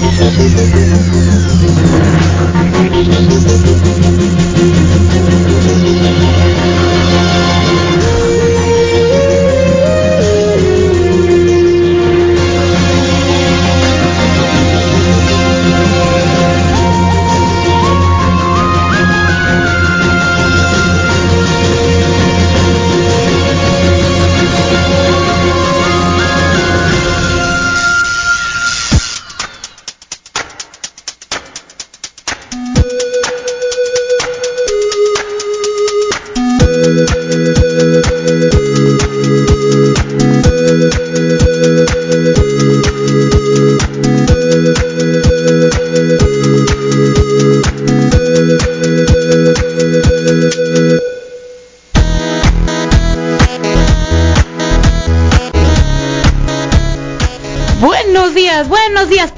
[0.00, 0.88] Buenos días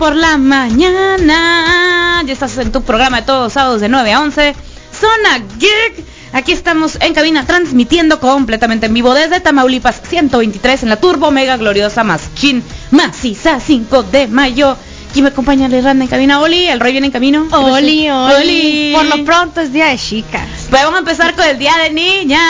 [0.01, 2.23] por la mañana.
[2.25, 4.55] Ya estás en tu programa de todos los sábados de 9 a 11.
[4.99, 6.07] Zona Geek.
[6.33, 11.59] Aquí estamos en cabina transmitiendo completamente en vivo desde Tamaulipas 123 en la Turbo Mega
[11.59, 14.75] Gloriosa Masquín Maciza 5 de mayo.
[15.11, 16.41] Aquí me acompaña Lerranda en cabina.
[16.41, 17.47] Oli, el rey viene en camino.
[17.51, 18.93] Oli, oli.
[18.95, 20.49] Por lo pronto es día de chicas.
[20.71, 22.41] Pues vamos a empezar con el día de niñas.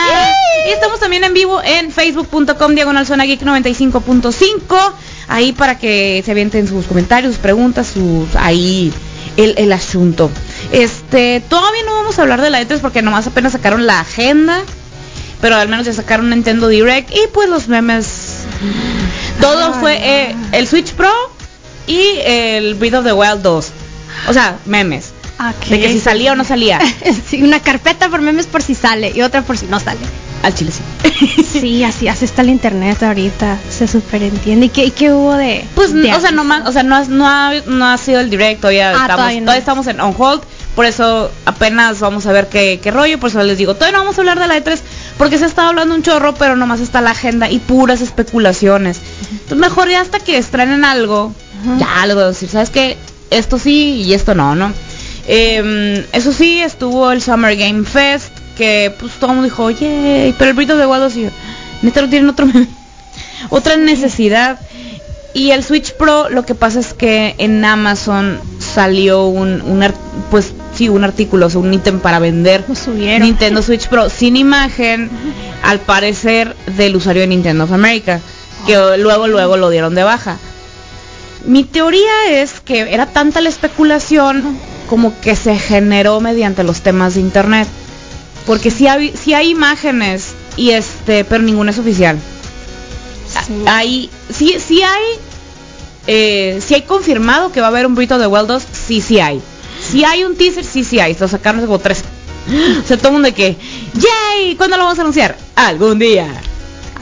[0.69, 4.93] Y estamos también en vivo en facebook.com diagonal zona geek 95.5.
[5.31, 8.93] Ahí para que se avienten sus comentarios, sus preguntas, sus ahí
[9.37, 10.31] el, el asunto.
[10.73, 14.61] Este, todavía no vamos a hablar de la E3 porque nomás apenas sacaron la agenda.
[15.41, 18.41] Pero al menos ya sacaron Nintendo Direct y pues los memes.
[19.41, 19.79] Todo Ah.
[19.81, 21.11] fue eh, el Switch Pro
[21.87, 23.71] y el Breath of the Wild 2.
[24.29, 25.13] O sea, memes.
[25.39, 25.69] Ok.
[25.71, 26.79] De que si salía o no salía.
[27.27, 30.01] sí, una carpeta por memes por si sale y otra por si no sale.
[30.43, 31.43] Al chile sí.
[31.61, 33.59] Sí, así, así está el internet ahorita.
[33.69, 34.67] Se superentiende.
[34.67, 35.65] ¿Y qué, y qué hubo de...?
[35.75, 38.21] Pues, de o sea, no más, o sea, no, ha- no, ha, no ha sido
[38.21, 40.43] el directo, todavía, Ah, estamos, todavía todavía, estamos en on hold,
[40.75, 44.05] por eso apenas vamos a ver qué, qué rollo, por eso les digo, todavía no
[44.05, 44.79] vamos a hablar de la E3,
[45.19, 49.01] porque se estado hablando un chorro, pero nomás está la agenda y puras especulaciones.
[49.33, 51.35] Entonces mejor ya hasta que estrenen algo,
[51.79, 52.97] ya les voy a decir, ¿sabes qué?
[53.31, 54.73] Esto sí y esto no, ¿no?
[55.27, 60.35] Em, eso sí, estuvo el Summer Game Fest, que pues todo el mundo dijo, oye,
[60.39, 61.31] pero el Wild 2", y yo,
[61.81, 62.47] neta no tienen otro
[63.49, 64.61] otra necesidad.
[65.33, 69.83] Y el Switch Pro, lo que pasa es que en Amazon salió un, un
[70.31, 73.27] pues sí, un artículo, o sea, un ítem para vender Lo subieron.
[73.27, 75.09] Nintendo Switch Pro sin imagen,
[75.63, 78.21] al parecer del usuario de Nintendo of America,
[78.67, 80.37] que luego luego lo dieron de baja.
[81.47, 84.59] Mi teoría es que era tanta la especulación
[84.91, 87.69] como que se generó mediante los temas de internet.
[88.51, 92.19] Porque si hay, sí hay imágenes y este, pero ninguna es oficial.
[93.47, 93.55] Sí.
[93.67, 95.05] Hay, sí, sí hay,
[96.09, 99.21] eh, sí hay confirmado que va a haber un Brito de Wild 2, sí, sí
[99.21, 99.41] hay.
[99.89, 101.15] Si hay un teaser, sí, sí hay.
[101.21, 102.03] Lo sacaron como tres.
[102.83, 103.57] O sea, todo el mundo de que,
[103.95, 104.57] ¡yay!
[104.57, 105.37] ¿Cuándo lo vamos a anunciar?
[105.55, 106.27] Algún día.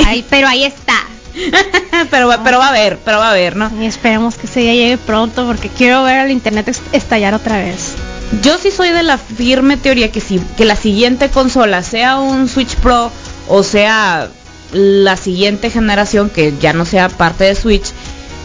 [0.04, 1.06] Ay, pero ahí está.
[2.10, 3.70] pero, va- pero va a haber, pero va a haber, ¿no?
[3.82, 7.94] Y esperemos que ese día llegue pronto porque quiero ver el internet estallar otra vez.
[8.42, 12.48] Yo sí soy de la firme teoría que si que la siguiente consola sea un
[12.48, 13.10] Switch Pro
[13.48, 14.28] o sea
[14.72, 17.92] la siguiente generación que ya no sea parte de Switch,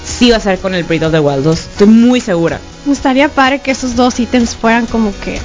[0.06, 1.60] sí va a ser con el Breath of the Wild 2.
[1.60, 2.60] Estoy muy segura.
[2.86, 5.40] Me gustaría padre que esos dos ítems fueran como que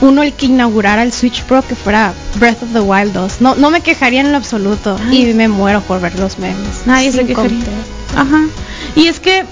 [0.00, 3.40] uno el que inaugurara el Switch Pro que fuera Breath of the Wild 2.
[3.40, 5.30] No, no me quejaría en lo absoluto Ay.
[5.30, 6.86] y me muero por ver los memes.
[6.86, 7.58] Nadie se quejaría.
[8.16, 8.46] Ajá.
[8.96, 9.44] Y es que,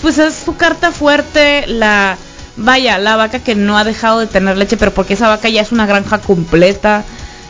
[0.00, 2.16] pues es su carta fuerte, la,
[2.60, 5.62] vaya, la vaca que no ha dejado de tener leche, pero porque esa vaca ya
[5.62, 7.04] es una granja completa.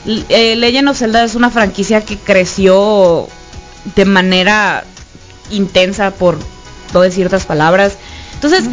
[0.07, 3.29] Eh, Legend of Zelda es una franquicia que creció
[3.97, 4.85] de manera
[5.51, 6.39] intensa, por
[6.95, 7.95] no decir otras palabras.
[8.35, 8.65] Entonces,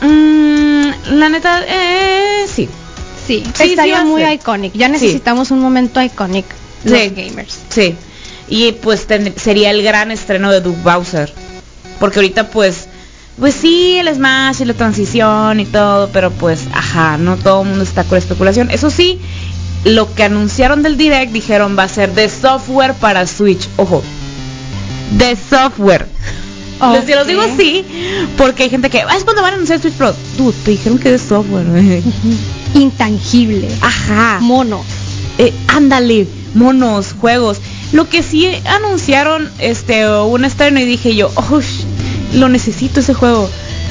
[0.00, 2.68] mm, la neta, eh, sí.
[3.26, 4.72] Sí, Sí, estaría muy iconic.
[4.72, 6.46] Ya necesitamos un momento iconic
[6.84, 7.58] los gamers.
[7.68, 7.94] Sí.
[8.48, 11.32] Y pues sería el gran estreno de Duke Bowser.
[12.00, 12.88] Porque ahorita pues
[13.40, 17.68] pues sí, el Smash y la transición y todo, pero pues ajá, no todo el
[17.68, 18.70] mundo está con la especulación.
[18.70, 19.18] Eso sí,
[19.84, 23.66] lo que anunciaron del Direct dijeron va a ser de software para Switch.
[23.76, 24.02] Ojo.
[25.12, 26.06] De software.
[26.92, 27.84] Les los digo así
[28.38, 30.14] porque hay gente que, ah, es cuando van a anunciar Switch Pro.
[30.36, 31.66] Tú, te dijeron que de software.
[32.74, 33.68] Intangible.
[33.80, 34.38] Ajá.
[34.40, 34.84] Mono.
[35.38, 37.58] Eh, ándale, monos, juegos.
[37.92, 41.60] Lo que sí anunciaron este un estreno y dije yo, oh,
[42.34, 43.50] lo necesito ese juego.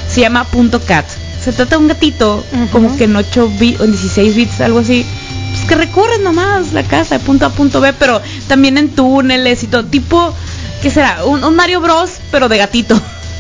[0.10, 1.06] Se llama Punto Cat.
[1.44, 4.80] Se trata de un gatito, como que en 8 bits o en 16 bits, algo
[4.80, 5.06] así.
[5.52, 9.64] Pues que recorre nomás la casa de punto A punto B, pero también en túneles
[9.64, 9.86] y todo.
[9.86, 10.34] Tipo,
[10.82, 11.24] ¿qué será?
[11.26, 13.00] Un, un Mario Bros, pero de gatito.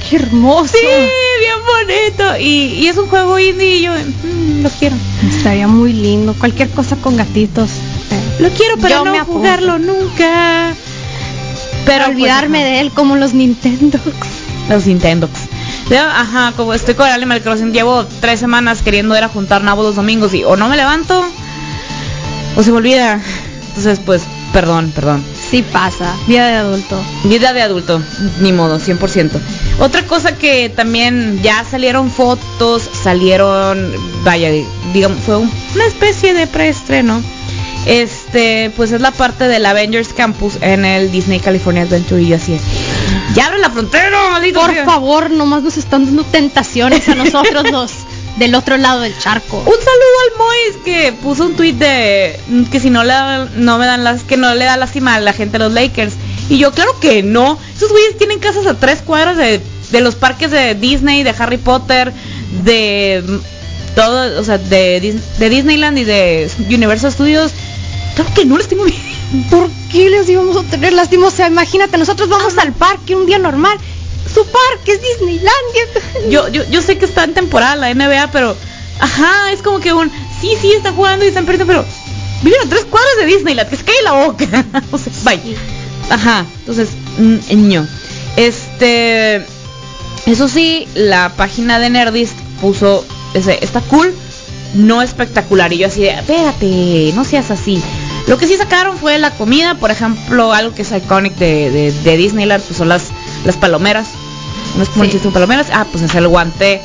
[0.10, 0.74] Qué hermoso.
[0.74, 0.88] Sí,
[1.40, 2.38] bien bonito.
[2.40, 4.96] Y, y es un juego indie y yo mm, lo quiero.
[5.30, 6.34] Estaría muy lindo.
[6.34, 7.70] Cualquier cosa con gatitos.
[8.40, 10.74] Lo quiero, pero Yo no jugarlo nunca.
[11.86, 14.00] Pero pues, olvidarme de él como los Nintendo.
[14.70, 15.28] Los Nintendo.
[15.92, 19.96] Ajá, como estoy con Animal Crossing, llevo tres semanas queriendo ir a juntar nabos los
[19.96, 21.26] domingos y o no me levanto
[22.56, 23.20] o se me olvida.
[23.70, 24.22] Entonces, pues,
[24.54, 25.24] perdón, perdón.
[25.50, 26.14] Sí pasa.
[26.28, 27.02] Vida de adulto.
[27.24, 28.02] Vida de adulto,
[28.42, 29.40] ni modo, 100%.
[29.80, 33.92] Otra cosa que también ya salieron fotos, salieron,
[34.24, 34.50] vaya,
[34.94, 37.24] digamos, fue un- una especie de preestreno.
[37.86, 42.36] Este, pues es la parte del Avengers Campus en el Disney California Adventure y yo
[42.36, 42.62] así es.
[43.36, 47.92] ¡Ya abre la frontera, maldito Por favor, nomás nos están dando tentaciones a nosotros los
[48.38, 49.58] del otro lado del charco.
[49.58, 53.50] Un saludo al Mois que puso un tweet de mm, que si no le dan-
[53.56, 56.14] no me dan las que no le da lástima a la gente de los Lakers
[56.50, 57.60] y yo claro que no.
[57.76, 61.58] Esos güeyes tienen casas a tres cuadras de, de los parques de Disney, de Harry
[61.58, 62.14] Potter,
[62.64, 67.52] de mm, todo, o sea, de, de Disneyland y de Universal Studios.
[68.20, 68.98] Claro que no les tengo miedo.
[69.50, 71.28] ¿Por qué les íbamos a tener lástima?
[71.28, 73.78] O sea, imagínate, nosotros vamos al parque un día normal.
[74.34, 76.30] Su parque es Disneylandia.
[76.30, 78.58] Yo, yo, yo sé que está en temporada la NBA, pero
[79.00, 80.12] ajá, es como que un
[80.42, 81.86] sí, sí está jugando y están perdiendo, pero
[82.44, 84.46] viven a tres cuadras de Disneyland, que se cae la boca.
[84.92, 85.42] o sea, vaya.
[86.10, 86.90] Ajá, entonces,
[87.20, 87.88] mm, ño.
[88.36, 89.46] Este,
[90.26, 94.14] eso sí, la página de Nerdist puso, ese, está cool,
[94.74, 95.72] no espectacular.
[95.72, 97.82] Y yo así de, espérate, no seas así.
[98.28, 101.92] Lo que sí sacaron fue la comida, por ejemplo, algo que es iconic de, de,
[101.92, 103.06] de Disneyland, pues son las,
[103.46, 104.10] las palomeras.
[104.78, 105.18] No es como Sí.
[105.18, 105.68] de palomeras.
[105.74, 106.82] Ah, pues es el guante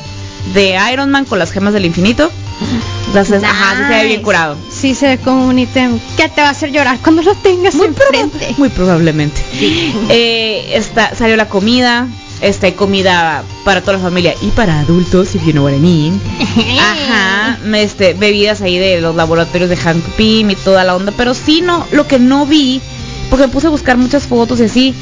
[0.53, 2.31] de Iron Man con las gemas del infinito.
[3.07, 4.57] Entonces, ajá, sí se ve bien curado.
[4.71, 7.75] Sí, se ve como un ítem que te va a hacer llorar cuando lo tengas
[7.75, 8.55] Muy, proba- enfrente.
[8.57, 9.41] muy probablemente.
[10.09, 12.07] Eh, está, salió la comida.
[12.41, 16.21] Este, comida para toda la familia y para adultos, if you know what I mean.
[16.79, 21.13] Ajá, este, bebidas ahí de los laboratorios de Hank Pym y toda la onda.
[21.15, 22.81] Pero sí, no, lo que no vi,
[23.29, 24.93] porque me puse a buscar muchas fotos y así.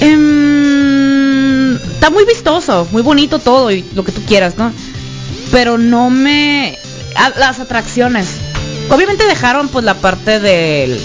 [0.00, 4.72] em, está muy vistoso, muy bonito todo y lo que tú quieras, ¿no?
[5.52, 6.76] Pero no me...
[7.16, 8.26] a- las atracciones.
[8.90, 11.00] Obviamente dejaron pues la parte del...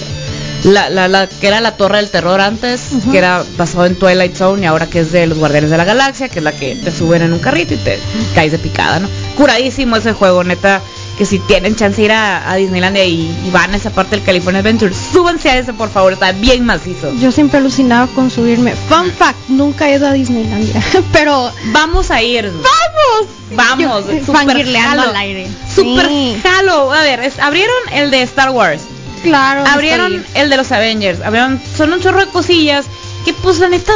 [0.66, 2.82] La, la, la que era la torre del terror antes,
[3.12, 5.86] que era basado en Twilight Zone y ahora que es de los guardianes de la
[5.86, 8.00] galaxia, que es la que te suben en un carrito y te
[8.34, 9.08] caes de picada, ¿no?
[9.38, 10.82] Curadísimo ese juego, neta,
[11.20, 14.16] que si tienen chance de ir a, a Disneylandia y, y van a esa parte
[14.16, 17.14] del California Adventure, súbanse a ese por favor, está bien macizo.
[17.20, 18.74] Yo siempre alucinaba con subirme.
[18.90, 20.82] Fun fact, nunca he ido a Disneylandia.
[21.14, 22.46] Pero Vamos a ir.
[22.52, 23.30] ¡Vamos!
[23.52, 25.10] Vamos, Yo, super fangirleando jalo.
[25.12, 25.48] al aire.
[25.74, 26.92] Super Sí, jalo.
[26.92, 28.82] A ver, es- abrieron el de Star Wars.
[29.30, 29.64] Claro.
[29.66, 32.86] abrieron el de los Avengers, abrieron, son un chorro de cosillas
[33.26, 33.94] que pues la neta,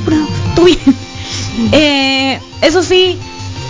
[0.54, 0.78] tú bien.
[1.72, 3.18] Eh, eso sí,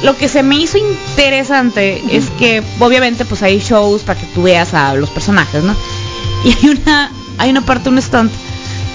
[0.02, 4.42] lo que se me hizo interesante es que obviamente pues hay shows para que tú
[4.42, 5.74] veas a los personajes, ¿no?
[6.44, 8.30] Y hay una, hay una parte, un stunt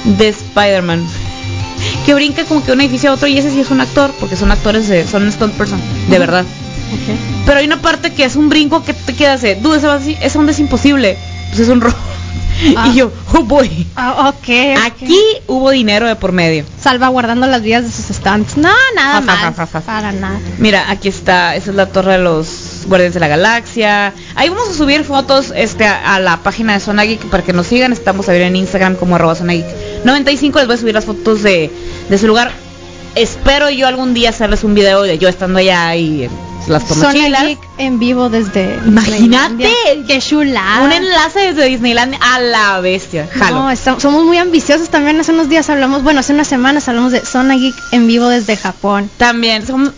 [0.05, 1.05] de Spider-Man
[2.05, 4.11] que brinca como que de un edificio a otro y ese sí es un actor,
[4.19, 6.45] porque son actores, de, son stunt person, de verdad.
[7.45, 10.39] Pero hay una parte que es un brinco que te quedas de, dude, esa, esa
[10.39, 11.17] onda es imposible.
[11.53, 11.95] Pues es un robo.
[12.77, 12.87] Ah.
[12.87, 13.87] Y yo, oh boy.
[13.95, 14.83] Ah, ok, ok.
[14.85, 16.63] Aquí hubo dinero de por medio.
[16.79, 18.55] Salvaguardando las vidas de sus stands.
[18.55, 19.69] No, nada más.
[19.85, 20.39] Para nada.
[20.59, 24.13] Mira, aquí está, esa es la torre de los Guardianes de la Galaxia.
[24.35, 27.51] Ahí vamos a subir fotos este, a, a la página de Zona Geek para que
[27.51, 27.91] nos sigan.
[27.91, 30.59] Estamos a ver en Instagram como arroba Zona Geek 95.
[30.59, 31.69] Les voy a subir las fotos de,
[32.07, 32.51] de ese lugar.
[33.15, 36.29] Espero yo algún día hacerles un video de yo estando allá y
[36.67, 37.43] las tomochilas.
[37.43, 38.79] Geek en vivo desde.
[38.85, 39.69] Imagínate.
[40.07, 40.81] Qué chulada.
[40.83, 43.27] Un enlace desde Disneyland a la bestia.
[43.33, 43.63] Jalo.
[43.63, 45.19] No, estamos- somos muy ambiciosos también.
[45.19, 48.55] Hace unos días hablamos, bueno, hace unas semanas hablamos de Zona Geek en vivo desde
[48.57, 49.09] Japón.
[49.17, 49.91] También, somos-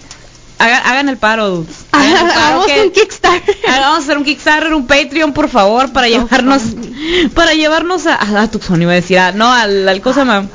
[0.59, 1.49] hagan, hagan el paro.
[1.49, 1.75] dudes.
[1.91, 3.57] Hagan el paro Hagamos que- un Kickstarter.
[3.67, 6.61] Vamos a hacer un Kickstarter, un Patreon, por favor, para llevarnos,
[7.33, 10.45] para llevarnos a, a, a Tucson, iba a decir, a- no, al, al cosa más,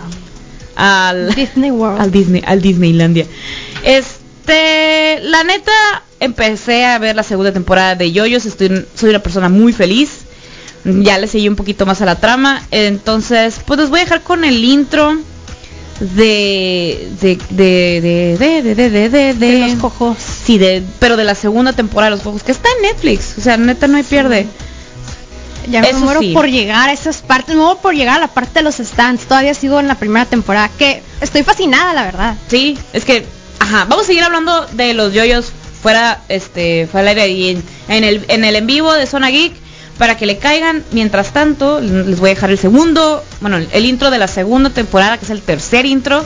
[0.77, 2.01] al, Disney World.
[2.01, 3.27] al Disney, al Disneylandia.
[4.51, 9.49] Este, la neta, empecé a ver la segunda temporada de Yoyos, estoy, soy una persona
[9.49, 10.23] muy feliz.
[10.85, 14.23] Ya le seguí un poquito más a la trama, entonces, pues les voy a dejar
[14.23, 15.19] con el intro
[16.01, 20.17] de de de de de de de de, los cojos.
[20.19, 23.37] Sí, de, pero de la segunda temporada de Los Juegos, que está en Netflix.
[23.37, 24.47] O sea, neta no hay pierde.
[25.69, 26.33] Ya me Eso muero sí.
[26.33, 29.27] por llegar a esas partes, me muero por llegar a la parte de los stands.
[29.27, 32.37] Todavía sigo en la primera temporada, que estoy fascinada, la verdad.
[32.49, 33.27] Sí, es que,
[33.71, 38.45] vamos a seguir hablando de los yoyos fuera, este, fuera y en, en el, en
[38.45, 39.53] el en vivo de Zona Geek
[39.99, 40.85] para que le caigan.
[40.93, 45.19] Mientras tanto, les voy a dejar el segundo, bueno, el, intro de la segunda temporada,
[45.19, 46.25] que es el tercer intro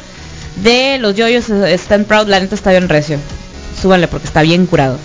[0.62, 2.28] de los yoyos Stand Proud.
[2.28, 3.18] La neta está bien recio.
[3.80, 4.98] súbanle porque está bien curado.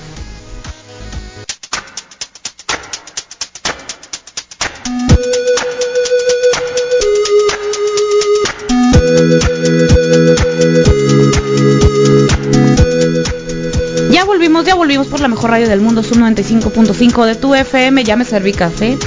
[15.10, 18.04] Por la mejor radio del mundo, Sub 95.5 de tu FM.
[18.04, 18.98] Ya me serví café.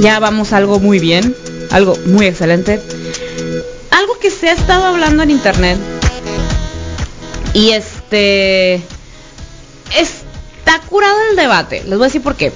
[0.00, 1.34] Ya vamos algo muy bien,
[1.70, 2.80] algo muy excelente.
[3.90, 5.78] Algo que se ha estado hablando en internet.
[7.54, 8.82] Y este
[9.96, 11.82] está curado el debate.
[11.84, 12.52] Les voy a decir por qué.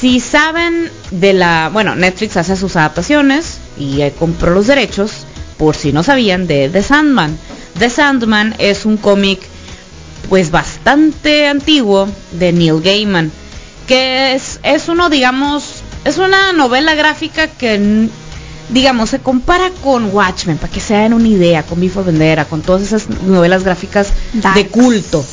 [0.00, 5.24] Si saben de la, bueno, Netflix hace sus adaptaciones y compró los derechos,
[5.56, 7.38] por si no sabían, de The Sandman.
[7.78, 9.40] The Sandman es un cómic
[10.28, 13.30] pues bastante antiguo de Neil Gaiman,
[13.86, 18.08] que es, es uno, digamos, es una novela gráfica que,
[18.70, 22.62] digamos, se compara con Watchmen, para que se hagan una idea, con Before Vendera, con
[22.62, 24.08] todas esas novelas gráficas
[24.54, 25.24] de culto.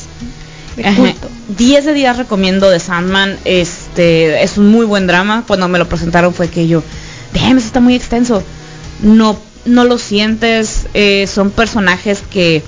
[0.76, 1.28] De culto.
[1.56, 5.88] 10 de 10 recomiendo de Sandman, este, es un muy buen drama, cuando me lo
[5.88, 6.82] presentaron fue que yo,
[7.32, 8.42] damn, eso está muy extenso,
[9.02, 12.62] no, no lo sientes, eh, son personajes que,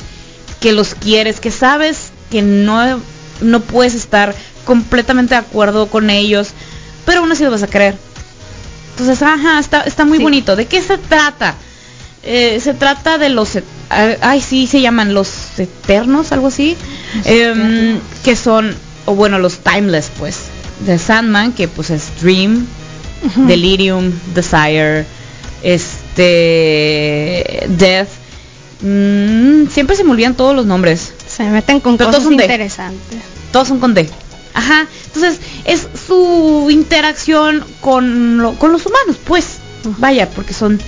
[0.61, 3.01] que los quieres, que sabes que no,
[3.41, 6.49] no puedes estar completamente de acuerdo con ellos,
[7.05, 7.97] pero aún así lo vas a creer.
[8.93, 10.25] Entonces, ajá, está, está muy Sí.
[10.25, 10.57] bonito.
[10.57, 11.55] ¿De qué se trata?
[12.23, 13.51] Eh, se trata de los,
[13.89, 15.29] ay, sí, se llaman los
[15.59, 16.77] eternos, algo así,
[17.25, 20.37] em, que son, o bueno, los timeless, pues,
[20.87, 22.67] de Sandman, que pues es Dream.
[23.47, 25.05] Delirium, Desire,
[26.37, 28.09] este, Death.
[28.83, 31.13] Mm, siempre se me olvidan todos los nombres.
[31.37, 33.19] Se meten con Pero todos cosas son de- interesantes.
[33.53, 34.09] Todos son con D.
[34.55, 34.87] Ajá.
[35.07, 39.59] Entonces, es su interacción con, lo- con los humanos, pues.
[39.99, 40.81] Vaya, porque son,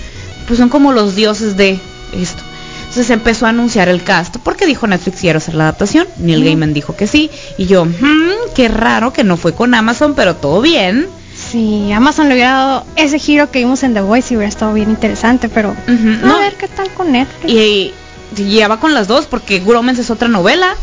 [0.47, 1.78] pues son como los dioses de
[2.12, 2.43] esto.
[2.81, 4.37] Entonces empezó a anunciar el cast.
[4.38, 6.07] Porque dijo Netflix quiero hacer la adaptación.
[6.17, 6.43] Neil.
[6.43, 7.31] Gaiman dijo que sí.
[7.59, 11.07] Y yo, "Hmm, qué raro que no fue con Amazon, pero todo bien.
[11.52, 14.73] Sí, Amazon le hubiera dado ese giro que vimos en The Voice y hubiera estado
[14.73, 15.90] bien interesante, pero a
[16.26, 16.38] no.
[16.40, 17.52] ver qué tal con Netflix.
[17.52, 17.93] Y,
[18.37, 20.75] y ya va con las dos porque Good Omens es otra novela.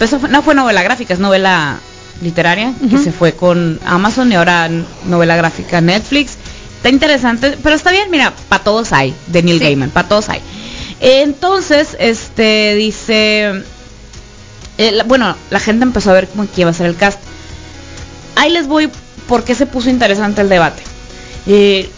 [0.00, 1.78] Eso fue- no fue novela gráfica, es novela
[2.20, 3.04] literaria que Ujú.
[3.04, 4.68] se fue con Amazon y ahora
[5.06, 6.32] novela gráfica Netflix.
[6.76, 9.64] Está interesante, pero está bien, mira, para todos hay, de Neil Sí.
[9.64, 10.40] Gaiman, para todos hay.
[11.00, 13.62] Entonces, este dice,
[14.78, 17.18] eh, la- bueno, la gente empezó a ver cómo que iba a ser el cast.
[18.36, 18.90] Ahí les voy
[19.28, 20.82] porque se puso interesante el debate.
[21.50, 21.88] Eh,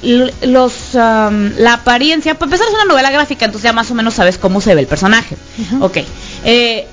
[0.43, 4.39] los la apariencia, para empezar es una novela gráfica, entonces ya más o menos sabes
[4.39, 5.37] cómo se ve el personaje.
[5.59, 5.85] Ujú.
[5.85, 5.99] Ok.
[6.45, 6.87] eh,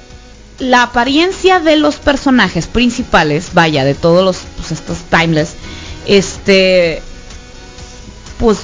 [0.60, 5.50] la apariencia de los personajes principales, vaya, de todos los pues, estos timeless,
[6.08, 7.04] este
[8.40, 8.62] pues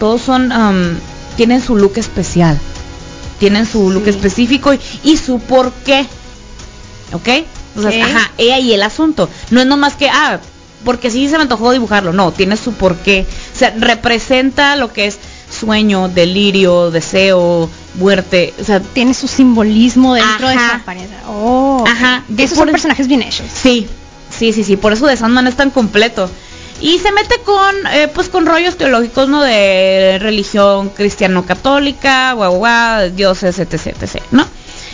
[0.00, 0.50] todos son
[1.36, 2.58] tienen su look especial.
[3.38, 6.06] Tienen su look específico y, y su por qué.
[7.12, 7.28] ¿Ok?
[7.74, 9.28] Entonces, ajá, ella y el asunto.
[9.50, 10.38] No es nomás que, ah,
[10.84, 12.12] porque sí se me antojó dibujarlo.
[12.12, 13.26] No, tiene su porqué.
[13.54, 15.18] O sea, representa lo que es
[15.50, 18.54] sueño, delirio, deseo, muerte.
[18.60, 21.18] O sea, Tiene su simbolismo dentro de su apariencia.
[21.28, 22.24] Oh, Ajá.
[22.28, 23.46] De esos son personajes bien hechos.
[23.52, 23.86] Sí,
[24.30, 24.76] sí, sí, sí.
[24.76, 26.28] Por eso de Sandman es tan completo.
[26.80, 29.40] Y se mete con, eh, pues, con rollos teológicos, ¿no?
[29.40, 34.44] De religión cristiano-católica, guau, guau, dioses, etc, etc, ¿no?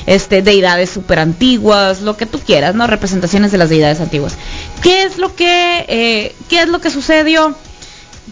[0.09, 2.87] Este, deidades súper antiguas, lo que tú quieras, ¿no?
[2.87, 4.39] Representaciones de las deidades antiguas.
[4.83, 7.55] ¿Qué es lo que, eh, qué es lo que sucedió?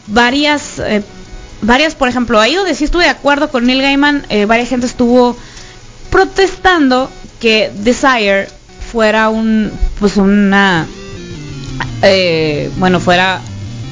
[0.06, 1.02] Varias, eh,
[1.61, 4.87] varias, por ejemplo, ahí donde sí estuve de acuerdo con Neil Gaiman, eh, varias gente
[4.87, 5.37] estuvo
[6.09, 8.49] protestando que Desire
[8.90, 10.87] fuera un, pues una,
[12.78, 13.42] bueno, fuera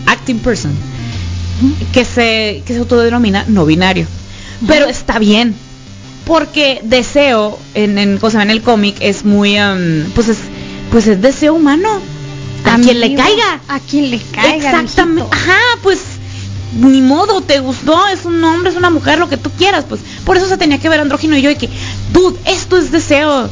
[0.06, 0.72] acting person,
[1.92, 4.06] que se, que se autodenomina no binario.
[4.66, 5.54] Pero está bien,
[6.24, 10.38] porque deseo en, en, cosa, en el cómic es muy, um, pues es,
[10.90, 11.88] pues es deseo humano.
[12.64, 13.60] A quien le caiga.
[13.68, 14.56] A quien le caiga.
[14.56, 15.22] Exactamente.
[15.22, 15.36] mijito.
[15.36, 16.00] Ajá, pues
[16.80, 20.00] ni modo, te gustó, es un hombre, es una mujer, lo que tú quieras, pues
[20.24, 21.68] por eso se tenía que ver andrógino y yo y que,
[22.12, 23.48] dude, esto es deseo.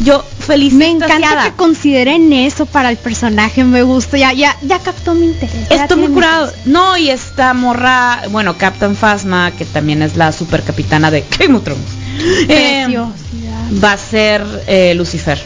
[0.00, 0.72] Yo feliz.
[0.72, 5.26] Me encanta que consideren eso para el personaje, me gusta, ya, ya, ya captó mi
[5.26, 5.70] interés.
[5.70, 6.52] Estoy muy curado.
[6.64, 11.54] No, y esta morra, bueno, Captain Phasma, que también es la super capitana de Game
[11.54, 12.03] of Thrones.
[12.48, 13.82] eh, Preciosidad.
[13.84, 15.40] va a ser eh, Lucifer.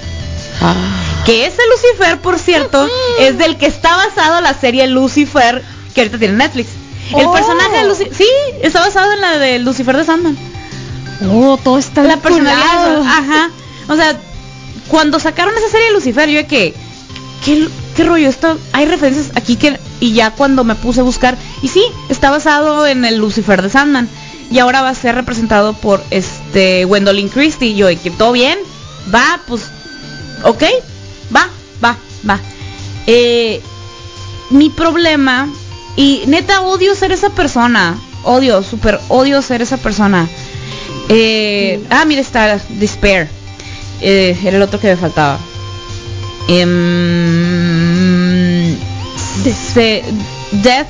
[1.25, 2.89] Que ese Lucifer, por cierto,
[3.21, 5.63] es del que está basado la serie Lucifer,
[5.95, 6.69] que ahorita tiene Netflix.
[7.17, 7.33] El Oh.
[7.33, 8.27] personaje de Lucifer, sí,
[8.63, 10.37] está basado en la de Lucifer de Sandman.
[11.31, 13.51] Oh, todo está La personalidad, ajá.
[13.89, 14.17] O sea,
[14.89, 16.75] cuando sacaron esa serie de Lucifer, yo de que,
[17.45, 18.29] ¿qué, qué rollo?
[18.29, 22.31] Esto, hay referencias aquí que, y ya cuando me puse a buscar, y sí, está
[22.31, 24.09] basado en el Lucifer de Sandman.
[24.51, 27.69] Y ahora va a ser representado por este Gwendolyn Christie.
[27.69, 28.59] Y yo que todo bien,
[29.15, 29.63] va, pues
[30.43, 30.63] ok,
[31.35, 31.49] va,
[31.85, 31.97] va,
[32.29, 32.41] va.
[33.07, 33.61] Eh,
[34.51, 35.49] mi problema,
[35.97, 40.27] y neta odio ser esa persona, odio, super odio ser esa persona.
[41.11, 43.29] Eh, ah, mira, está Despair.
[44.01, 45.39] Eh, era el otro que me faltaba.
[47.09, 48.77] Em,
[49.75, 50.05] se-
[50.53, 50.89] Death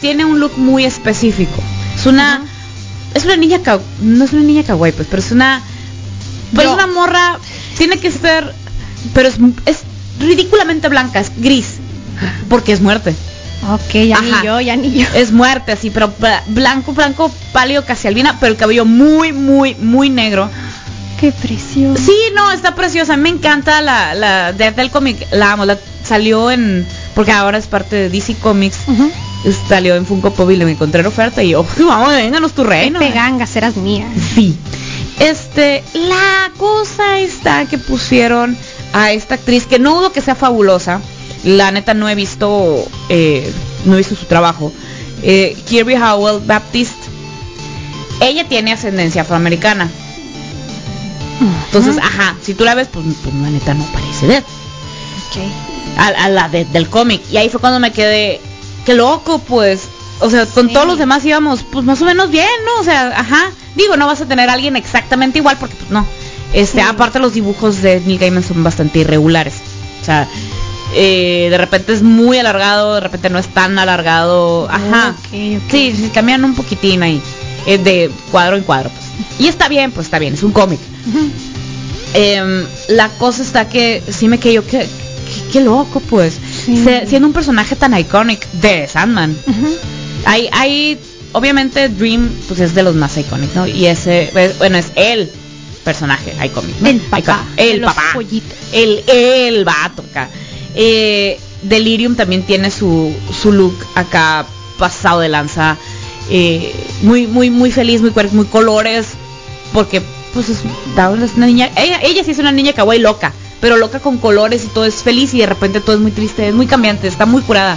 [0.00, 1.62] tiene un look muy específico.
[1.94, 2.42] Es una.
[3.14, 5.62] Es una niña ka- no es una niña kawaii, pues, pero es una
[6.54, 7.38] pero es una morra
[7.76, 8.54] tiene que ser
[9.14, 9.36] pero es,
[9.66, 9.78] es
[10.18, 11.74] ridículamente blanca, es gris,
[12.48, 13.14] porque es muerte.
[13.70, 14.24] Ok, ya Ajá.
[14.40, 15.06] ni yo, ya ni yo.
[15.14, 19.74] Es muerte así, pero bla- blanco, blanco, pálido, casi albina, pero el cabello muy muy
[19.76, 20.48] muy negro.
[21.20, 22.00] Qué precioso.
[22.00, 23.16] Sí, no, está preciosa.
[23.16, 25.26] Me encanta la, la Death del cómic.
[25.32, 25.64] La amo.
[25.64, 26.86] La, salió en.
[27.18, 28.78] Porque ahora es parte de DC Comics.
[29.68, 31.42] Salió en Funko Pop y le encontré en oferta.
[31.42, 33.00] Y yo, vamos, vénganos tu reino.
[33.00, 34.06] Pepe gangas, eras mía.
[34.36, 34.56] Sí.
[35.18, 38.56] Este, la cosa está que pusieron
[38.92, 41.00] a esta actriz, que no dudo que sea fabulosa.
[41.42, 43.52] La neta no he visto, eh,
[43.84, 44.72] no he visto su trabajo.
[45.24, 46.94] Eh, Kirby Howell Baptist.
[48.20, 49.90] Ella tiene ascendencia afroamericana.
[51.66, 54.44] Entonces, ajá, si tú la ves, pues, pues la neta no parece Death.
[55.30, 55.67] Ok.
[55.96, 57.22] A, a la de- del cómic.
[57.30, 58.40] Y ahí fue cuando me quedé,
[58.84, 59.88] qué loco, pues.
[60.20, 60.72] O sea, con Sí.
[60.74, 62.80] todos los demás íbamos, pues más o menos bien, ¿no?
[62.80, 63.50] O sea, ajá.
[63.76, 66.04] Digo, no vas a tener a alguien exactamente igual porque, pues no.
[66.52, 66.86] Este, Sí.
[66.86, 69.54] aparte los dibujos de Neil Gaiman son bastante irregulares.
[70.02, 70.26] O sea,
[70.94, 74.68] eh, de repente es muy alargado, de repente no es tan alargado.
[74.70, 75.14] Ajá.
[75.18, 75.26] Ok,
[75.64, 75.70] ok.
[75.70, 77.20] Sí, sí, cambian un poquitín ahí.
[77.66, 79.04] eh, de cuadro en cuadro, pues.
[79.38, 80.80] Y está bien, pues está bien, es un cómic.
[82.14, 84.86] Em, la cosa está que sí me quedé yo, qué,
[85.52, 86.38] qué, loco, pues.
[86.64, 86.82] Sí.
[86.84, 89.36] Se- siendo un personaje tan icónico de Sandman.
[90.24, 90.98] Hay, hay,
[91.32, 93.66] obviamente Dream, pues es de los más icónicos, ¿no?
[93.66, 95.30] Y ese, pues, bueno, es el
[95.84, 96.78] personaje icónico.
[96.80, 96.88] ¿no?
[96.88, 97.44] El papá.
[97.56, 98.02] El papá.
[98.14, 98.56] pollitos.
[98.72, 100.28] El, el vato acá.
[100.74, 104.46] Eh, Delirium también tiene su, su look acá
[104.78, 105.76] pasado de lanza.
[106.30, 109.06] eh, muy, muy, muy feliz, muy, muy colores.
[109.72, 110.02] Porque,
[110.34, 111.70] pues, es, es una niña.
[111.76, 113.32] Ella, ella sí es una niña kawaii loca.
[113.60, 116.48] Pero loca con colores y todo es feliz y de repente todo es muy triste,
[116.48, 117.76] es muy cambiante, está muy curada.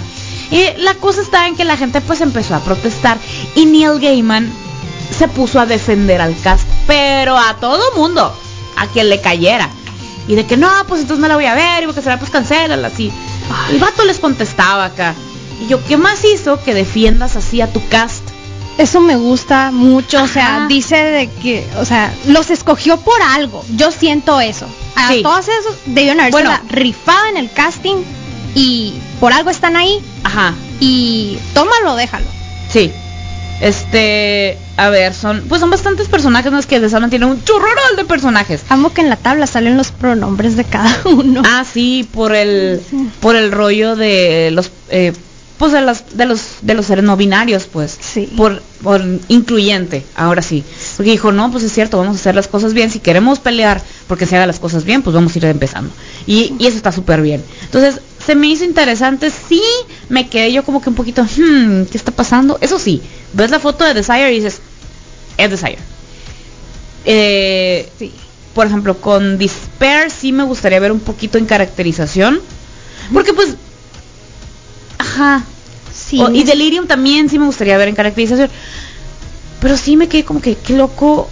[0.50, 3.18] Eh, la cosa está en que la gente pues empezó a protestar
[3.54, 4.52] y Neil Gaiman
[5.16, 8.34] se puso a defender al cast, pero a todo mundo,
[8.76, 9.68] a quien le cayera.
[10.28, 12.30] Y de que no, pues entonces no la voy a ver, y porque será pues
[12.30, 13.12] cancélala así.
[13.70, 15.14] El vato les contestaba acá.
[15.60, 18.22] Y yo, ¿qué más hizo que defiendas así a tu cast?
[18.78, 23.64] Eso me gusta mucho, o sea, dice de que, o sea, los escogió por algo.
[23.76, 24.66] Yo siento eso.
[24.96, 25.22] A Sí.
[25.22, 26.58] todos esos debieron haberse Bueno.
[26.70, 27.96] rifado en el casting
[28.54, 32.26] y por algo están ahí Ajá, y tómalo, déjalo.
[32.68, 32.90] sí.
[33.60, 37.44] Este, a ver, son, pues son bastantes personajes, no es que de Sandman tiene un
[37.44, 38.62] churrorol de personajes.
[38.68, 41.42] Amo que en la tabla salen los pronombres de cada uno.
[41.46, 43.08] Ah, sí, por el Sí.
[43.20, 45.12] por el rollo de los eh,
[45.62, 47.96] pues de los de los de los seres no binarios, pues.
[48.00, 48.28] Sí.
[48.36, 50.64] Por por incluyente, ahora sí.
[50.96, 52.90] Porque dijo, "No, pues es cierto, vamos a hacer las cosas bien.
[52.90, 55.92] Si queremos pelear porque se hagan las cosas bien, pues vamos a ir empezando."
[56.26, 57.44] Y, y eso está súper bien.
[57.62, 59.62] Entonces, se me hizo interesante, sí,
[60.08, 62.58] me quedé yo como que un poquito, hmm, ¿qué está pasando?
[62.60, 63.00] Eso sí,
[63.32, 64.60] ves la foto de Desire y dices,
[65.38, 65.78] es Desire.
[67.04, 68.12] Eh, Sí.
[68.54, 72.40] por ejemplo, con Despair sí me gustaría ver un poquito en caracterización.
[73.12, 73.54] Porque pues...
[74.98, 75.44] Ajá.
[75.94, 76.20] Sí.
[76.20, 78.50] O- y Delirium también sí me gustaría ver en caracterización.
[79.60, 81.28] Pero sí me quedé como que, qué loco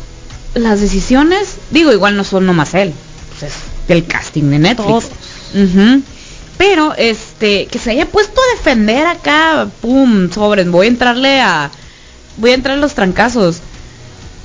[0.55, 1.57] las decisiones.
[1.71, 2.93] Digo, igual no son nomás él.
[3.39, 5.09] Pues es del casting de Netflix.
[6.59, 11.71] Pero, este, que se haya puesto a defender acá, pum, sobres, voy a entrarle a...
[12.37, 13.61] Voy a entrar a los trancazos.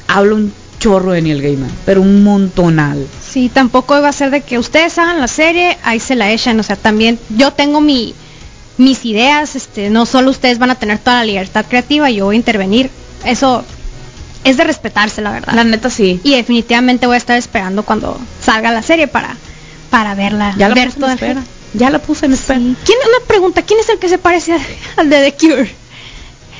[0.07, 3.05] Hablo un chorro de Neil Gaiman, pero un montonal.
[3.29, 6.59] Sí, tampoco iba a ser de que ustedes hagan la serie, ahí se la echan,
[6.59, 8.13] o sea, también yo tengo mi
[8.77, 12.35] mis ideas, este, no solo ustedes van a tener toda la libertad creativa, yo voy
[12.35, 12.89] a intervenir.
[13.25, 13.63] Eso
[14.43, 15.53] es de respetarse, la verdad.
[15.53, 16.19] La neta sí.
[16.23, 19.35] y definitivamente voy a estar esperando cuando salga la serie para
[19.89, 21.43] para verla, Ya la ver puse en espera.
[21.73, 22.59] Ya la puse en espera.
[22.59, 22.75] Sí.
[22.85, 24.57] ¿Quién una pregunta, ¿quién es el que se parece
[24.97, 25.71] al de The Cure?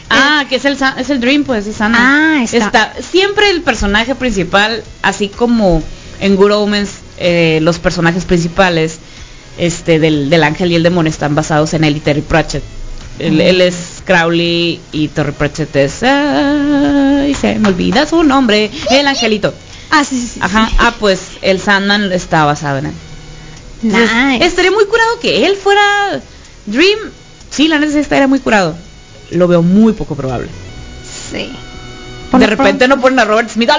[0.09, 2.01] Ah, que es el es el Dream, pues, es Sandman.
[2.01, 2.93] Ah, está.
[3.01, 5.81] Siempre el personaje principal, así como
[6.19, 8.99] en Good Omens, eh, los personajes principales
[9.57, 12.63] este del, del ángel y el demonio están basados en él y Terry Pratchett.
[13.19, 16.03] Él, él es Crowley y Terry Pratchett es...
[16.03, 18.69] Ay, se me olvida su nombre.
[18.91, 19.53] El angelito.
[19.89, 20.39] Ah, sí, sí, sí.
[20.41, 20.69] Ajá.
[20.79, 22.93] Ah, pues el Sandman está basado en él.
[23.83, 24.45] Entonces, Nice.
[24.45, 26.19] Estaría muy curado que él fuera
[26.65, 26.99] Dream.
[27.49, 28.75] Sí, la neta estaría muy curado.
[29.31, 30.49] Lo veo muy poco probable.
[31.31, 31.51] Sí.
[32.37, 33.69] de repente no ponen a Robert Smith.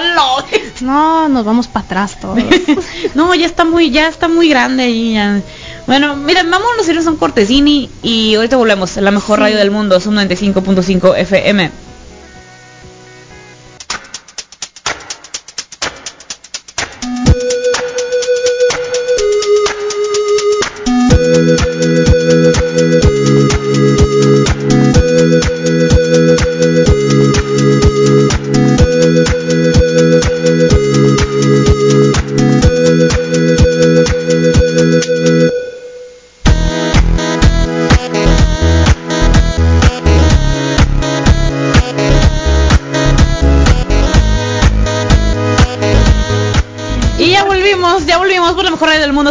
[0.81, 2.39] No, nos vamos para atrás todos.
[3.15, 5.13] no, ya está muy, ya está muy grande ahí.
[5.13, 5.41] Ya.
[5.87, 8.97] Bueno, miren, vámonos a irnos a un cortesini y ahorita volvemos.
[8.97, 11.71] La mejor radio del mundo, son 95.5 FM.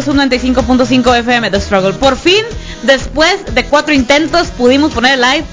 [0.03, 1.95] Son 95.5 FM The Struggle.
[1.95, 2.45] Por fin,
[2.83, 5.45] después de cuatro intentos, pudimos poner el live.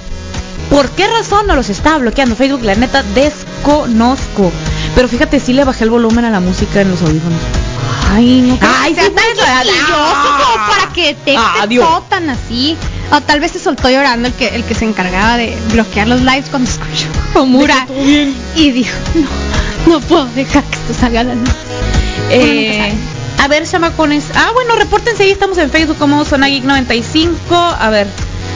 [0.70, 2.64] ¿Por qué razón no los estaba bloqueando Facebook?
[2.64, 4.52] La neta, desconozco.
[4.96, 7.40] Pero fíjate, sí le bajé el volumen a la música en los audífonos.
[8.12, 8.58] Ay, no.
[8.62, 12.78] Ay, sea tan como para que detecte Ah, tan así.
[13.12, 16.22] O tal vez se soltó llorando el que el que se encargaba de bloquear los
[16.22, 17.86] lives cuando escuchó Homura
[18.56, 21.50] y dijo, no, no puedo dejar que esto salga a la luz.
[22.30, 22.94] Eh,
[23.40, 24.24] a ver, chamacones.
[24.36, 27.56] Ah, bueno, repórtense ahí, estamos en Facebook como Zona Geek 95.
[27.56, 28.08] A ver,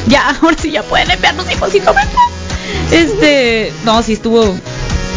[0.08, 2.32] ya, ahora sí ya pueden enviarnos hijos y comentarios.
[2.92, 4.42] Este, no, sí estuvo.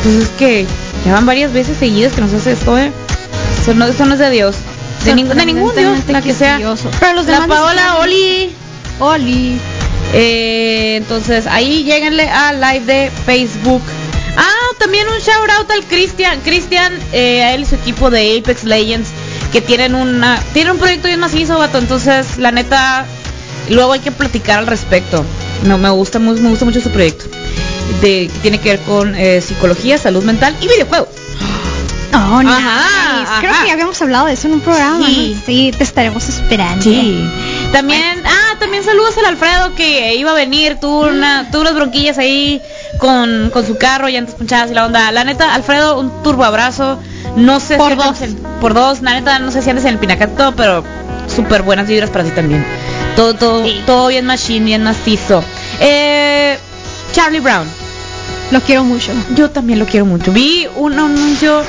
[0.03, 0.67] Pues es que
[1.05, 2.91] ya van varias veces seguidas que nos hace esto, ¿eh?
[3.63, 4.57] Eso no, eso no es de Dios.
[5.05, 6.59] De, ningún de ningún Dios, la que sea.
[6.99, 8.53] Pero los La demás Paola, necesitan- Oli.
[8.99, 9.61] Oli.
[10.13, 13.83] Eh, entonces, ahí lleguenle a live de Facebook.
[14.37, 16.41] Ah, también un shout out al Cristian.
[16.41, 19.09] Cristian, eh, a él y su equipo de Apex Legends,
[19.53, 21.79] que tienen una tienen un proyecto bien macizo, vato.
[21.79, 23.05] Entonces, la neta,
[23.69, 25.25] luego hay que platicar al respecto.
[25.65, 27.25] No, me gusta, mu- me gusta mucho su proyecto.
[28.01, 31.09] De, que tiene que ver con eh, psicología, salud mental y videojuegos.
[32.13, 32.53] Oh, nice.
[32.53, 35.07] Ajá, Creo que habíamos hablado de eso en un programa.
[35.07, 35.35] Sí.
[35.37, 35.43] ¿no?
[35.47, 36.83] Sí, te estaremos esperando.
[36.83, 37.25] Sí.
[37.73, 42.19] También, ah, también saludos al Alfredo que iba a venir, tuvo una, tuvo unas bronquillas
[42.19, 42.61] ahí
[42.99, 45.13] con, con su carro, llantas punchadas y la onda.
[45.13, 47.01] La neta, Alfredo, un turbo abrazo.
[47.37, 48.19] No sé Por si dos.
[48.61, 50.85] por dos, la neta, no sé si andes en el pinacato, pero
[51.35, 52.65] súper buenas vibras para ti también.
[53.17, 53.83] Todo, todo, Sí.
[53.87, 55.43] todo bien machine, bien macizo.
[55.81, 56.59] Eh,
[57.13, 57.67] Charlie Brown.
[58.51, 59.13] Lo quiero mucho.
[59.37, 60.33] Yo también lo quiero mucho.
[60.33, 61.63] Vi un anuncio.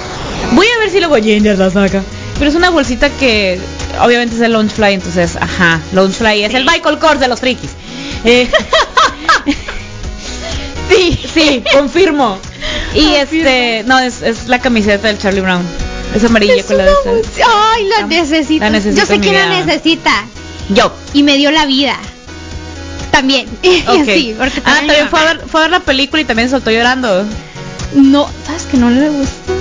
[0.54, 2.02] Voy a ver si luego Ginger la saca.
[2.40, 3.60] Pero es una bolsita que
[4.02, 7.72] obviamente es el Launchfly, entonces, ajá, Launchfly es el Michael Kors de los frikis.
[8.24, 8.48] Eh,
[10.90, 12.38] sí, sí, confirmo.
[12.96, 15.64] Y este, no, es, es la camiseta del Charlie Brown.
[16.16, 18.64] Es amarilla Es con la de mus- Ay, la La- necesito.
[18.64, 20.12] la necesito Yo sé quién la necesita.
[20.70, 20.92] Yo.
[21.14, 21.96] Y me dio la vida.
[23.12, 23.48] También.
[23.88, 24.06] Ok.
[24.06, 26.72] sí, porque ah, también fue a, ver, fue a ver la película y también soltó
[26.72, 27.26] llorando.
[27.94, 29.54] No, ¿sabes que no le gustó?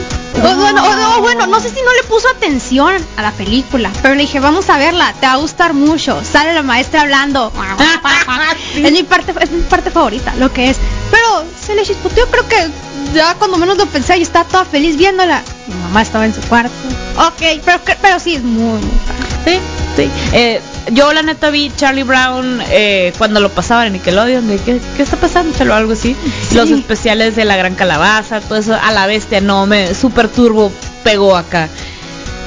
[0.42, 3.90] O, bueno, o no, bueno, no sé si no le puso atención a la película,
[4.00, 6.22] pero le dije, vamos a verla, te va a gustar mucho.
[6.24, 7.52] Sale la maestra hablando.
[8.72, 8.82] Sí.
[8.84, 10.78] Es mi parte, es mi parte favorita, lo que es.
[11.10, 12.68] Pero se le chispoteó, creo que
[13.14, 15.42] ya cuando menos lo pensé y estaba toda feliz viéndola.
[15.66, 16.72] Mi mamá estaba en su cuarto.
[17.16, 18.80] Ok, pero, pero sí es muy.
[19.44, 19.58] Sí,
[19.96, 20.10] sí.
[20.32, 20.60] Eh,
[20.92, 24.48] yo la neta vi Charlie Brown eh, cuando lo pasaban en Nickelodeon.
[24.48, 25.56] De, ¿qué, ¿Qué está pasando?
[25.56, 26.16] Chalo, algo así.
[26.48, 26.54] Sí.
[26.54, 30.72] Los especiales de la Gran Calabaza, todo eso a la bestia, no, me super turbo
[31.04, 31.68] pegó acá.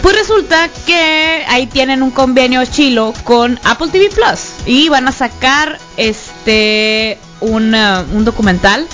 [0.02, 5.14] Pues resulta que ahí tienen un convenio chilo con Apple TV Plus y van a
[5.14, 8.86] sacar este un, uh, un documental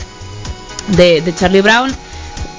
[0.95, 1.93] de, Charlie Brown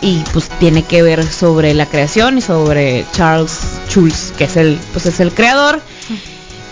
[0.01, 4.79] y pues tiene que ver sobre la creación y sobre Charles Schulz, que es el
[4.93, 5.81] pues es el creador.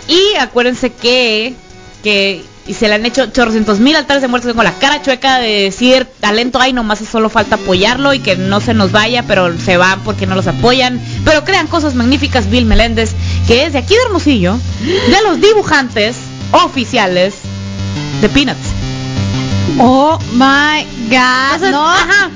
[0.07, 1.55] Y acuérdense que
[2.03, 4.55] que y se le han hecho chorrocientos mil altares de muertos.
[4.55, 8.61] Con la cara chueca de decir talento hay nomás solo falta apoyarlo y que no
[8.61, 11.01] se nos vaya pero se van porque no los apoyan.
[11.25, 13.15] Pero crean cosas magníficas Bill Meléndez
[13.47, 16.17] que es de aquí de Hermosillo de los dibujantes
[16.53, 17.35] oficiales
[18.21, 18.78] de Peanuts
[19.79, 21.55] Oh my god.
[21.55, 21.89] Entonces, no.
[21.89, 22.31] ajá.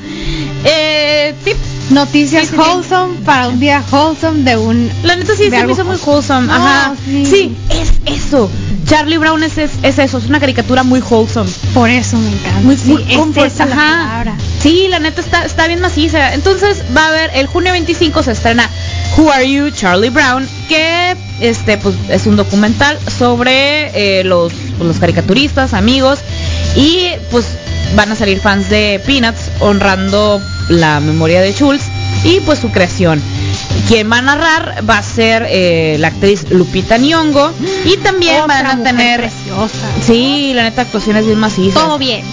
[0.64, 1.53] Eh, sí,
[1.90, 2.59] Noticias Sí, sí, sí.
[2.61, 4.90] wholesome para un día wholesome de un.
[5.03, 6.47] La neta sí se me hizo muy wholesome.
[6.47, 6.95] No, Ajá.
[7.05, 7.55] sí.
[7.71, 8.51] Es eso.
[8.87, 11.51] Charlie Brown es, es, es eso, es una caricatura muy wholesome.
[11.75, 12.61] Por eso me encanta.
[12.61, 14.07] Muy, muy es esa la ajá.
[14.09, 14.35] palabra.
[14.61, 16.35] Sí, la neta está, está bien maciza.
[16.35, 18.68] Entonces va a haber, el junio 25 se estrena
[19.16, 24.99] Who Are You, Charlie Brown, que este pues es un documental sobre eh, los, los
[24.99, 26.21] caricaturistas, amigos,
[26.77, 27.47] y pues
[27.95, 31.85] van a salir fans de Peanuts honrando la memoria de Schultz
[32.25, 33.21] y pues su creación.
[33.89, 37.53] Quien va a narrar va a ser eh, la actriz Lupita Nyong'o
[37.85, 39.89] y también Otra van a tener preciosa.
[40.07, 41.75] Sí, la neta actuaciones bien macizas.
[41.75, 42.25] Todo bien.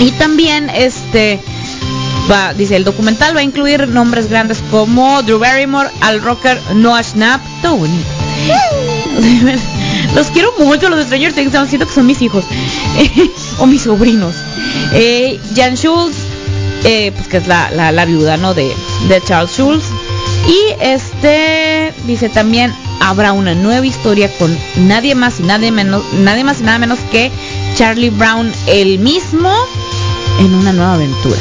[0.00, 1.40] Y también este
[2.30, 7.02] Va, dice, el documental va a incluir nombres grandes como Drew Barrymore, Al Rocker, Noah
[7.02, 8.06] Schnapp, todo bonito.
[10.14, 12.44] los quiero mucho, los Stranger Things, siento que son mis hijos.
[13.58, 14.34] o mis sobrinos.
[14.92, 16.16] Eh, Jan Schultz,
[16.84, 18.54] eh, pues que es la, la, la viuda, ¿no?
[18.54, 18.72] De,
[19.08, 19.84] de Charles Schultz.
[20.48, 24.56] Y este dice también habrá una nueva historia con
[24.88, 27.30] nadie más y nadie menos, nadie más y nada menos que
[27.76, 29.52] Charlie Brown el mismo
[30.38, 31.40] en una nueva aventura.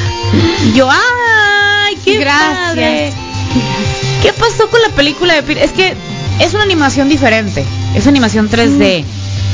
[0.66, 3.16] Y yo, ay, qué Gracias.
[4.22, 5.96] ¿Qué pasó con la película de Pir- Es que
[6.40, 7.66] es una animación diferente.
[7.96, 9.04] Es animación 3D.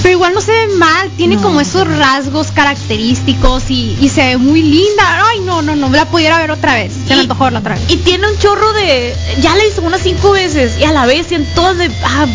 [0.02, 1.42] Pero igual no se ve mal, tiene No.
[1.42, 5.04] como esos rasgos característicos y, y se ve muy linda.
[5.32, 6.94] Ay, no, no, no, la pudiera ver otra vez.
[7.08, 7.84] Se me Y- antojó verla otra vez.
[7.88, 9.16] Y tiene un chorro de.
[9.42, 10.78] Ya la hizo unas cinco veces.
[10.80, 11.90] Y a la vez, y en todas de.
[12.04, 12.26] ah,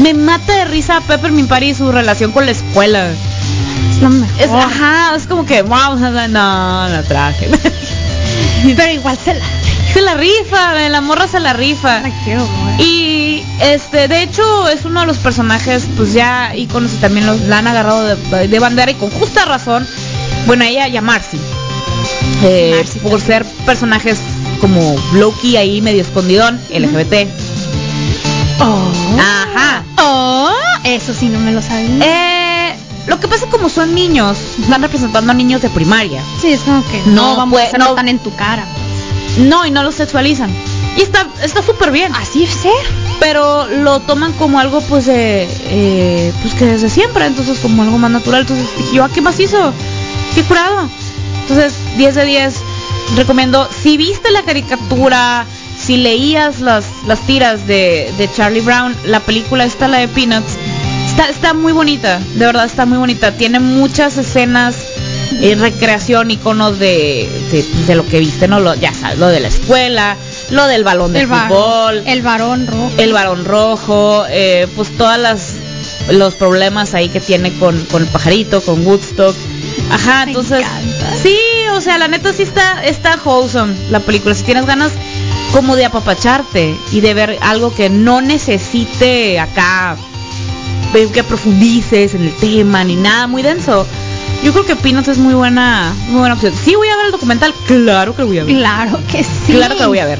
[0.00, 3.08] me mata de risa Peppermint Party y su relación con la escuela.
[3.90, 4.40] Es lo mejor.
[4.40, 7.48] Es, ajá, es como que, wow, no, la traje.
[8.76, 9.44] Pero igual se la,
[9.92, 12.00] se la rifa, la morra se la rifa.
[12.00, 12.80] la quiero ver.
[13.60, 17.58] Este, de hecho, es uno de los personajes, pues ya íconos y también los, la
[17.58, 19.86] han agarrado de, de bandera y con justa razón.
[20.46, 21.38] Bueno, ella Marcy.
[22.42, 23.26] Eh, Marcy por también.
[23.26, 24.18] ser personajes
[24.60, 27.28] como Loki ahí medio escondidón, LGBT.
[28.60, 28.90] Oh.
[29.18, 29.84] Ajá.
[29.98, 30.50] Oh,
[30.84, 32.70] eso sí no me lo sabía.
[32.70, 32.76] Eh,
[33.06, 36.22] lo que pasa como son niños, están representando a niños de primaria.
[36.40, 37.94] sí, es como que no no, vamos a no.
[37.94, 38.64] tan en tu cara.
[39.38, 40.50] No, y no los sexualizan.
[40.96, 42.14] Y está está súper bien.
[42.14, 42.72] Así es ser.
[43.20, 47.98] pero lo toman como algo pues de eh, pues que desde siempre entonces como algo
[47.98, 48.42] más natural.
[48.42, 49.72] Entonces dije yo ah, qué más hizo
[50.34, 50.88] qué curado
[51.42, 52.54] entonces 10 de 10
[53.16, 55.44] recomiendo si viste la caricatura
[55.78, 60.56] si leías las las tiras de, de Charlie Brown la película esta la de Peanuts
[61.06, 63.32] está está muy bonita de verdad está muy bonita.
[63.32, 64.76] Tiene muchas escenas
[65.40, 69.40] eh, recreación iconos de, de, de lo que viste no lo ya sabes lo de
[69.40, 70.16] la escuela
[70.52, 72.90] lo del balón de El varón, fútbol el varón rojo.
[72.98, 75.54] el varón rojo, eh, pues todas las
[76.10, 79.34] los problemas ahí que tiene con, con el pajarito, con Woodstock.
[79.90, 81.16] Ajá, Me entonces encanta.
[81.22, 81.36] sí,
[81.74, 84.34] o sea, la neta sí está está wholesome la película.
[84.34, 84.92] Si tienes ganas
[85.52, 89.96] como de apapacharte y de ver algo que no necesite acá
[91.14, 93.86] que profundices en el tema ni nada muy denso.
[94.44, 96.52] Yo creo que Peanuts es muy buena, muy buena opción.
[96.64, 98.56] Sí voy a ver el documental, claro que lo voy a ver.
[98.56, 99.52] Claro que sí.
[99.52, 100.18] Claro que lo voy a ver.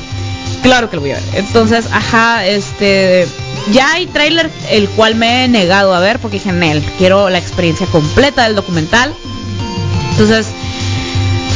[0.62, 1.24] Claro que lo voy a ver.
[1.34, 3.26] Entonces, ajá, este.
[3.72, 7.38] Ya hay tráiler el cual me he negado a ver porque dije, Nel, quiero la
[7.38, 9.14] experiencia completa del documental.
[10.12, 10.48] Entonces,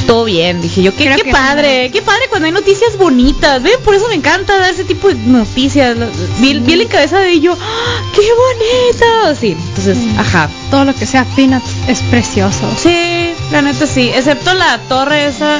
[0.07, 0.63] todo bien.
[0.63, 3.63] Dije yo, qué, que padre, qué padre cuando hay noticias bonitas.
[3.63, 3.75] ¿Ven?
[3.85, 5.97] Por eso me encanta dar ese tipo de noticias.
[6.39, 8.03] Vi, vi la cabeza de ello, ¡ah!
[8.15, 9.41] ¡qué bonito!
[9.41, 10.15] Sí, entonces, Sí.
[10.17, 10.49] ajá.
[10.71, 12.71] Todo lo que sea Peanuts es precioso.
[12.81, 15.59] Sí, la neta sí, excepto la torre esa.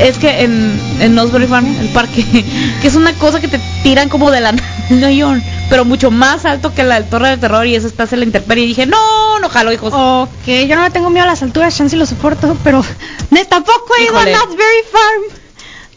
[0.00, 2.24] Es que en, en Nosbury Farm, el parque,
[2.82, 4.52] que es una cosa que te tiran como de la
[4.90, 5.32] no, yo,
[5.70, 8.24] pero mucho más alto que la del Torre del Terror y eso estás en la
[8.26, 9.92] intemperie y dije, no, no jalo, hijos.
[9.94, 12.84] Ok, yo no le tengo miedo a las alturas, chance y lo soporto, pero
[13.48, 14.32] tampoco he ido a Híjole.
[14.32, 15.40] Knott's Berry Farm.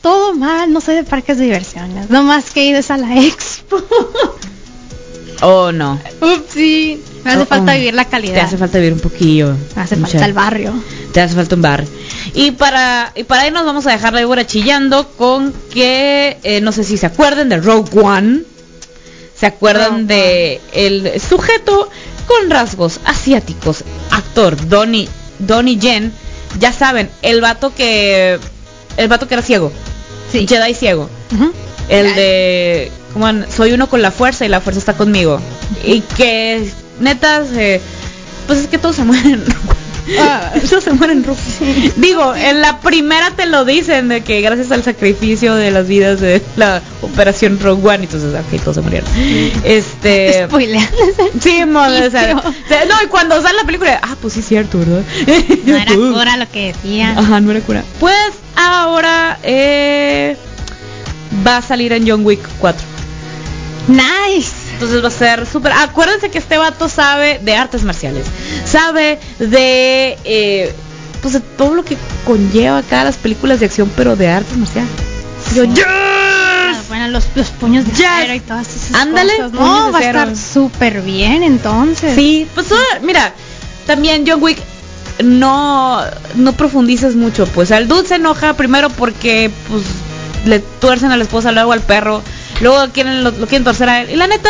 [0.01, 2.09] Todo mal, no soy de parques de diversiones.
[2.09, 3.83] No más que he ido a la expo.
[5.41, 5.99] Oh, no.
[6.21, 7.01] Upsi.
[7.23, 7.75] Me hace Oh, falta oh.
[7.75, 8.45] vivir la Te calidad.
[8.45, 9.55] hace falta vivir un poquillo.
[9.75, 10.73] Me hace mucha- falta el barrio.
[11.13, 11.83] Te hace falta un bar.
[12.33, 16.71] Y para, y para irnos vamos a dejar la víbora chillando con que, eh, no
[16.71, 18.41] sé si se acuerdan de Rogue One.
[19.35, 21.89] ¿Se acuerdan Rogue de el sujeto
[22.27, 23.83] con rasgos asiáticos?
[24.11, 25.07] Actor Donnie,
[25.39, 26.11] Donnie Yen.
[26.59, 28.37] Ya saben, el vato que,
[28.97, 29.71] el vato que era ciego.
[30.31, 30.45] Sí.
[30.47, 31.09] Jedi ciego.
[31.87, 32.91] El de,
[33.55, 35.39] soy uno con la fuerza y la fuerza está conmigo.
[35.85, 37.81] Y que, neta, se-
[38.45, 39.43] pues es que todos se mueren.
[40.17, 40.51] Ah.
[40.69, 41.23] todos se mueren.
[41.25, 45.87] Ru- Digo, en la primera te lo dicen de que gracias al sacrificio de las
[45.87, 49.09] vidas de la operación Rogue One, entonces, ok, todos se murieron.
[49.63, 50.45] Este.
[50.45, 50.87] Spoilean.
[51.41, 52.49] Sí, mo- o sea, Inicio.
[52.49, 55.03] o sea, no, y cuando sale la película, ah, pues sí, es cierto, ¿verdad?
[55.65, 57.11] No era cura lo que decía.
[57.17, 57.83] Ajá, no era cura.
[57.99, 58.15] Pues
[58.55, 60.35] ahora eh,
[61.45, 62.81] va a salir en John Wick 4.
[63.87, 64.51] Nice.
[64.79, 65.73] Entonces va a ser súper...
[65.73, 68.25] Acuérdense que este vato sabe de artes marciales.
[68.65, 70.17] Sabe de...
[70.23, 70.73] eh,
[71.21, 74.89] pues de todo lo que conlleva acá las películas de acción, pero de artes marciales.
[75.53, 75.65] Yo.
[75.65, 75.83] "Yes".
[75.85, 78.05] Ah, Bueno, los, los puños de Yes.
[78.07, 79.51] acero y todas esas Ándale, cosas.
[79.51, 82.15] No, va a estar súper bien entonces.
[82.15, 82.67] Sí, pues
[83.01, 83.33] mira,
[83.85, 84.59] también John Wick
[85.23, 86.01] no
[86.35, 89.83] no profundices mucho, pues el dude se enoja primero porque pues
[90.45, 92.21] le tuercen a la esposa, luego al perro,
[92.61, 94.09] luego quieren lo, lo quieren torcer a él.
[94.11, 94.49] Y la neta,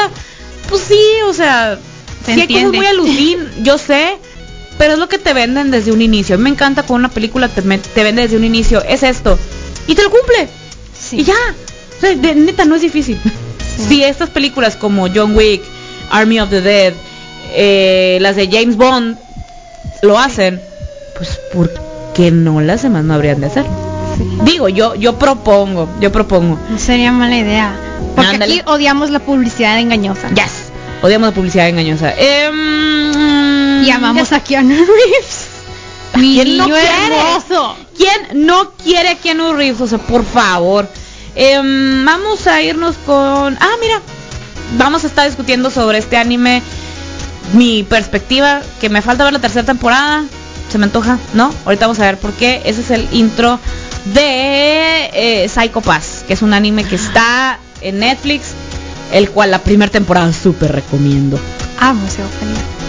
[0.69, 1.77] pues sí, o sea,
[2.25, 2.77] Se sí hay cosas entiende.
[2.77, 4.17] muy alucin, yo sé,
[4.77, 6.35] pero es lo que te venden desde un inicio.
[6.35, 9.37] A mí me encanta cuando una película te, te vende desde un inicio, es esto,
[9.87, 10.47] y te lo cumple.
[10.99, 11.17] Sí.
[11.19, 11.35] Y ya.
[11.97, 13.19] O sea, de- neta, no es difícil.
[13.87, 15.61] Si estas películas como John Wick,
[16.11, 16.93] Army of the Dead,
[17.51, 19.17] eh, las de James Bond,
[20.01, 20.61] lo hacen,
[21.17, 21.71] pues ¿por
[22.13, 23.71] qué no las demás no habrían de hacerlo?
[24.43, 26.59] Digo, yo, yo propongo, yo propongo.
[26.69, 27.73] No sería mala idea.
[28.15, 28.53] Porque Ándale.
[28.55, 30.29] aquí odiamos la publicidad engañosa.
[30.29, 30.71] Yes.
[31.01, 32.13] Odiamos la publicidad engañosa.
[32.17, 35.47] Em, Y amamos a Keanu Reeves.
[36.15, 36.81] Mi ¿Quién no quiere?
[37.05, 37.75] hermoso.
[37.95, 39.79] ¿Quién no quiere a Keanu Reeves?
[39.81, 40.89] O sea, por favor.
[41.35, 43.57] Em, vamos a irnos con...
[43.61, 44.01] Ah, mira.
[44.77, 46.61] Vamos a estar discutiendo sobre este anime.
[47.53, 50.25] Mi perspectiva, que me falta ver la tercera temporada.
[50.71, 51.51] Se me antoja, ¿no?
[51.65, 52.61] Ahorita vamos a ver por qué.
[52.65, 53.59] Ese es el intro
[54.13, 58.53] de eh, Psycho Pass, que es un anime que está en Netflix,
[59.11, 61.39] el cual la primera temporada súper recomiendo.
[61.79, 62.79] Amo ese opening.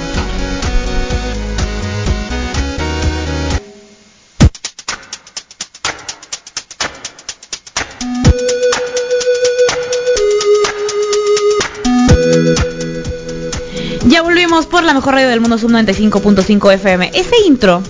[14.07, 17.13] Ya volvimos por la mejor radio del mundo, Sub 95.5 FM.
[17.15, 17.83] Ese intro,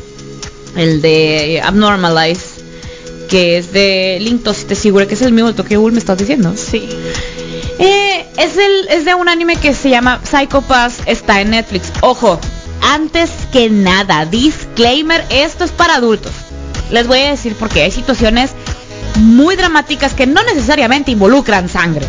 [0.76, 2.59] el de Abnormalize,
[3.30, 6.18] que es de Linkto, si te seguro que es el mismo Tokyo Ghoul, me estás
[6.18, 6.52] diciendo.
[6.56, 6.88] Sí.
[7.78, 11.92] Eh, es, el, es de un anime que se llama Psycho Pass, está en Netflix.
[12.00, 12.38] Ojo,
[12.82, 16.32] antes que nada, disclaimer, esto es para adultos.
[16.90, 18.50] Les voy a decir porque hay situaciones
[19.16, 22.06] muy dramáticas que no necesariamente involucran sangre.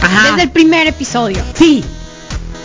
[0.00, 0.30] Ajá.
[0.30, 1.42] Desde el primer episodio.
[1.54, 1.84] Sí.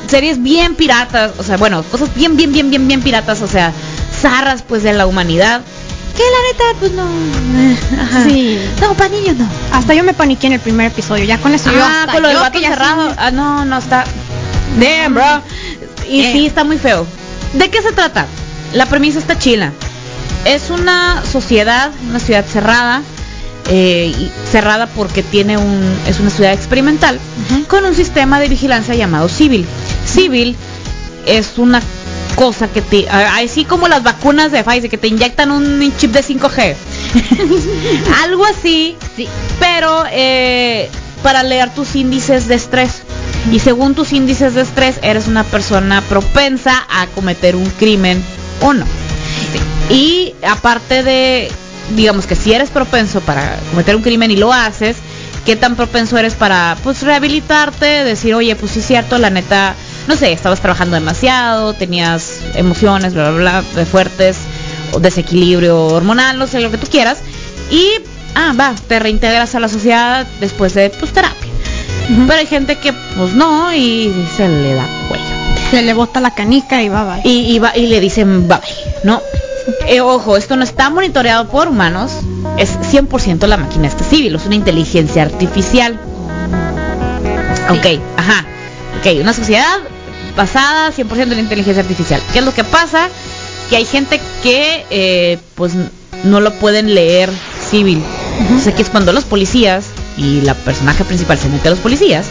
[0.07, 3.73] Series bien piratas, o sea, bueno, cosas bien, bien, bien, bien, bien piratas, o sea,
[4.21, 5.61] zarras pues de la humanidad.
[6.17, 8.01] Que la neta, pues no.
[8.01, 8.23] Ajá.
[8.23, 8.59] Sí.
[8.81, 9.47] No, para niños no.
[9.71, 11.23] Hasta yo me paniqué en el primer episodio.
[11.25, 13.09] Ya con eso yo Ah, hasta con lo del yo vato cerrado.
[13.11, 14.03] sí- Ah, no, no está.
[14.79, 15.41] Damn, bro.
[16.09, 16.31] Y Eh.
[16.33, 17.05] sí, está muy feo.
[17.53, 18.25] ¿De qué se trata?
[18.73, 19.71] La premisa está chila.
[20.45, 23.01] Es una sociedad, una ciudad cerrada.
[23.69, 27.19] eh, y cerrada porque tiene un es una ciudad experimental
[27.67, 29.65] con un sistema de vigilancia llamado civil.
[30.05, 30.55] Civil
[31.25, 31.81] es una
[32.37, 36.21] cosa que te así como las vacunas de Pfizer que te inyectan un chip de
[36.23, 36.75] 5G.
[38.23, 39.27] Algo así, Sí.
[39.59, 40.87] pero eh,
[41.23, 43.01] para leer tus índices de estrés.
[43.51, 48.23] Y según tus índices de estrés, eres una persona propensa a cometer un crimen
[48.61, 48.85] o no.
[49.89, 51.49] Y aparte de,
[51.95, 54.97] digamos que si eres propenso para cometer un crimen y lo haces,
[55.45, 58.03] ¿qué tan propenso eres para pues rehabilitarte?
[58.03, 59.75] Decir, oye, pues sí es cierto, la neta,
[60.07, 64.37] no sé, estabas trabajando demasiado, tenías emociones, bla, bla, bla, fuertes,
[64.99, 67.19] desequilibrio hormonal, no sé, lo que tú quieras.
[67.69, 67.85] Y,
[68.35, 71.51] ah, va, te reintegras a la sociedad después de, pues, terapia.
[72.25, 75.23] Pero hay gente que, pues, no, y se le da cuello.
[75.71, 77.19] Se le bota la canica y va, va.
[77.25, 78.59] Y, y, va- y le dicen, bye,
[79.03, 79.21] ¿no?
[79.85, 82.11] Eh, ojo, esto no está monitoreado por humanos,
[82.57, 85.99] es 100% la máquina este civil, es una inteligencia artificial.
[87.69, 88.45] Ok, ajá.
[88.99, 89.77] Ok, una sociedad
[90.37, 92.21] basada 100% en la inteligencia artificial.
[92.31, 93.09] ¿Qué es lo que pasa?
[93.69, 95.73] Que hay gente que, eh, pues,
[96.23, 97.29] no lo pueden leer
[97.69, 98.01] civil.
[98.39, 99.85] Entonces aquí es cuando los policías
[100.17, 102.25] y la personaje principal se mete a los policías,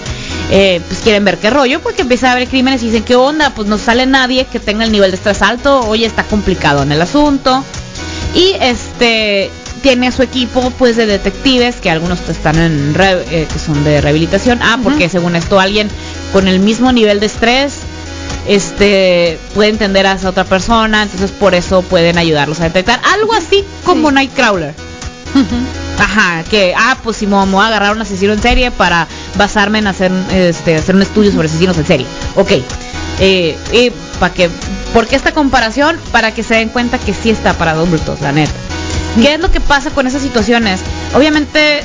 [0.50, 3.50] eh, pues quieren ver qué rollo, porque empieza a haber crímenes y dicen, ¿qué onda?
[3.50, 6.92] Pues no sale nadie que tenga el nivel de estrés alto, oye, está complicado en
[6.92, 7.62] el asunto.
[8.34, 9.50] Y este
[9.82, 13.84] tiene a su equipo pues de detectives que algunos están en re- eh, que son
[13.84, 14.58] de rehabilitación.
[14.62, 15.88] Ah, porque según esto alguien
[16.32, 17.74] con el mismo nivel de estrés
[18.46, 23.32] este puede entender a esa otra persona, entonces por eso pueden ayudarlos a detectar algo
[23.34, 24.14] así como Sí.
[24.14, 24.74] Nightcrawler.
[25.98, 29.78] Ajá, que ah, pues si me voy a agarrar un asesino en serie para basarme
[29.78, 32.06] en hacer este hacer un estudio sobre asesinos en serie.
[32.36, 32.52] Ok.
[33.18, 34.50] Eh, y para que
[34.92, 35.98] ¿por qué esta comparación?
[36.12, 38.52] Para que se den cuenta que sí está para adultos, la neta.
[39.20, 40.80] ¿Qué es lo que pasa con esas situaciones?
[41.14, 41.82] Obviamente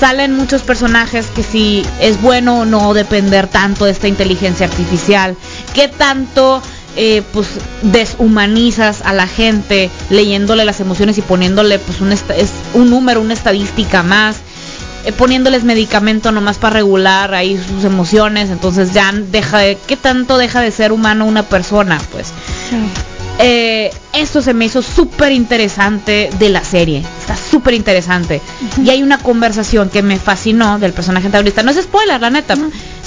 [0.00, 5.36] salen muchos personajes que si es bueno o no depender tanto de esta inteligencia artificial,
[5.74, 6.62] qué tanto
[6.96, 7.46] eh, pues
[7.82, 13.34] deshumanizas a la gente leyéndole las emociones y poniéndole pues un, es un número, una
[13.34, 14.38] estadística más,
[15.04, 20.38] eh, poniéndoles medicamento nomás para regular ahí sus emociones, entonces ya deja de, qué tanto
[20.38, 22.32] deja de ser humano una persona, pues.
[23.38, 27.04] Eh, esto se me hizo súper interesante de la serie.
[27.20, 28.42] Está súper interesante.
[28.82, 31.62] Y hay una conversación que me fascinó del personaje antagonista.
[31.62, 32.56] No es spoiler, la neta.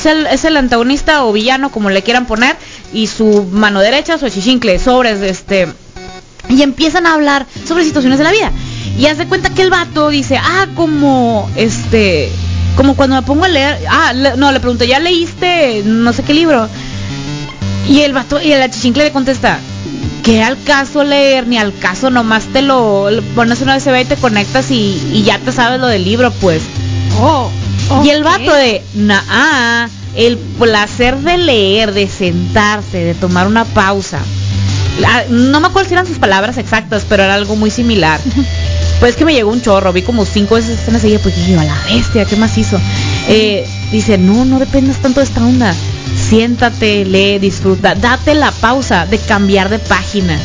[0.02, 2.56] Es, el, es el antagonista o villano, como le quieran poner.
[2.94, 5.68] Y su mano derecha, su chichincle, sobre este.
[6.50, 8.52] Y empiezan a hablar sobre situaciones de la vida.
[8.98, 12.32] Y hace cuenta que el vato dice, ah, como este.
[12.76, 13.80] Como cuando me pongo a leer.
[13.90, 16.68] Ah, no, le pregunto, ¿ya leíste no sé qué libro?
[17.88, 19.60] Y el vato, y el achichincle le contesta,
[20.24, 24.06] que al caso leer, ni al caso nomás te lo lo pones una USB y
[24.06, 26.62] te conectas y, y ya te sabes lo del libro, pues.
[27.20, 27.52] Oh.
[28.04, 34.20] Y el vato de, nah, el placer de leer, de sentarse, de tomar una pausa.
[35.06, 38.20] Ah, No me acuerdo si eran sus palabras exactas, pero era algo muy similar.
[39.02, 41.64] Pues que me llegó un chorro, vi como cinco veces escenas y pues dije, a
[41.64, 42.80] la bestia, ¿qué más hizo?
[43.28, 45.74] Eh, dice, no, no dependas tanto de esta onda.
[46.30, 50.38] Siéntate, lee, disfruta, date la pausa de cambiar de página.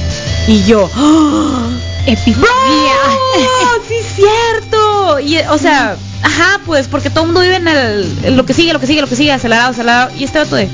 [0.48, 1.70] Y yo, ¡oh!
[2.06, 2.46] Epifanía.
[3.04, 5.18] ¡Oh, sí es cierto!
[5.20, 8.54] Y, o sea, ajá, pues, porque todo el mundo vive en, el, en lo que
[8.54, 10.10] sigue, lo que sigue, lo que sigue, acelerado, acelerado.
[10.16, 10.68] Y este vato de,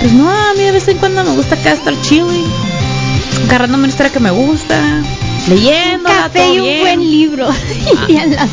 [0.00, 2.50] pues no, a mí de vez en cuando me gusta acá estar chilling,
[3.46, 5.02] agarrándome una historia que me gusta,
[5.48, 7.48] leyendo, Un café y un buen libro.
[8.08, 8.48] y en las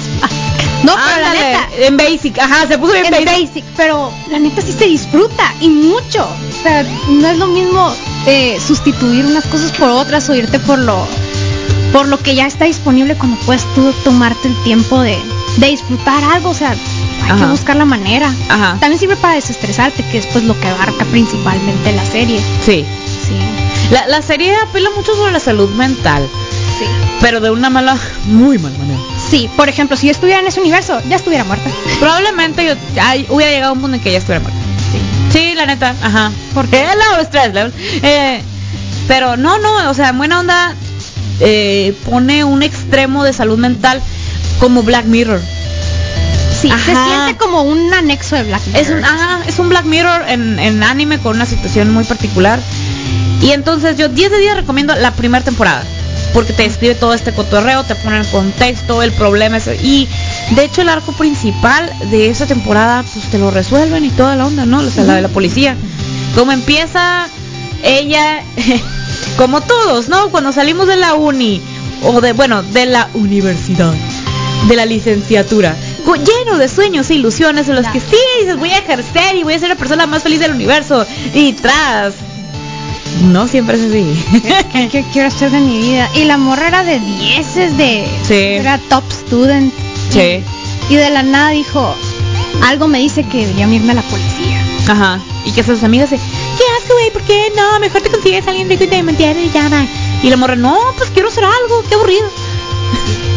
[0.84, 3.48] No, pero la neta, en basic, ajá, se puso bien en basic.
[3.48, 6.24] basic, pero la neta sí se disfruta y mucho.
[6.24, 7.94] O sea, no es lo mismo
[8.26, 11.08] eh, sustituir unas cosas por otras o irte por lo
[11.94, 15.18] por lo que ya está disponible cuando puedes tú tomarte el tiempo de,
[15.58, 16.76] de disfrutar algo, o sea,
[17.26, 18.32] hay que buscar la manera.
[18.50, 18.78] Ajá.
[18.80, 22.40] También sirve para desestresarte, que es pues lo que abarca principalmente la serie.
[22.62, 22.86] Sí.
[23.06, 23.36] Sí,
[23.90, 26.28] La, la serie apela mucho sobre la salud mental,
[26.78, 26.86] sí.
[27.22, 28.97] pero de una mala, muy mala manera.
[29.30, 31.70] Sí, por ejemplo, si yo estuviera en ese universo, ya estuviera muerta.
[32.00, 34.60] Probablemente yo ay, hubiera llegado a un punto en que ya estuviera muerta.
[35.32, 36.32] Sí, la neta, ajá.
[36.54, 37.74] Porque Hello, stress level.
[38.02, 38.42] Eh,
[39.08, 40.74] pero no, no, o sea, buena onda
[41.40, 44.02] eh, pone un extremo de salud mental
[44.60, 45.42] como Black Mirror.
[46.62, 48.82] sí, se siente como un anexo de Black Mirror.
[48.82, 52.60] Es un, ajá, es un Black Mirror en, en anime con una situación muy particular.
[53.42, 55.84] Y entonces yo 10 de 10 recomiendo la primera temporada.
[56.34, 59.58] Porque te describe todo este cotorreo, te pone en contexto, el problema.
[59.82, 60.08] Y
[60.52, 64.46] de hecho el arco principal de esa temporada, pues te lo resuelven y toda la
[64.46, 64.80] onda, ¿no?
[64.80, 65.76] O sea, la de la policía.
[66.36, 67.28] Como empieza
[67.84, 68.44] ella,
[69.38, 70.30] como todos, ¿no?
[70.30, 71.62] Cuando salimos de la uni,
[72.04, 73.94] o de, bueno, de la universidad,
[74.68, 75.76] de la licenciatura,
[76.16, 79.54] lleno de sueños e ilusiones en los que sí, dices, voy a ejercer y voy
[79.54, 81.06] a ser la persona más feliz del universo.
[81.34, 82.14] Y tras,
[83.24, 84.42] no siempre es así.
[84.72, 86.10] ¿Qué, qué quiero hacer de mi vida?
[86.16, 88.08] Y la morra era de 10, es de...
[88.24, 88.34] Sí.
[88.34, 89.74] Era top student.
[90.10, 90.44] Sí.
[90.90, 91.96] Y de la nada dijo,
[92.64, 94.64] algo me dice que debería irme a la policía.
[94.88, 95.20] Ajá.
[95.46, 97.12] Y que sus amigas se, ¿qué haces, güey?
[97.12, 97.80] ¿Por qué no?
[97.80, 99.86] Mejor te consigues a alguien rico y te mantiene y ya, va".
[100.24, 102.28] Y la morra, no, pues quiero hacer algo, qué aburrido.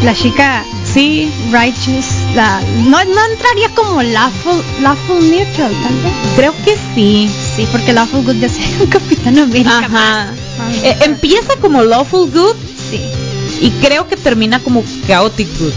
[0.05, 6.13] La chica Sí, righteous, la, no, no entraría como lawful, lawful neutral, tal vez.
[6.37, 7.31] creo que sí.
[7.57, 9.79] Sí, porque lawful good ya sea un Capitán América.
[9.79, 9.89] Ajá.
[9.89, 10.75] más.
[10.83, 12.57] Eh, empieza como lawful good
[12.91, 13.01] Sí.
[13.61, 15.73] y creo que termina como chaotic good.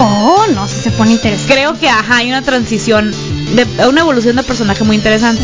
[0.00, 1.52] Oh, no, si se pone interesante.
[1.54, 3.12] Creo que ajá, hay una transición,
[3.54, 5.42] de, una evolución de personaje muy interesante.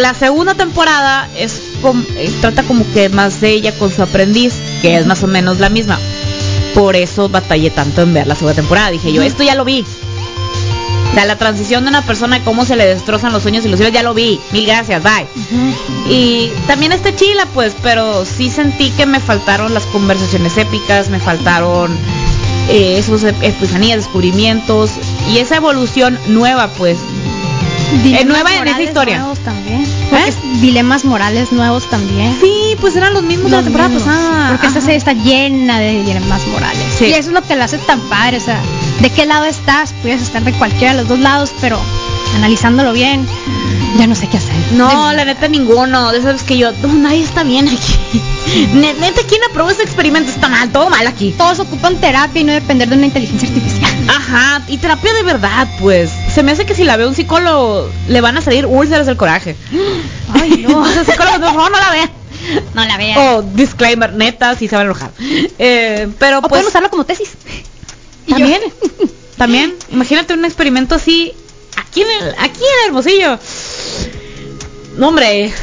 [0.00, 4.52] La segunda temporada es com- eh, trata como que más de ella con su aprendiz,
[4.82, 5.98] que es más o menos la misma.
[6.76, 8.90] Por eso batallé tanto en ver la segunda temporada.
[8.90, 9.84] Dije yo, esto ya lo vi.
[11.10, 13.94] O sea, la transición de una persona, cómo se le destrozan los sueños y ilusiones,
[13.94, 14.38] ya lo vi.
[14.52, 15.26] Mil gracias, bye.
[16.10, 21.18] Y también está chila, pues, pero sí sentí que me faltaron las conversaciones épicas, me
[21.18, 21.96] faltaron
[22.68, 24.90] eh, esos ep- epifanías, descubrimientos
[25.32, 26.98] y esa evolución nueva, pues.
[28.02, 29.26] Dilemas nueva en esa historia.
[29.42, 29.86] También.
[30.10, 30.34] Porque ¿Eh?
[30.60, 32.36] dilemas morales nuevos también.
[32.40, 34.50] Sí, pues eran los mismos de la temporada mismos, pasada.
[34.50, 36.82] Porque esta serie está llena de dilemas morales.
[36.98, 37.06] Sí.
[37.06, 38.36] Y eso es lo que la hace tan padre.
[38.36, 38.60] O sea,
[39.00, 39.94] ¿de qué lado estás?
[40.02, 41.78] Puedes estar de cualquiera de los dos lados, pero
[42.36, 43.26] analizándolo bien,
[43.98, 44.54] ya no sé qué hacer.
[44.72, 46.12] No, De- la neta ninguno.
[46.12, 47.94] De esas que yo, no, nadie está bien aquí.
[48.74, 50.30] Ne- Neta, ¿quién aprobó ese experimento?
[50.30, 51.34] Está mal, todo mal aquí.
[51.36, 53.90] Todos ocupan terapia y no depender de una inteligencia artificial.
[54.08, 56.10] Ajá, y terapia de verdad, pues.
[56.36, 59.16] Se me hace que si la ve un psicólogo, le van a salir úlceras del
[59.16, 59.56] coraje.
[60.34, 60.86] Ay, no.
[60.86, 62.10] Entonces, psicólogos, por favor, no la vean.
[62.74, 63.18] No la veas.
[63.18, 65.12] Oh, disclaimer, neta, sí se van a enojar.
[65.58, 67.30] Eh, pero o pues pueden usarlo como tesis.
[68.28, 68.60] También,
[69.38, 71.32] también, imagínate un experimento así
[71.74, 73.38] aquí en el, aquí en Hermosillo.
[74.98, 75.54] No, hombre,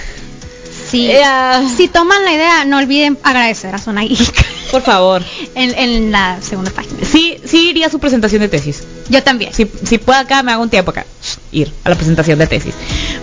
[0.93, 1.11] Sí.
[1.11, 1.63] Eh, ah.
[1.75, 5.23] Si toman la idea, no olviden agradecer a Zona Geek por favor.
[5.55, 7.05] en, en la segunda página.
[7.05, 8.83] Sí, sí iría a su presentación de tesis.
[9.07, 9.53] Yo también.
[9.53, 11.05] Si, si puedo acá, me hago un tiempo acá.
[11.51, 12.73] Ir a la presentación de tesis.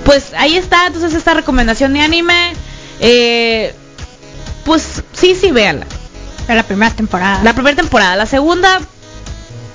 [0.04, 2.52] Pues ahí está, entonces esta recomendación de anime.
[3.00, 3.74] Eh,
[4.64, 5.86] pues sí, sí, véanla.
[6.46, 7.42] Pero la primera temporada.
[7.42, 8.80] La primera temporada, la segunda,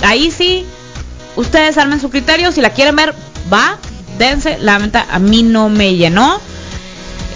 [0.02, 0.66] ahí sí,
[1.36, 3.14] ustedes armen su criterio, si la quieren ver,
[3.52, 3.78] va,
[4.18, 6.40] dense, la neta a mí no me llenó.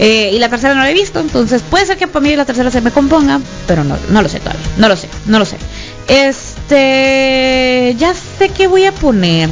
[0.02, 2.46] Eh, y la tercera no la he visto, entonces puede ser que para mí la
[2.46, 5.44] tercera se me componga, pero no, no lo sé todavía, no lo sé, no lo
[5.44, 5.58] sé.
[6.08, 9.50] Este, ya sé qué voy a poner.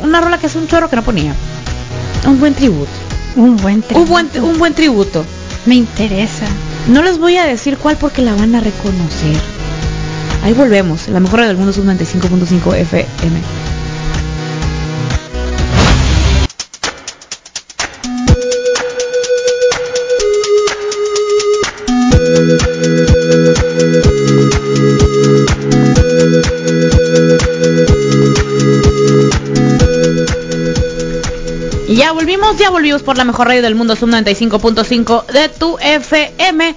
[0.00, 1.34] Una rola que es un chorro que no ponía.
[2.24, 2.92] Un buen tributo.
[3.34, 5.24] Un buen Un buen, un buen tributo.
[5.66, 6.46] Me interesa.
[6.86, 9.36] No les voy a decir cuál porque la van a reconocer.
[10.44, 11.08] Ahí volvemos.
[11.08, 13.40] La mejor del mundo es un 95.5 FM.
[32.22, 36.72] Volvimos, ya volvimos por la mejor radio del mundo, Sub 95.5 de tu FM.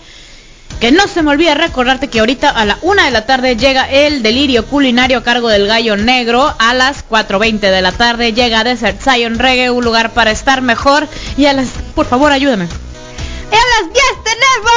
[0.80, 3.88] Que no se me olvide recordarte que ahorita a la una de la tarde llega
[3.90, 6.52] el delirio culinario a cargo del gallo negro.
[6.58, 11.08] A las 4.20 de la tarde llega Desert Zion Reggae, un lugar para estar mejor.
[11.38, 12.66] Y a las, por favor, ayúdame.
[12.66, 14.72] Y a las 10 tenemos.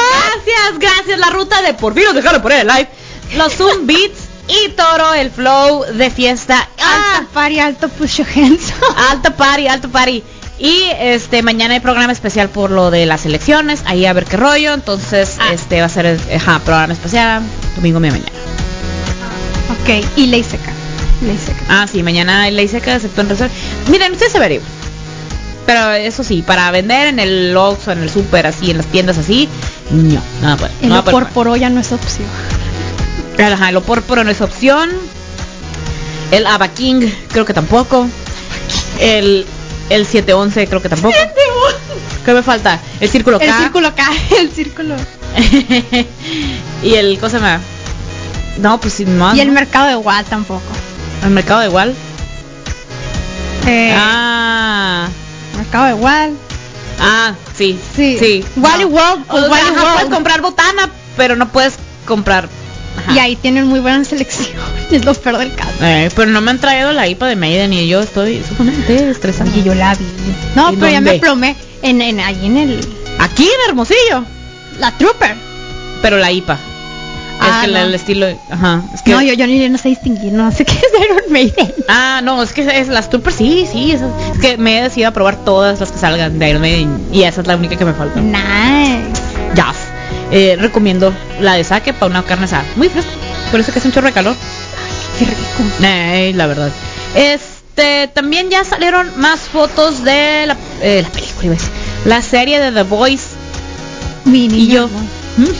[0.45, 1.19] Gracias, gracias.
[1.19, 2.87] La ruta de por fin nos dejaron por el live.
[3.37, 6.69] Los Zoom Beats y Toro, el flow de fiesta.
[6.79, 8.71] Ah, Alto party, alto push your hands.
[9.09, 10.23] alto party, alto party.
[10.59, 14.35] Y este mañana hay programa especial por lo de las elecciones, ahí a ver qué
[14.37, 15.53] rollo, entonces Ah.
[15.53, 17.41] este va a ser el ajá, programa especial
[17.75, 18.29] domingo mi mañana.
[19.81, 20.71] ok, y ley seca.
[21.21, 21.59] Ley seca.
[21.69, 23.53] Ah, sí, mañana hay ley seca excepto en reserva.
[23.89, 24.67] Miren, ustedes se averiguan.
[25.65, 29.17] Pero eso sí, para vender en el Oxxo, en el super, así, en las tiendas
[29.17, 29.47] así,
[29.91, 30.73] no, nada puede.
[30.81, 32.27] El no va a poder por ya no es opción.
[33.37, 34.89] Ajá, el opórporo no es opción.
[36.31, 38.07] El Ava King creo que tampoco.
[38.99, 39.45] El
[39.89, 41.15] el 711 creo que tampoco.
[42.25, 42.79] ¿Qué me falta?
[42.99, 43.45] El círculo K.
[43.49, 44.03] El círculo K,
[44.39, 44.95] el círculo.
[46.83, 47.61] y el cosa más.
[48.57, 49.35] No, pues sin más.
[49.35, 49.53] Y el ¿no?
[49.53, 50.61] mercado de igual tampoco.
[51.23, 51.95] el mercado de igual.
[53.67, 55.07] Eh, Ah.
[55.57, 56.33] Mercado de igual.
[56.99, 57.79] Ah, sí.
[57.95, 58.17] Sí.
[58.19, 58.45] Sí.
[58.57, 59.93] Wally World, O pues sea, Wally World.
[59.93, 61.75] puedes comprar botana, pero no puedes
[62.05, 62.49] comprar.
[62.99, 63.13] Ajá.
[63.15, 64.57] Y ahí tienen muy buena selección.
[64.91, 65.71] Es lo peor del caso.
[65.81, 69.49] Eh, pero no me han traído la IPA de Maiden y yo estoy sumamente estresada.
[69.51, 70.05] Oye, yo la vi.
[70.55, 72.79] No, ¿En pero ya me plomé en, en ahí en el
[73.19, 74.23] Aquí en Hermosillo.
[74.79, 75.35] la Trooper.
[76.01, 76.57] Pero la IPA.
[77.41, 77.85] Ah, es que la- no.
[77.85, 78.27] el estilo.
[78.49, 78.81] Ajá.
[78.93, 81.31] Es que, No, yo, yo, ni- yo no sé distinguir, no sé qué es Iron
[81.31, 81.73] Maiden.
[81.87, 83.91] Ah, no, es que es las Trooper, sí, sí.
[83.91, 86.99] esas- es que me he decidido a probar todas las que salgan de Iron Maiden
[87.13, 88.19] y esa es la única que me falta.
[88.19, 89.21] Nice.
[89.55, 89.71] Ya.
[90.31, 92.65] Eh, recomiendo la de saque para una carne asada.
[92.75, 93.11] Muy fresca.
[93.51, 94.35] Por eso que es un chorro de calor.
[95.17, 96.35] Qué rico.
[96.37, 96.71] La verdad.
[97.15, 101.57] Este, también ya salieron más fotos de la, eh, la película,
[102.05, 103.25] la serie de The Voice.
[104.25, 104.89] Mi Y yo,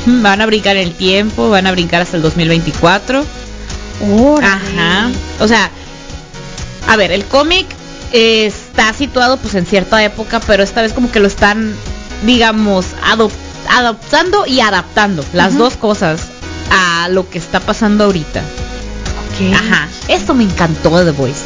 [0.05, 3.25] van a brincar el tiempo, van a brincar hasta el 2024.
[4.11, 4.53] Órale.
[4.53, 5.09] Ajá.
[5.39, 5.71] O sea,
[6.87, 7.65] a ver, el cómic
[8.13, 11.73] eh, está situado pues en cierta época, pero esta vez como que lo están,
[12.25, 13.31] digamos, adop-
[13.69, 16.21] adoptando y adaptando las dos cosas
[16.71, 18.41] a lo que está pasando ahorita.
[19.53, 19.87] Ajá.
[20.07, 21.41] Esto me encantó de The Voice.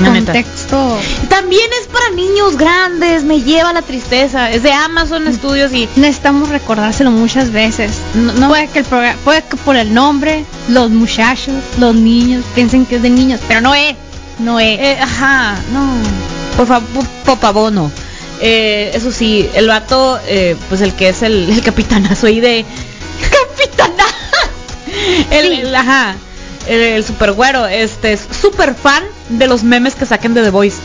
[0.00, 0.32] La neta.
[0.32, 0.96] Contexto.
[1.28, 4.48] También es para niños grandes, me lleva la tristeza.
[4.52, 7.90] Es de Amazon Studios y Necesitamos recordárselo muchas veces.
[8.14, 12.44] no, no- Puede que el programa, puede que por el nombre, los muchachos, los niños
[12.54, 13.96] piensen que es de niños, pero no es.
[14.38, 14.78] No es.
[14.78, 15.90] Eh, ajá, no.
[16.56, 17.90] Por favor, por favor, no.
[18.40, 22.64] Eh, eso sí, el vato, eh, pues el que es el, el capitanazo ahí de...
[23.58, 24.04] ¡Capitana!
[25.30, 25.60] el, Sí.
[25.62, 26.14] el- ajá,
[26.68, 30.50] el, el super güero, este, es súper fan de los memes que saquen de The
[30.50, 30.76] Voice.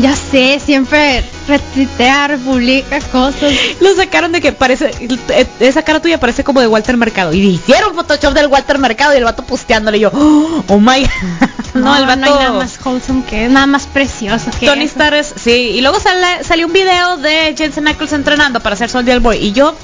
[0.00, 3.52] Ya sé, siempre retuitear, publica cosas.
[3.80, 4.90] Lo sacaron de que parece,
[5.28, 7.34] eh, esa cara tuya parece como de Walter Mercado.
[7.34, 11.02] Y hicieron Photoshop del Walter Mercado y el vato posteándole y yo, oh my
[11.74, 11.74] god.
[11.74, 12.20] No, el vato...
[12.20, 14.84] no hay nada más wholesome que nada más precioso que Tony.
[14.84, 18.88] Stark es, sí, y luego sale, salió un video de Jensen Ackles entrenando para ser
[18.88, 19.74] Soldier Boy y yo,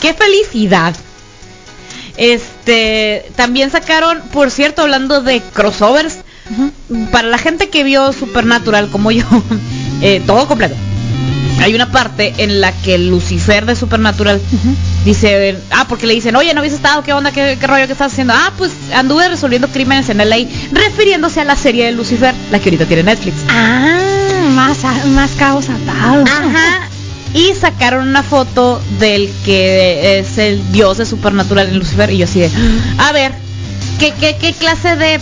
[0.00, 0.94] qué felicidad.
[2.16, 6.18] Este, también sacaron, por cierto, hablando de crossovers,
[7.12, 9.24] Para la gente que vio Supernatural como yo,
[10.02, 10.74] eh, todo completo.
[11.60, 14.40] Hay una parte en la que Lucifer de Supernatural
[15.04, 17.02] dice, ah, porque le dicen, oye, ¿no habías estado?
[17.02, 17.32] ¿Qué onda?
[17.32, 18.32] ¿Qué, qué rollo que estás haciendo?
[18.34, 22.70] Ah, pues anduve resolviendo crímenes en LA, refiriéndose a la serie de Lucifer, la que
[22.70, 23.36] ahorita tiene Netflix.
[23.48, 24.00] Ah,
[24.54, 24.78] más,
[25.08, 26.30] más cabos atados.
[26.30, 26.88] Ajá.
[27.34, 32.10] Y sacaron una foto del que es el dios de Supernatural en Lucifer.
[32.10, 32.50] Y yo así de,
[32.98, 33.32] a ver,
[33.98, 35.20] ¿qué, qué, qué clase de,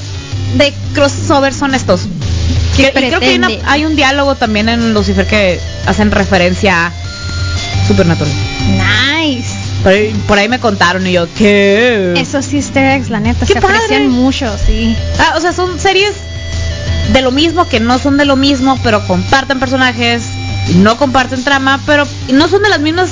[0.57, 2.03] de crossover son estos?
[2.76, 3.70] ¿Qué Que- y creo que hay, una- pretende?
[3.70, 6.92] hay un diálogo también en Lucifer que hacen referencia a
[7.86, 8.32] Supernatural.
[8.76, 9.49] Nice.
[9.82, 12.14] Por ahí, por ahí me contaron y yo, ¿qué?
[12.16, 13.76] Esos easter eggs, la neta, ¡Qué se padre!
[13.76, 14.96] aprecian mucho, sí.
[15.18, 16.12] Ah, o sea, son series
[17.12, 20.22] de lo mismo que no son de lo mismo, pero comparten personajes,
[20.76, 23.09] no comparten trama, pero no son de las mismas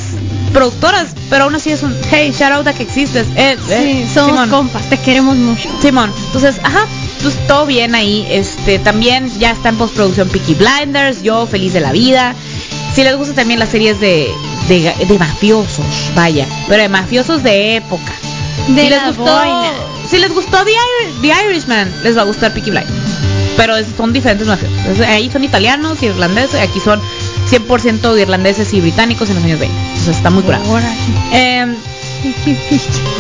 [0.53, 3.27] productoras, pero aún así es un hey, shout out a que existes.
[3.37, 4.51] Eh, eh, somos Simón.
[4.51, 5.69] compas, te queremos mucho.
[5.81, 6.13] Simón.
[6.27, 6.85] Entonces, ajá,
[7.23, 8.27] pues todo bien ahí.
[8.31, 12.35] Este, también ya está en postproducción Peaky Blinders, yo feliz de la vida.
[12.95, 14.31] Si les gusta también las series de
[14.69, 15.85] de, de mafiosos,
[16.17, 18.13] vaya, pero de mafiosos de época.
[18.69, 19.71] De si les la gustó, boina.
[20.11, 22.93] si les gustó The, Ir- The Irishman, les va a gustar Peaky Blinders.
[23.57, 25.01] Pero es- son diferentes mafiosos.
[25.07, 27.01] Ahí son italianos y irlandeses, aquí son
[27.49, 29.79] 100% irlandeses y británicos en los años 20.
[29.91, 30.65] Entonces está muy curado.
[31.33, 31.67] Eh,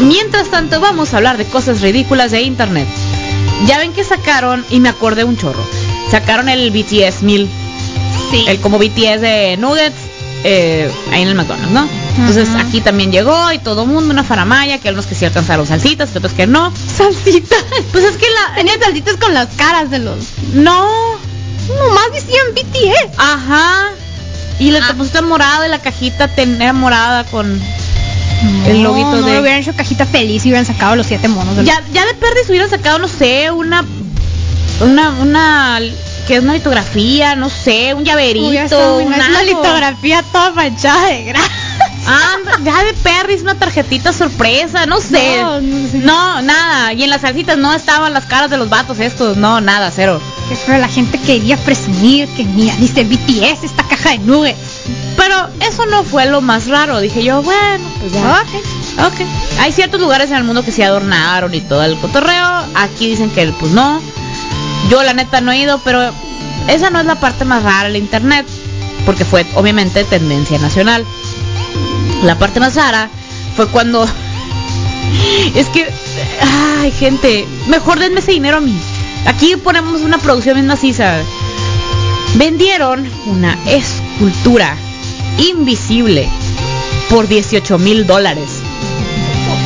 [0.00, 2.86] mientras tanto, vamos a hablar de cosas ridículas de internet.
[3.64, 5.64] Ya ven que sacaron, y me acordé un chorro,
[6.10, 7.48] sacaron el BTS 1000,
[8.30, 8.44] Sí.
[8.48, 9.94] el como BTS de Nuggets,
[10.44, 11.88] eh, ahí en el McDonald's, ¿no?
[12.18, 15.66] Entonces aquí también llegó y todo el mundo, una faramaya, que unos que sí alcanzaron
[15.66, 16.72] salsitas, que otros que no.
[16.96, 17.56] Salsita.
[17.92, 18.54] Pues es que la...
[18.56, 20.16] Tenían salsitas con las caras de los.
[20.54, 20.86] No,
[21.68, 23.10] Nomás decían BTS.
[23.18, 23.90] ajá.
[24.58, 24.94] Y le Ah.
[24.96, 27.60] pusiste morada y la cajita tenía morada con...
[28.66, 31.56] El loguito no, de- No hubieran hecho cajita feliz y hubieran sacado los siete monos.
[31.56, 33.84] del- Ya, ya de perdiz hubieran sacado, no sé, una,
[34.80, 35.80] una, una,
[36.26, 38.46] que es una litografía, no sé, un llaverito,
[38.96, 41.50] un una litografía toda manchada de grasa.
[42.08, 45.38] Ah, ya de perdiz una tarjetita sorpresa, no sé.
[45.42, 45.98] No, no sé.
[45.98, 46.92] No, nada.
[46.92, 50.20] Y en las salsitas no estaban las caras de los vatos estos, no, nada, cero.
[50.66, 54.56] Pero la gente quería presumir que mira, dice BTS esta caja de nuggets.
[55.16, 57.00] Pero eso no fue lo más raro.
[57.00, 58.42] Dije yo, bueno, pues ya.
[58.42, 59.12] Ok.
[59.12, 59.26] Ok.
[59.60, 62.64] Hay ciertos lugares en el mundo que se adornaron y todo el cotorreo.
[62.74, 64.00] Aquí dicen que pues no.
[64.90, 66.12] Yo la neta no he ido, pero
[66.68, 68.46] esa no es la parte más rara del internet.
[69.04, 71.04] Porque fue obviamente tendencia nacional.
[72.22, 73.08] La parte más rara
[73.56, 74.06] fue cuando...
[75.54, 75.88] Es que...
[76.80, 77.46] Ay, gente.
[77.68, 78.76] Mejor denme ese dinero a mí.
[79.26, 81.16] Aquí ponemos una producción bien maciza.
[82.34, 83.58] Vendieron una
[84.16, 84.74] escultura
[85.36, 86.26] invisible
[87.10, 88.48] por 18 mil dólares.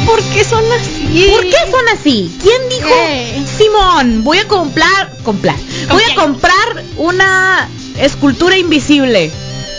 [0.04, 1.28] ¿Por qué son así?
[1.30, 2.36] ¿Por qué son así?
[2.42, 2.88] ¿Quién dijo?
[3.56, 5.54] Simón, voy a comprar, comprar.
[5.88, 7.68] Voy a comprar una
[8.00, 9.30] escultura invisible.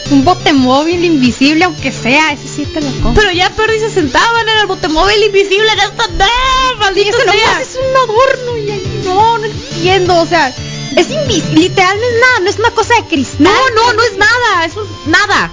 [0.09, 3.13] Un bote móvil invisible, aunque sea, ese sí te lo compro.
[3.22, 6.80] Pero ya Perry se sentaban en el botemóvil invisible en esta ¡No!
[6.80, 7.61] ¡Maldito ese sea!
[7.61, 10.53] es un adorno y no, no entiendo, o sea,
[10.96, 13.44] es invisible, literal no es nada, no es una cosa de cristal.
[13.44, 15.52] No, no, no es nada, es un- nada.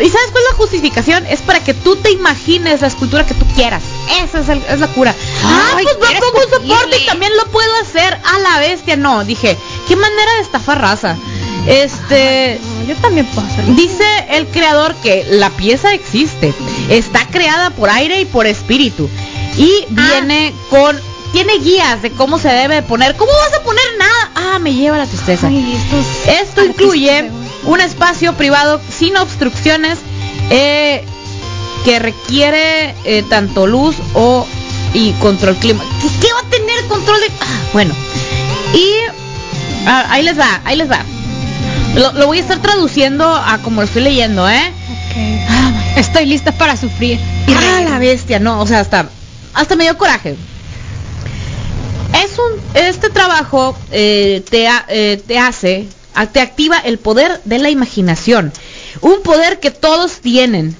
[0.00, 1.26] ¿Y sabes cuál es la justificación?
[1.26, 3.82] Es para que tú te imagines la escultura que tú quieras.
[4.24, 5.14] Esa es, el- es la cura.
[5.44, 8.96] ah, Ay, pues quieres como un soporte y también lo puedo hacer a la bestia.
[8.96, 9.56] No, dije,
[9.88, 11.16] qué manera de estafar raza.
[11.66, 13.74] Este, No, yo también puedo hacerlo.
[13.74, 16.52] dice el creador que la pieza existe.
[16.88, 19.08] Está creada por aire y por espíritu.
[19.56, 20.08] Y Ah.
[20.10, 20.98] viene con,
[21.32, 23.16] tiene guías de cómo se debe poner.
[23.16, 24.30] ¿Cómo vas a poner nada?
[24.34, 25.48] Ah, me lleva la tristeza.
[25.48, 25.78] Ay,
[26.40, 27.30] Esto incluye
[27.64, 29.98] un espacio privado sin obstrucciones
[30.50, 31.04] eh,
[31.84, 34.46] que requiere eh, tanto luz o
[34.94, 35.82] y control clima.
[36.02, 37.26] ¿Qué, qué va a tener control de?
[37.40, 37.94] Ah, bueno.
[38.74, 38.90] Y
[39.86, 41.00] ah, ahí les va, ahí les va.
[41.94, 44.72] Lo, lo voy a estar traduciendo a como lo estoy leyendo, ¿eh?
[44.90, 45.96] Ok.
[45.96, 47.18] Estoy lista para sufrir.
[47.46, 49.08] Y ah, la bestia, no, o sea, hasta
[49.54, 50.36] hasta me dio coraje.
[52.14, 55.88] Es un este trabajo eh, te, eh, te hace
[56.32, 58.52] te activa el poder de la imaginación,
[59.00, 60.76] un poder que todos tienen,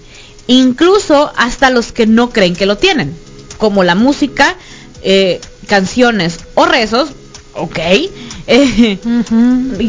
[0.46, 3.16] incluso hasta los que no creen que lo tienen,
[3.58, 4.56] como la música,
[5.02, 7.10] eh, canciones o rezos,
[7.54, 7.78] ok,
[8.46, 8.98] eh,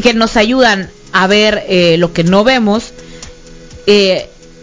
[0.02, 2.92] que nos ayudan a ver eh, lo que no vemos,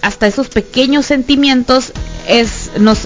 [0.02, 1.94] hasta esos pequeños sentimientos
[2.28, 3.06] es, nos,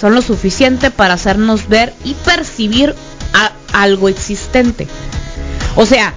[0.00, 2.94] son lo suficiente para hacernos ver y percibir
[3.36, 4.86] a- algo existente.
[5.76, 6.14] O sea,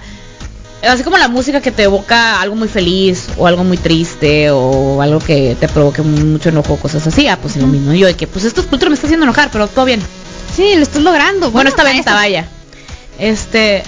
[0.88, 5.02] así como la música que te evoca algo muy feliz o algo muy triste o
[5.02, 7.92] algo que te provoque mucho enojo, cosas así, ah, pues es lo mismo.
[7.92, 10.00] Yo de que, pues esta escultura me está haciendo enojar, pero todo bien.
[10.56, 11.50] Sí, lo estás logrando.
[11.50, 11.92] Bueno, esta eso.
[11.92, 12.48] venta, vaya.
[13.18, 13.82] Este.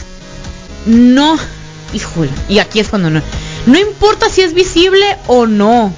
[0.86, 1.36] No.
[1.94, 2.30] Híjole.
[2.48, 3.20] Y aquí es cuando no.
[3.66, 5.92] No importa si es visible o no.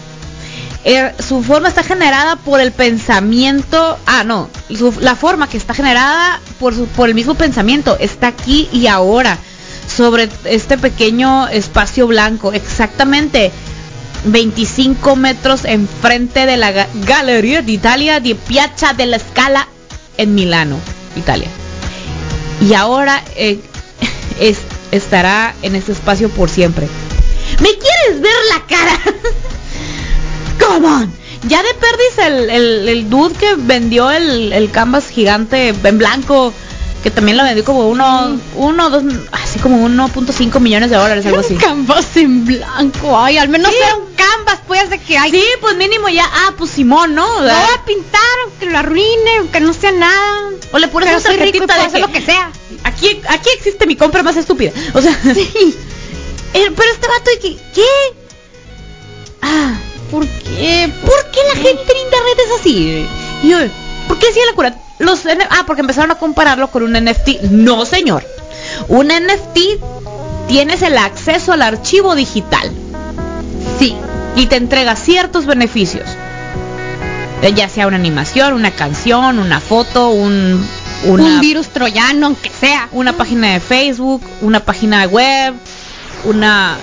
[0.86, 3.98] Eh, su forma está generada por el pensamiento.
[4.06, 4.50] Ah, no.
[5.00, 6.74] la forma que está generada por,
[7.08, 9.38] el mismo pensamiento está aquí y ahora.
[9.86, 12.52] Sobre este pequeño espacio blanco.
[12.52, 13.50] Exactamente.
[14.26, 19.68] 25 metros enfrente de la ga- Galleria d'Italia di Piazza della Scala
[20.16, 20.78] en Milano,
[21.14, 21.48] Italia.
[22.62, 23.60] Y ahora eh,
[24.40, 24.62] es-
[24.92, 26.88] estará en este espacio por siempre.
[27.60, 28.98] ¿Me quieres ver la cara?
[30.58, 31.12] Come on.
[31.48, 36.52] Ya de perdis el, el, el dude que vendió el, el canvas gigante en blanco,
[37.02, 39.02] que también lo vendió como uno, uno, dos,
[39.32, 41.54] así como 1.5 millones de dólares, algo así.
[41.54, 43.18] Un canvas en blanco.
[43.18, 43.76] Ay, al menos Sí.
[43.84, 45.30] era un canvas, pues, de que hay.
[45.32, 47.26] Sí, pues mínimo ya, ah, pues Simón, ¿no?
[47.26, 50.50] Lo voy a pintar, aunque lo arruine, aunque no sea nada.
[50.72, 52.50] O le pones una tarjetita de hacer que- lo que sea.
[52.84, 54.72] Aquí, aquí existe mi compra más estúpida.
[54.94, 55.74] O sea, Sí.
[56.52, 57.82] pero este vato que, ¿qué?
[59.42, 59.74] Ah,
[60.14, 60.92] ¿por qué?
[61.04, 63.06] ¿Por qué la gente en internet es así?
[63.42, 63.58] Y yo,
[64.06, 64.74] ¿por qué así la cura?
[64.98, 67.42] Los ah, porque empezaron a compararlo con un NFT.
[67.50, 68.24] No, señor.
[68.88, 69.58] Un NFT
[70.46, 72.70] tienes el acceso al archivo digital
[73.78, 73.96] Sí.
[74.36, 76.08] y te entrega ciertos beneficios.
[77.42, 80.64] Eh, Ya sea una animación, una canción, una foto, un
[81.06, 82.88] una, Un virus troyano, aunque sea.
[82.92, 85.52] una página de Facebook, una página web,
[86.24, 86.78] una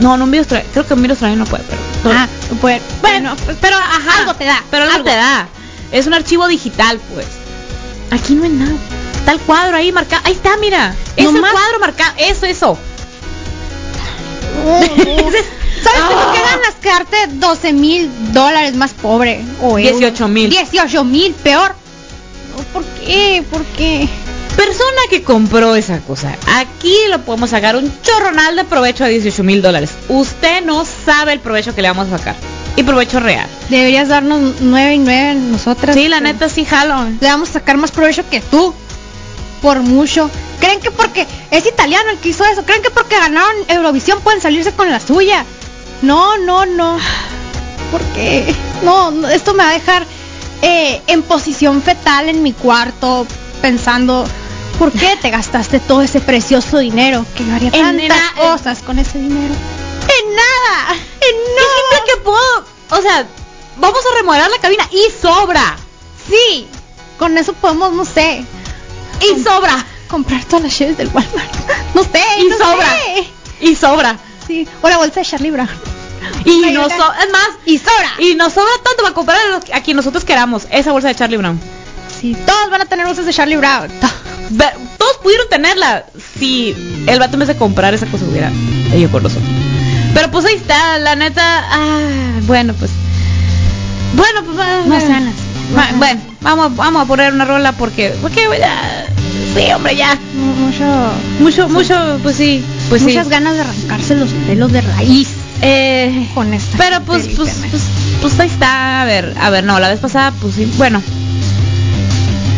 [0.00, 1.64] no, no un virus, tra- creo que un virus también no puede,
[2.02, 2.28] pero Ah,
[2.60, 5.04] pues, bueno, pues, pero ajá, algo te da, pero algo, algo.
[5.10, 5.48] te da.
[5.92, 7.26] Es un archivo digital, pues.
[8.10, 8.72] Aquí no hay nada.
[9.16, 10.22] Está el cuadro ahí marcado.
[10.24, 10.94] Ahí está, mira.
[11.16, 12.12] Es el cuadro marcado.
[12.18, 12.78] Eso, eso.
[14.68, 16.74] ¿Sabes cuánto que ganas?
[16.80, 19.44] Quedarte 12 mil dólares más pobre.
[19.62, 19.98] O euros.
[20.00, 20.50] 18,000.
[20.50, 21.74] 18 mil, peor.
[22.72, 23.44] ¿Por qué?
[23.50, 24.08] ¿Por qué?
[24.58, 26.34] Persona que compró esa cosa.
[26.56, 29.90] Aquí lo podemos sacar un chorronal de provecho a 18 mil dólares.
[30.08, 32.34] Usted no sabe el provecho que le vamos a sacar.
[32.74, 33.48] Y provecho real.
[33.68, 35.94] Deberías darnos 9 y 9 nosotras.
[35.94, 37.08] Sí, la neta sí jalo.
[37.20, 38.74] Le vamos a sacar más provecho que tú.
[39.62, 40.28] Por mucho.
[40.58, 42.64] ¿Creen que porque es italiano el que hizo eso?
[42.64, 45.44] ¿Creen que porque ganaron Eurovisión pueden salirse con la suya?
[46.02, 46.98] No, no, no.
[47.92, 48.52] ¿Por qué?
[48.82, 50.04] No, no, esto me va a dejar
[50.62, 53.24] eh, en posición fetal en mi cuarto
[53.60, 54.24] pensando,
[54.78, 57.24] ¿por qué te gastaste todo ese precioso dinero?
[57.36, 59.54] Que yo haría En tantas nada- cosas con ese dinero.
[59.54, 62.04] En nada, en nada.
[62.06, 62.64] que puedo.
[62.90, 63.26] O sea,
[63.78, 65.76] vamos a remodelar la cabina y sobra.
[66.28, 66.66] Sí,
[67.18, 68.44] con eso podemos, no sé,
[69.20, 69.84] Y sobra.
[70.08, 71.54] comprar todas las chaves del Walmart.
[71.94, 72.86] No sé, Y no sobra.
[72.86, 73.28] sé.
[73.60, 74.18] Y sobra.
[74.46, 75.68] Sí, o la bolsa de Charlie Brown.
[76.44, 76.98] Y Ay, no oigan.
[76.98, 78.10] so- es más, Y sobra.
[78.18, 81.14] y nos sobra tanto para comprar a, los- a quien nosotros queramos esa bolsa de
[81.14, 81.58] Charlie Brown.
[82.20, 83.90] Sí, todos van a tener bolsas de Charlie Brown.
[84.98, 86.04] Todos pudieron tenerla
[86.38, 86.74] si
[87.06, 88.50] el vato vez de comprar esa cosa hubiera
[88.92, 89.48] ello con nosotros.
[90.14, 91.42] Pero pues ahí está, la neta.
[91.70, 92.00] Ah,
[92.46, 92.90] bueno, pues.
[94.14, 94.58] Bueno, pues.
[94.58, 95.32] va- No va- sean
[95.98, 98.14] bueno, vamos, vamos a poner una rola porque.
[98.22, 99.06] Porque ya.
[99.54, 100.18] Sí, hombre, ya.
[100.34, 102.64] mu- Mucho, Mucho, mucho, pues sí.
[102.88, 103.30] Pues muchas sí.
[103.30, 105.28] ganas de arrancarse los pelos de raíz
[105.60, 106.78] Eh, con esta.
[106.78, 107.70] Pero pues, pues, internet.
[107.70, 107.82] pues,
[108.22, 109.02] pues ahí está.
[109.02, 110.70] A ver, a ver, no, la vez pasada, pues sí.
[110.78, 111.02] Bueno,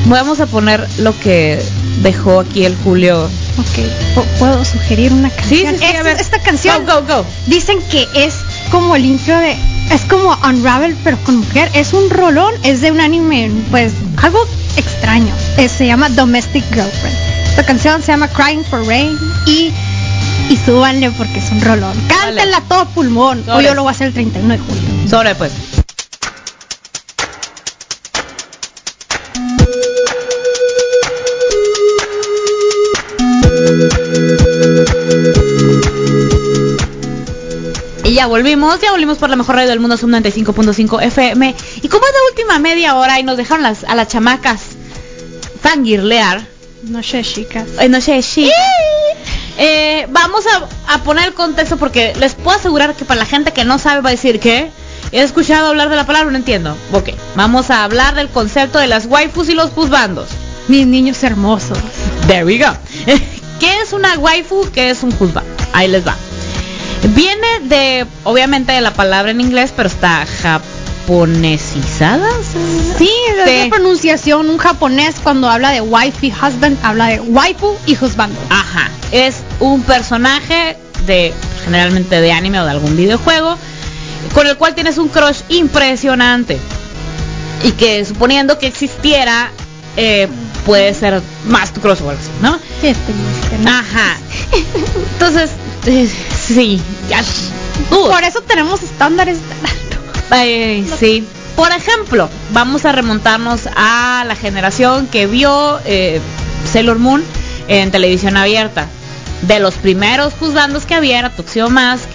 [0.07, 1.61] vamos a poner lo que
[2.03, 3.25] dejó aquí el Julio.
[3.59, 5.75] Ok, ¿pu- ¿puedo sugerir una canción?
[5.75, 6.21] sí, sí, a Esta- ver.
[6.21, 7.27] Esta canción Go, go, go.
[7.47, 8.35] dicen que es
[8.71, 9.57] como el intro de...
[9.91, 11.69] Es como Unravel, pero con mujer.
[11.75, 13.93] Es un rolón, es de un anime, pues,
[14.23, 14.39] algo
[14.77, 15.35] extraño.
[15.57, 17.17] Se llama Domestic Girlfriend.
[17.49, 19.73] Esta canción se llama Crying for Rain y...
[20.49, 21.93] Y súbanle porque es un rolón.
[22.09, 23.41] Cántenla a todo pulmón.
[23.49, 23.65] O Sobre.
[23.67, 24.83] yo lo voy a hacer el 31 de julio.
[25.09, 25.53] Sobre, pues.
[38.21, 41.55] Ya volvimos, ya volvimos por la mejor radio del mundo, Sub 95.5 FM.
[41.81, 44.61] Y como es la última media hora y nos dejaron las, a las chamacas
[45.63, 46.47] fangirlear,
[46.83, 47.67] No sé, chicas.
[47.81, 48.51] eh, no sé, sí.
[49.57, 53.53] Eh, vamos a, a poner el contexto porque les puedo asegurar que para la gente
[53.55, 54.71] que no sabe va a decir que
[55.13, 56.77] he escuchado hablar de la palabra, no entiendo.
[56.93, 60.29] Ok, vamos a hablar del concepto de las waifus y los juzbandos.
[60.69, 61.79] Mis niños hermosos.
[62.27, 62.71] There we go.
[63.61, 64.71] ¿Qué es una waifu?
[64.73, 65.51] ¿Qué es un juzbando?
[65.73, 66.17] Ahí les va.
[67.09, 72.29] Viene de, obviamente, de la palabra en inglés, pero está japonesizada.
[72.99, 73.65] Sí, es Sí.
[73.65, 74.49] la pronunciación.
[74.51, 78.39] Un japonés cuando habla de wife y husband habla de waifu y husbando.
[78.51, 78.91] Ajá.
[79.13, 80.77] Es un personaje
[81.07, 81.33] de
[81.65, 83.57] generalmente de anime o de algún videojuego
[84.35, 86.59] con el cual tienes un crush impresionante
[87.65, 89.51] y que suponiendo que existiera
[89.97, 90.29] eh,
[90.67, 92.59] puede ser más tu así, ¿no?
[93.63, 93.71] ¿no?
[93.71, 94.17] Ajá.
[95.15, 95.51] Entonces
[96.47, 97.23] sí, ya.
[97.91, 99.39] Uh, Por eso tenemos estándares
[100.33, 101.27] eh, sí.
[101.57, 106.21] Por ejemplo, vamos a remontarnos a la generación que vio eh,
[106.71, 107.23] Sailor Moon
[107.69, 108.87] en televisión abierta.
[109.43, 112.09] De los primeros juzgandos que había era Tuxedo Mask,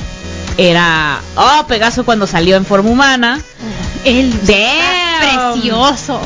[0.57, 3.41] era oh Pegaso cuando salió en forma humana,
[4.43, 5.53] Damn.
[5.53, 6.21] precioso.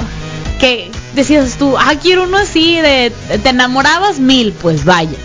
[0.59, 5.17] que decías tú, ah quiero uno así de te enamorabas mil, pues vaya.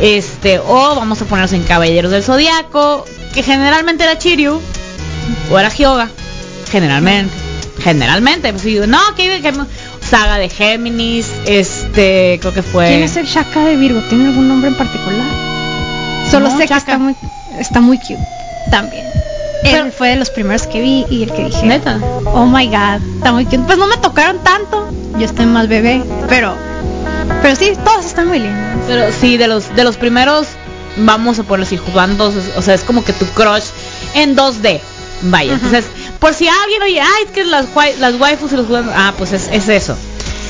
[0.00, 3.04] Este, o vamos a ponernos en Caballeros del Zodiaco,
[3.34, 4.60] que generalmente era Chiryu,
[5.50, 6.08] o era Hyoga,
[6.70, 7.32] generalmente.
[7.82, 9.52] Generalmente, pues digo, no, que, que-
[10.06, 12.88] saga de Géminis, este, creo que fue.
[12.88, 14.00] ¿Quién es el Shaka de Virgo?
[14.08, 15.24] ¿Tiene algún nombre en particular?
[16.30, 17.14] Solo No, sé que está muy,
[17.58, 18.18] está muy cute.
[18.70, 19.04] También.
[19.62, 21.66] Pero- fue de los primeros que vi y el que dije.
[21.66, 21.98] Neta.
[22.26, 23.44] Oh my god, está muy.
[23.44, 24.90] Pues no me tocaron tanto.
[25.18, 26.54] Yo estoy más bebé, pero.
[27.42, 28.84] Pero sí, todos están muy lindos.
[28.86, 30.46] Pero sí, de los, de los primeros,
[30.96, 33.64] vamos a ponerlos así, jugando, o sea, es como que tu crush
[34.14, 34.80] en 2D.
[35.22, 35.84] Vaya, entonces,
[36.18, 37.66] por si alguien oye, ay, es que las,
[37.98, 39.94] las waifus y los juegos, ah, pues es, es eso.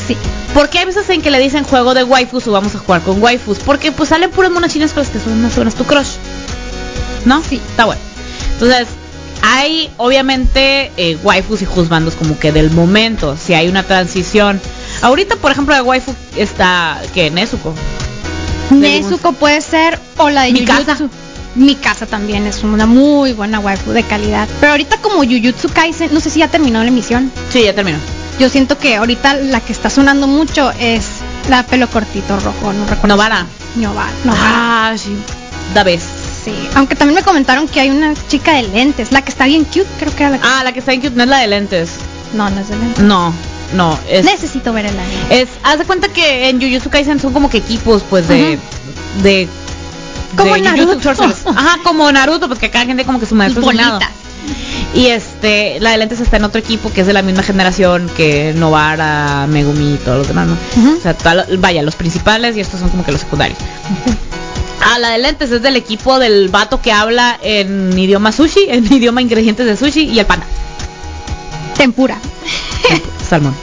[0.06, 0.16] Sí.
[0.54, 3.20] Porque hay veces en que le dicen juego de waifus o vamos a jugar con
[3.22, 5.84] waifus, porque pues salen puras monas chinas con las que son más o menos tu
[5.84, 6.12] crush.
[7.24, 7.42] ¿No?
[7.48, 7.56] Sí.
[7.70, 8.00] Está bueno.
[8.60, 8.88] Entonces,
[9.42, 14.60] hay obviamente eh, waifus y juzbandos como que del momento, si hay una transición.
[15.02, 17.74] Ahorita, por ejemplo, de waifu está, que Nezuko.
[18.70, 20.98] Nezuko puede ser o la de Mi casa.
[21.56, 24.46] Mi casa también es una muy buena waifu de calidad.
[24.60, 27.32] Pero ahorita como Jujutsu Kaisen, no sé si ya terminó la emisión.
[27.50, 27.98] Sí, ya terminó.
[28.38, 31.06] Yo siento que ahorita la que está sonando mucho es
[31.48, 33.08] la pelo cortito rojo, no recuerdo.
[33.08, 33.46] Novara.
[33.74, 34.10] Novara.
[34.24, 34.42] Novara.
[34.44, 35.16] Ah, sí.
[35.74, 36.19] Da vez.
[36.44, 36.54] Sí.
[36.74, 39.86] Aunque también me comentaron que hay una chica de lentes, la que está bien cute,
[39.98, 40.46] creo que era la que...
[40.46, 41.90] Ah, la que está en cute no es la de lentes.
[42.32, 43.04] No, no es de lentes.
[43.04, 43.34] No,
[43.74, 45.20] no, es Necesito ver el anime.
[45.42, 48.58] es haz de cuenta que en Jujutsu Kaisen son como que equipos pues de
[49.22, 49.48] de
[50.36, 50.94] Como de Naruto.
[50.94, 51.46] Jujutsu Sorcerers.
[51.56, 53.62] Ajá, como Naruto, pues que cada gente como que su maestro.
[54.94, 58.10] Y este, la de lentes está en otro equipo que es de la misma generación
[58.16, 60.56] que Novara, Megumi y todos los demás, ¿no?
[60.96, 63.58] O sea, toda vaya, los principales y estos son como que los secundarios.
[64.82, 68.84] Ah, la de lentes es del equipo del vato que habla en idioma sushi, en
[68.92, 70.46] idioma ingredientes de sushi y el panda.
[71.76, 72.18] Tempura.
[73.30, 73.54] Salmón.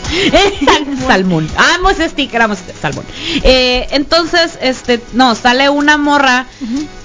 [1.05, 1.49] salmón.
[1.57, 3.03] Ah, hemos sticker, vamos, salmón.
[3.43, 6.45] Eh, entonces, este, no, sale una morra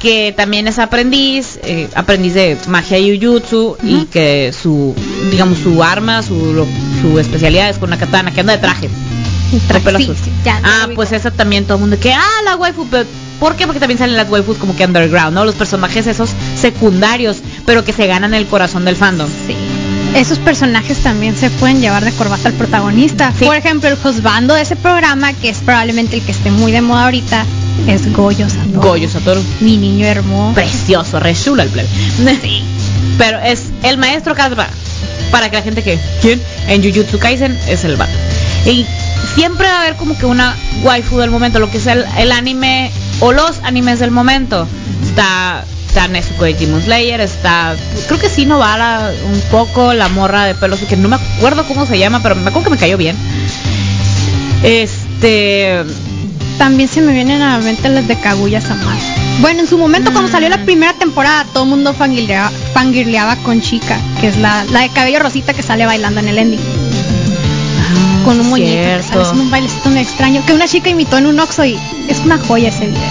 [0.00, 4.94] que también es aprendiz, eh, aprendiz de magia y jujutsu y que su,
[5.32, 6.66] digamos, su arma, su, lo-
[7.00, 8.88] su especialidad es con una katana que anda de traje.
[9.84, 10.16] Pelo Sí, azul.
[10.22, 10.30] sí,
[10.62, 13.04] ah, pues esa también todo el mundo que, ah, la waifu, pero
[13.42, 13.66] ¿por qué?
[13.66, 15.44] Porque también salen las waifus como que underground, ¿no?
[15.44, 19.28] Los personajes esos secundarios, pero que se ganan el corazón del fandom.
[19.48, 19.56] Sí.
[20.14, 23.32] Esos personajes también se pueden llevar de corbata al protagonista.
[23.36, 23.44] Sí.
[23.44, 26.82] Por ejemplo, el juzgando de ese programa, que es probablemente el que esté muy de
[26.82, 27.44] moda ahorita,
[27.88, 28.80] es Goyo Satoru.
[28.80, 29.42] Goyo Satoru.
[29.58, 30.54] Mi niño hermoso.
[30.54, 31.88] precioso, re chulo el plebe.
[33.18, 34.68] Pero es el maestro Casba.
[35.32, 35.98] Para que la gente que.
[36.20, 36.40] ¿Quién?
[36.68, 38.12] En Jujutsu Kaisen es el vato.
[38.66, 38.86] Y
[39.34, 42.30] siempre va a haber como que una waifu del momento, lo que es el, el
[42.30, 42.92] anime
[43.22, 44.66] o los animes del momento.
[45.02, 45.64] Está.
[45.88, 47.74] Está Nezuko de Demon Slayer, está.
[48.06, 51.84] Creo que sí Novara un poco, la morra de pelos, que no me acuerdo cómo
[51.84, 53.14] se llama, pero me acuerdo que me cayó bien.
[54.62, 55.82] Este.
[56.58, 58.96] También se me vienen a la mente las de Kaguya Sama.
[59.40, 60.52] Bueno, en su momento cuando salió Mm.
[60.52, 64.90] la primera temporada, todo el mundo fangirleaba, fangirleaba con Chica, que es la, la de
[64.90, 66.60] cabello rosita que sale bailando en el ending.
[68.24, 71.64] Con un muñeco haciendo un bailecito muy extraño, que una chica imitó en un Oxxo
[71.64, 73.02] y es una joya ese video.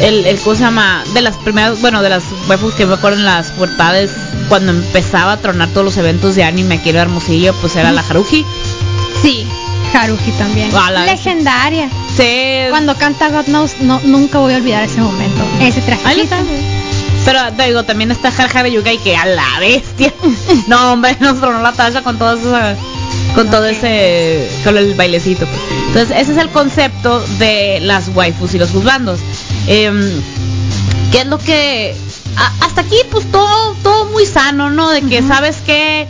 [0.00, 1.04] el, el ¿cómo se llama?
[1.14, 4.10] De las primeras, bueno, de las waifus que me acuerdo en las portadas,
[4.48, 8.02] cuando empezaba a tronar todos los eventos de anime aquí en Hermosillo, pues era la
[8.02, 8.44] Haruhi.
[9.22, 9.46] Sí,
[9.94, 10.72] Haruhi también.
[10.72, 11.88] La- Legendaria.
[12.16, 12.64] Sí.
[12.70, 15.42] Cuando canta God Knows, no, nunca voy a olvidar ese momento.
[15.60, 16.34] Ese trajecito.
[17.24, 20.12] Pero te digo, también está Har de Yugai que a la bestia.
[20.66, 22.76] no, hombre, nos tronó la tacha con todo eso.
[23.34, 24.48] Con todo ese.
[24.64, 25.46] con el bailecito.
[25.88, 29.20] Entonces, ese es el concepto de las waifus y los juzgandos.
[29.66, 30.00] Em,
[31.10, 31.94] ¿Qué es lo que.?
[32.36, 34.90] a- hasta aquí, pues todo, todo muy sano, ¿no?
[34.90, 36.02] De que, ¿sabes qué?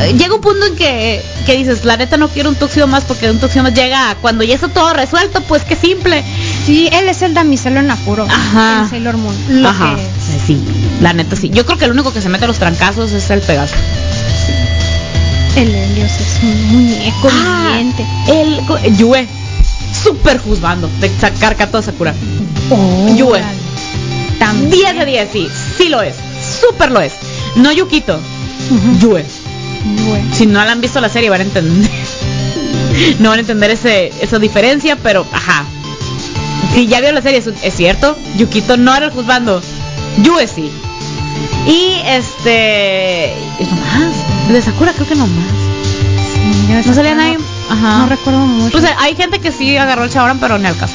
[0.00, 3.04] Eh, Llega un punto en que, que dices, la neta no quiero un tuxio más
[3.04, 6.24] porque un tuxio más llega a cuando ya está todo resuelto, pues qué simple.
[6.66, 8.26] Sí, él es el damiselo en apuro.
[8.28, 8.80] Ajá.
[8.84, 9.36] En Sailor Moon.
[9.62, 10.42] Lo Ajá, que es.
[10.46, 10.60] sí,
[11.00, 11.50] la neta sí.
[11.50, 13.74] Yo creo que el único que se mete a los trancazos es el Pegaso.
[15.56, 18.04] El Helios es un muñeco Ah, viviente.
[18.28, 19.26] El Yue,
[20.02, 22.14] super juzgando de sacar Kato Sakura.
[23.16, 23.22] Yue.
[23.38, 23.44] Órale.
[24.38, 24.70] También.
[24.70, 25.48] 10 de 10, sí,
[25.78, 26.16] sí lo es.
[26.60, 27.12] Súper lo es.
[27.56, 28.18] No Yukito,
[28.70, 28.98] Ujú.
[28.98, 29.24] Yue.
[29.96, 30.24] Yue.
[30.32, 31.90] Si no la han visto la serie van a entender.
[33.20, 35.64] no van a entender ese, esa diferencia, pero ajá.
[36.74, 38.16] Si ya vio la serie, es, cierto.
[38.36, 39.62] Yukito no era el juzgando.
[40.24, 40.70] Yue sí.
[41.66, 43.32] Y este.
[43.60, 44.13] ¿Es nomás?
[44.48, 45.44] De Sakura creo que nomás.
[46.32, 47.38] Sí, yo No salía nadie.
[47.70, 47.98] Ajá.
[47.98, 48.72] No recuerdo mucho.
[48.72, 50.94] Pues eh, hay gente que sí agarró el chabrón, pero ni al caso.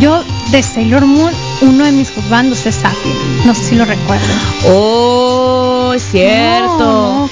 [0.00, 1.32] yo de Sailor Moon,
[1.62, 3.14] uno de mis juzgandos es Sapphire.
[3.44, 4.28] No sé si lo recuerdan.
[4.68, 6.78] Oh, es cierto.
[6.78, 7.30] No, no.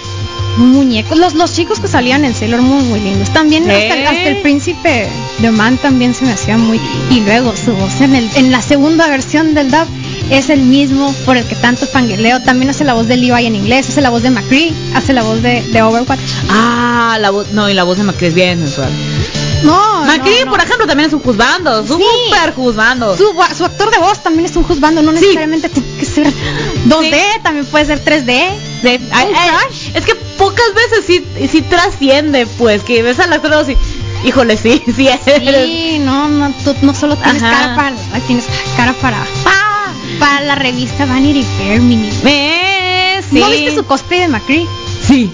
[0.57, 1.15] Un muñeco.
[1.17, 3.31] Los, los chicos que salían en Sailor Moon muy lindos.
[3.31, 3.71] También ¿Sí?
[3.71, 6.81] hasta, el- hasta el príncipe de Man también se me hacía muy.
[7.11, 9.87] Y luego su voz en, el, en la segunda versión del dub
[10.31, 12.41] es el mismo por el que tanto fangirleo.
[12.43, 15.23] También hace la voz de Levi en inglés, hace la voz de McCree, hace la
[15.23, 16.21] voz de, de Overwatch.
[16.51, 17.49] Ah, la voz.
[17.53, 18.91] No, y la voz de Macri es bien sensual.
[19.63, 20.51] No, Macri, no, no.
[20.53, 21.87] por ejemplo, también es un juzgando.
[21.87, 23.17] Súper juzgando.
[23.17, 25.19] Su, su actor de voz también es un juzgando, no Sí.
[25.21, 26.27] necesariamente tiene que ser
[26.87, 28.27] 2D, también puede ser 3D.
[28.83, 29.91] Sí, ay, ay, crush.
[29.95, 33.75] es que pocas veces sí, sí trasciende, pues, que ves al actor así,
[34.25, 35.09] híjole, sí, sí.
[35.25, 37.53] Sí, no, no, tú no solo tienes Ajá.
[37.53, 38.45] cara para, tienes
[38.77, 39.17] cara para,
[39.47, 39.74] Ah,
[40.19, 42.11] para la revista Vanity Fair, mini.
[42.23, 43.25] ¿Ves?
[43.31, 43.39] sí.
[43.41, 44.67] ¿No viste su cosplay de McCree?
[45.07, 45.31] Sí.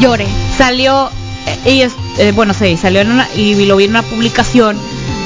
[0.00, 0.26] Lloré.
[0.56, 1.10] Salió,
[1.64, 4.76] eh, y es, eh, bueno, sí, salió en una, y lo vi en una publicación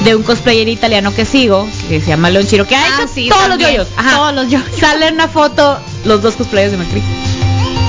[0.03, 3.11] de un cosplayer italiano que sigo, que se llama Leon Chiro, que ha Ah, hecho
[3.13, 3.87] sí, todos los yoyos.
[3.95, 4.17] Ajá.
[4.17, 4.67] todos los yoyos.
[4.79, 7.03] Sale en una foto los dos cosplayers de McCree.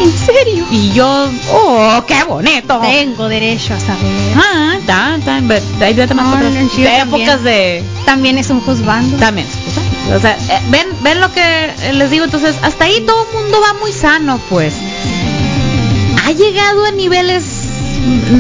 [0.01, 0.67] ¿En serio?
[0.73, 2.81] Y yo, oh, qué bonito.
[2.81, 4.35] Tengo derecho a saber.
[4.37, 4.75] Ah,
[6.85, 7.23] también.
[7.25, 9.17] épocas de También es un juzgando.
[9.19, 9.47] también.
[10.13, 13.59] O sea, eh, ven, ven lo que les digo, entonces hasta ahí todo el mundo
[13.61, 14.75] va muy sano, pues.
[16.25, 17.45] Ha llegado a niveles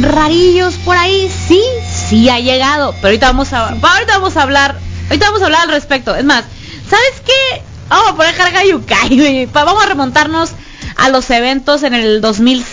[0.03, 1.61] rarillos por ahí, sí,
[2.09, 5.63] sí ha llegado, pero ahorita vamos a ahorita vamos a hablar, ahorita vamos a hablar
[5.63, 6.15] al respecto.
[6.15, 6.45] Es más,
[6.89, 7.63] ¿sabes qué?
[7.89, 10.51] Vamos a poner carga Yukai, vamos a remontarnos
[10.97, 12.65] a los eventos en el 2000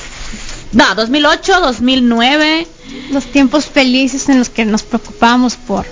[0.74, 2.68] no, 2008, 2009.
[3.12, 5.86] Los tiempos felices en los que nos preocupábamos por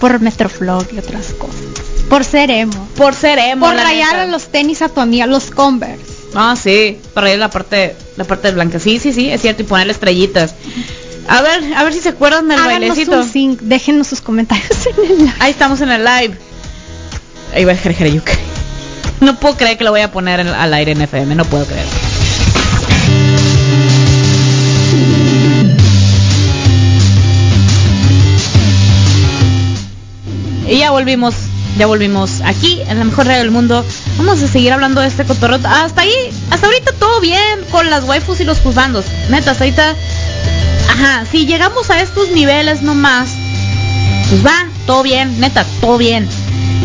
[0.00, 1.89] por Metroflog y otras cosas.
[2.10, 2.88] Por ser emo.
[2.96, 4.22] Por ser emo, Por la rayar neta.
[4.22, 6.04] a los tenis a tu amiga, los Converse.
[6.34, 8.78] Ah, sí, para ir la parte, la parte blanca.
[8.78, 10.54] Sí, sí, sí, es cierto, y ponerle estrellitas.
[11.28, 13.12] A ver, a ver si se acuerdan del Háganos bailecito.
[13.22, 15.32] un déjenos sus comentarios en el live.
[15.38, 16.36] Ahí estamos en el live.
[17.54, 18.32] Ahí va el.
[19.20, 21.64] No puedo creer que lo voy a poner en- al aire en FM, no puedo
[21.66, 21.86] creer.
[30.68, 31.34] Y ya volvimos,
[31.78, 33.84] ya volvimos aquí en la mejor radio del mundo.
[34.18, 35.58] Vamos a seguir hablando de este cotorreo.
[35.64, 36.12] Hasta ahí,
[36.50, 39.04] hasta ahorita todo bien con las waifus y los juzgandos.
[39.30, 39.94] Neta, hasta ahorita.
[40.90, 43.30] Ajá, si llegamos a estos niveles nomás,
[44.28, 46.28] pues va, todo bien, neta, todo bien.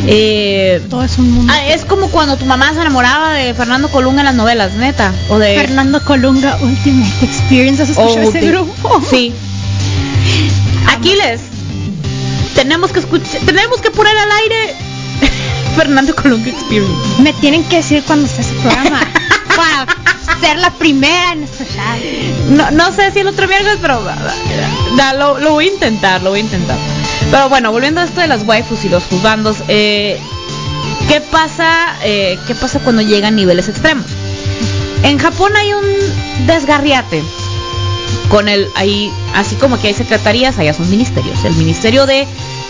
[0.08, 1.52] Eh, Todo es un mundo.
[1.56, 5.12] ah, es como cuando tu mamá se enamoraba de Fernando Colunga en las novelas, neta.
[5.30, 7.82] O de Fernando Colunga Ultimate Experience.
[7.82, 9.02] ¿Has escuchado o ese grupo?
[9.10, 9.34] Sí.
[10.88, 11.42] Aquiles,
[12.56, 14.76] tenemos que escuchar, tenemos que poner al aire
[15.76, 17.22] Fernando Colunga Experience.
[17.22, 19.02] Me tienen que decir cuando esté su programa.
[19.56, 19.86] para
[20.42, 21.98] ser la primera en escuchar.
[22.50, 24.18] No, no sé si el otro miércoles, pero da-
[24.98, 26.78] da- lo, lo voy a intentar, lo voy a intentar.
[27.32, 30.20] Pero bueno, volviendo a esto de las waifus y los juzgandos, eh,
[31.08, 31.96] ¿qué pasa?
[32.04, 34.06] eh, ¿Qué pasa cuando llegan niveles extremos?
[35.04, 35.86] En Japón hay un
[36.48, 37.24] desgarriate
[38.30, 42.28] con el ahí así como que hay secretarías, allá son ministerios, el Ministerio de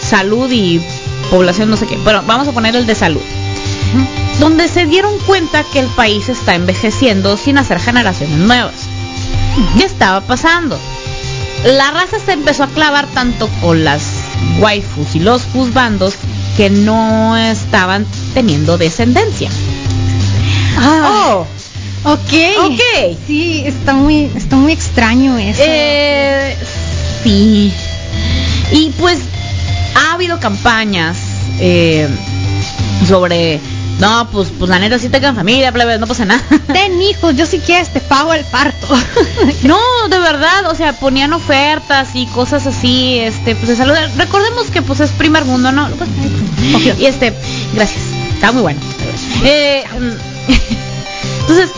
[0.10, 0.82] Salud y
[1.30, 1.98] Población no sé qué.
[1.98, 3.22] Bueno, vamos a poner el de salud.
[4.40, 8.74] Donde se dieron cuenta que el país está envejeciendo sin hacer generaciones nuevas.
[9.78, 10.78] ¿Qué estaba pasando?
[11.66, 14.04] La raza se empezó a clavar tanto con las
[14.60, 16.16] waifus y los juzbandos
[16.58, 19.50] que no estaban teniendo descendencia.
[20.78, 21.38] Ah,
[22.04, 22.34] Oh, ok.
[22.66, 23.18] ok.
[23.26, 25.62] Sí, está muy, está muy extraño eso.
[25.66, 26.56] Eh,
[27.24, 27.74] sí.
[28.72, 29.20] Y pues
[29.96, 31.18] ha habido campañas
[31.60, 32.08] eh,
[33.08, 33.60] sobre,
[34.00, 36.44] no, pues, pues la neta sí tengan familia, plebe, no pasa nada.
[36.74, 38.88] Ten hijos, yo si quieres te pago el parto.
[39.64, 39.80] No,
[40.10, 43.96] de verdad, o sea, ponían ofertas y cosas así, este, pues de salud.
[44.18, 45.88] Recordemos que pues es primer mundo, ¿no?
[45.90, 46.10] Pues,
[47.00, 47.34] y este,
[47.74, 48.80] gracias, está muy bueno.
[49.44, 50.52] Eh, mm,
[51.42, 51.70] entonces,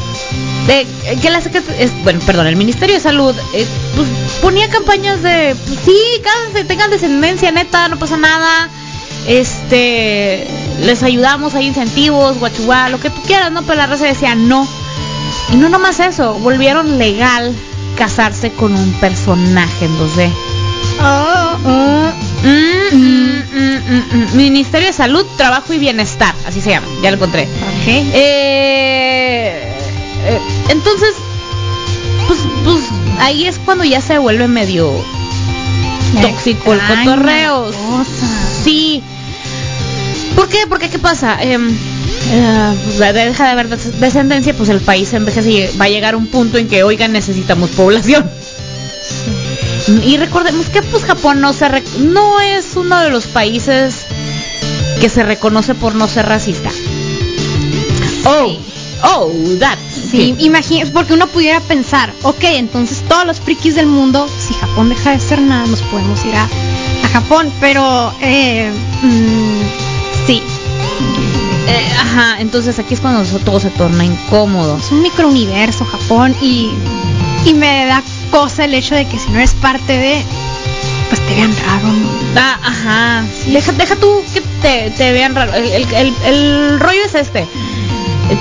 [0.68, 0.86] eh,
[1.22, 3.65] que la es, bueno, perdón, el Ministerio de Salud, eh,
[3.95, 4.07] pues
[4.41, 8.70] ponía campañas de, pues sí, cásense, tengan descendencia, neta, no pasa nada.
[9.28, 10.47] Este,
[10.82, 13.63] les ayudamos, hay incentivos, guachuá, lo que tú quieras, ¿no?
[13.63, 14.68] Pero la raza decía no.
[15.51, 17.53] Y no nomás eso, volvieron legal
[17.97, 20.32] casarse con un personaje en 2D.
[20.99, 22.11] Oh, oh.
[22.43, 24.36] Mm, mm, mm.
[24.36, 27.47] Ministerio de Salud, Trabajo y Bienestar, así se llama, ya lo encontré.
[27.88, 29.66] Eh,
[30.28, 31.13] eh, entonces,
[32.28, 32.80] pues, pues
[33.19, 34.91] ahí es cuando ya se vuelve medio
[36.21, 37.71] tóxico el cotorreo.
[38.63, 39.01] Sí.
[40.36, 40.67] ¿Por qué?
[40.67, 41.41] Porque ¿qué pasa?
[41.41, 41.69] Em,
[42.32, 46.15] eh, pues, deja de haber des- descendencia, pues el país envejece y va a llegar
[46.15, 48.30] un punto en que, oigan, necesitamos población.
[50.03, 51.65] Y recordemos que pues Japón no se
[51.99, 53.95] no es uno de los países
[54.99, 56.69] que se reconoce por no ser racista.
[58.25, 58.57] Oh,
[59.03, 59.78] oh, that.
[60.10, 64.89] Sí, imagina, porque uno pudiera pensar, ok, entonces todos los frikis del mundo, si Japón
[64.89, 68.72] deja de ser nada, nos podemos ir a, a Japón, pero eh,
[69.03, 70.41] mm, sí,
[71.70, 74.78] Eh, ajá, entonces aquí es cuando todo se torna incómodo.
[74.78, 76.70] es un microuniverso Japón y,
[77.45, 78.01] y me da
[78.32, 80.24] cosa el hecho de que si no eres parte de,
[81.10, 82.08] pues te vean raro, ¿no?
[82.38, 83.26] Ah, ajá.
[83.47, 85.53] Deja, deja tú que te, te vean raro.
[85.55, 87.45] El, el- el- el rollo es este.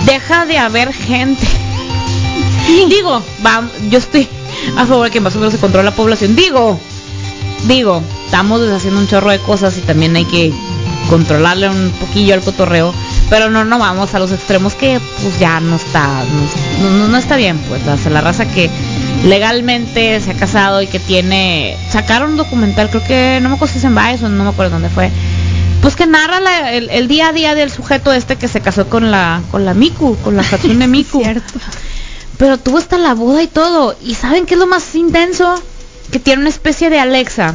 [0.05, 1.47] Deja de haber gente.
[2.89, 4.29] Digo, va, yo estoy
[4.77, 6.35] a favor de que más o menos se controle la población.
[6.37, 6.79] Digo,
[7.67, 10.53] digo, estamos deshaciendo un chorro de cosas y también hay que
[11.09, 12.93] controlarle un poquillo al cotorreo.
[13.31, 16.23] Pero no, no vamos a los extremos que pues ya no está,
[16.81, 18.71] no, no, no está bien, pues la, la raza que
[19.25, 23.73] legalmente se ha casado y que tiene, sacaron un documental, creo que no me acuerdo
[23.73, 25.11] si es en Vice o no me acuerdo dónde fue,
[25.83, 28.89] pues que narra la- el, el día a día del sujeto este que se casó
[28.89, 31.21] con la, con la Miku, con la Hatsune Miku.
[31.23, 31.59] Cierto.
[32.39, 33.97] Pero tuvo hasta la boda y todo.
[34.03, 35.55] ¿Y saben qué es lo más intenso?
[36.11, 37.55] Que tiene una especie de Alexa.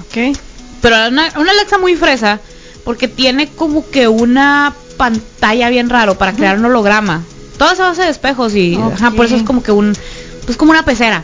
[0.00, 0.36] Ok.
[0.82, 2.40] Pero una, una Alexa muy fresa.
[2.84, 7.22] Porque tiene como que una pantalla bien raro para crear un holograma.
[7.58, 9.96] Todo se base de espejos y ajá, por eso es como que un...
[10.44, 11.22] Pues como una pecera.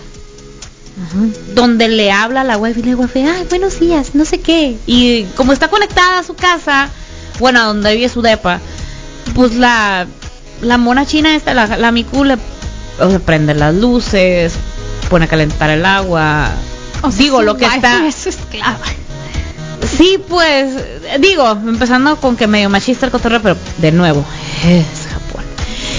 [1.54, 4.76] Donde le habla a la wifi y la wifi, ay, buenos días, no sé qué.
[4.86, 6.90] Y como está conectada a su casa,
[7.38, 8.60] bueno, a donde vive su depa,
[9.34, 10.06] pues la,
[10.60, 12.36] la mona china esta, la, la Miku, le
[12.98, 14.54] o sea, prende las luces,
[15.08, 16.50] pone a calentar el agua.
[17.02, 18.06] O sea, digo, lo que está...
[18.06, 18.78] Es esclava.
[19.96, 20.74] Sí, pues,
[21.18, 24.24] digo, empezando con que medio machista el cotorreo, pero de nuevo,
[24.64, 25.44] es Japón.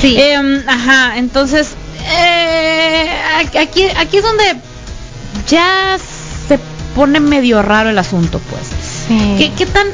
[0.02, 0.16] Sí.
[0.20, 1.72] Em, ajá, entonces,
[2.18, 3.10] eh,
[3.60, 4.56] aquí, aquí es donde
[5.48, 5.98] ya
[6.48, 6.60] se
[6.96, 8.68] pone medio raro el asunto, pues.
[9.08, 9.36] Sí.
[9.38, 9.88] ¿Qué, qué tan,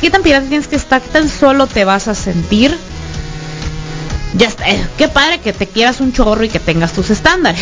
[0.00, 1.00] ¿Qué tan pirata tienes que estar?
[1.00, 2.76] ¿Qué tan solo te vas a sentir?
[4.36, 7.60] Ya está, eh, qué padre que te quieras un chorro y que tengas tus estándares.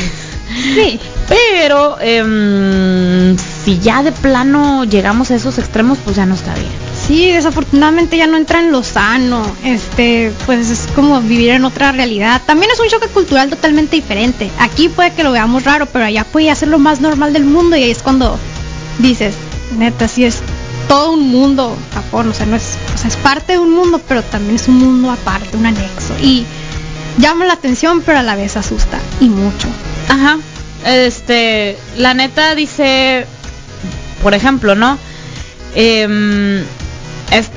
[0.75, 1.01] Sí.
[1.29, 6.71] Pero em, si ya de plano llegamos a esos extremos, pues ya no está bien.
[7.07, 9.43] Sí, desafortunadamente ya no entra en lo sano.
[9.65, 12.43] Este, pues es como vivir en otra realidad.
[12.47, 14.51] También es un choque cultural totalmente diferente.
[14.59, 17.77] Aquí puede que lo veamos raro, pero allá puede ser lo más normal del mundo
[17.77, 18.39] y ahí es cuando
[18.99, 19.35] dices,
[19.79, 20.41] neta, sí es
[20.89, 24.01] todo un mundo Japón, o sea, no es, o sea, es parte de un mundo,
[24.07, 26.45] pero también es un mundo aparte, un anexo y
[27.19, 29.69] llama la atención, pero a la vez asusta y mucho.
[30.09, 30.39] Ajá.
[30.87, 33.27] Este, la neta dice,
[34.23, 34.99] por ejemplo, ¿no?
[35.75, 36.63] Em,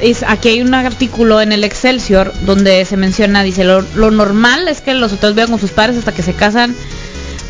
[0.02, 4.68] es- aquí hay un artículo en el Excelsior donde se menciona, dice, lo, lo normal
[4.68, 6.76] es que los hoteles vivan con sus padres hasta que se casan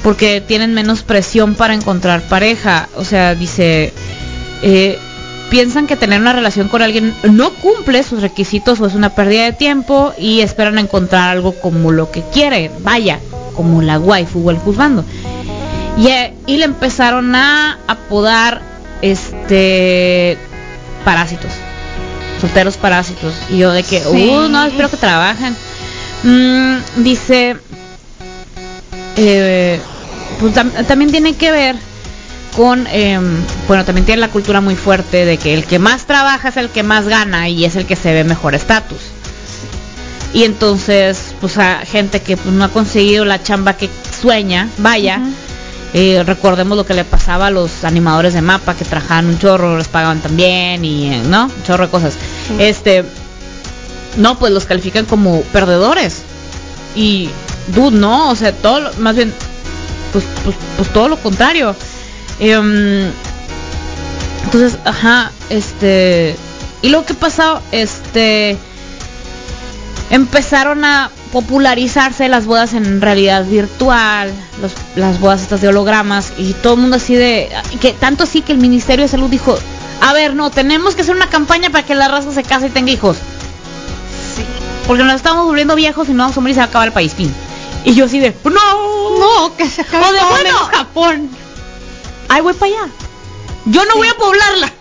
[0.03, 2.89] porque tienen menos presión para encontrar pareja.
[2.95, 3.93] O sea, dice,
[4.63, 4.97] eh,
[5.49, 9.45] piensan que tener una relación con alguien no cumple sus requisitos o es una pérdida
[9.45, 13.19] de tiempo y esperan encontrar algo como lo que quieren, vaya,
[13.55, 15.05] como la waifu o el juzgando.
[15.97, 18.61] Y, eh, y le empezaron a apodar
[19.01, 20.37] este
[21.05, 21.51] parásitos,
[22.41, 23.33] solteros parásitos.
[23.49, 24.29] Y yo de que, Sí.
[24.29, 25.55] uh, no, espero que trabajen.
[26.23, 27.55] Mm, dice,
[29.15, 29.79] eh,
[30.39, 31.75] pues tam- también tiene que ver
[32.57, 33.23] con, em,
[33.67, 36.69] bueno, también tiene la cultura muy fuerte de que el que más trabaja es el
[36.69, 38.97] que más gana y es el que se ve mejor estatus.
[40.33, 43.89] Y entonces, pues a gente que pues, no ha conseguido la chamba que
[44.21, 45.21] sueña, vaya,
[45.93, 49.77] eh, recordemos lo que le pasaba a los animadores de mapa que trabajaban un chorro,
[49.77, 51.45] les pagaban también y, eh, ¿no?
[51.45, 52.13] Un chorro de cosas.
[52.47, 52.55] Sí.
[52.59, 53.05] Este,
[54.17, 56.23] no, pues los califican como perdedores.
[56.95, 57.29] Y,
[57.67, 59.31] dude, no, o sea, todo, lo- más bien,
[60.11, 61.75] pues, pues, pues todo lo contrario.
[62.39, 63.09] Em,
[64.45, 66.35] entonces, ajá, este,
[66.81, 68.57] y lo que pasó, este,
[70.09, 74.31] empezaron a popularizarse las bodas en realidad virtual,
[74.61, 77.49] los- las bodas estas de hologramas y todo el mundo así de,
[77.81, 79.57] que tanto así que el Ministerio de Salud dijo,
[80.01, 82.69] a ver, no, tenemos que hacer una campaña para que la raza se case y
[82.69, 83.17] tenga hijos.
[84.35, 84.43] Sí.
[84.87, 86.87] Porque nos estamos volviendo viejos y no vamos a morir y se va a acabar
[86.87, 87.33] el país, fin.
[87.83, 88.51] Y yo así de, no,
[89.19, 90.55] No, que se acabe O de bueno.
[90.71, 91.29] Japón.
[92.29, 92.91] Ay, voy para allá.
[93.65, 94.71] Yo no voy a poblarla.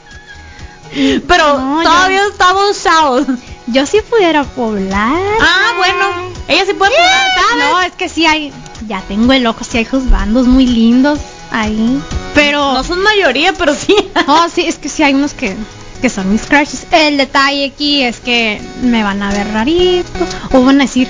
[1.27, 3.25] Pero No, todavía yo- estamos chavos.
[3.67, 5.21] Yo sí pudiera poblar.
[5.41, 7.65] Ah, bueno, ella sí puede poblar, ¿sabes?
[7.73, 8.53] No, es que sí hay,
[8.87, 11.19] ya tengo el ojo, sí hay juzgandos muy lindos
[11.51, 12.01] ahí.
[12.35, 13.97] Pero, No son mayoría, pero sí.
[14.27, 15.57] no, sí, es que sí hay unos que,
[16.01, 16.87] que son mis crushes.
[16.93, 20.09] El detalle aquí es que me van a ver rarito
[20.53, 21.09] o van a decir,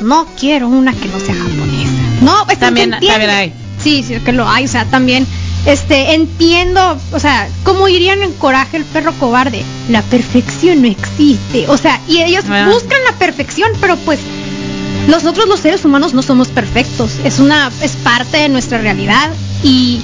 [0.00, 1.92] no quiero una que no sea japonesa.
[2.22, 3.52] No, es que También- también hay.
[3.82, 5.26] Sí, sí, que lo hay, o sea, también
[5.66, 11.68] este entiendo, o sea, como dirían en Coraje el perro cobarde, la perfección no existe.
[11.68, 14.20] O sea, y ellos buscan la perfección, pero pues
[15.08, 17.12] nosotros los seres humanos no somos perfectos.
[17.24, 19.30] Es una es parte de nuestra realidad
[19.62, 20.00] y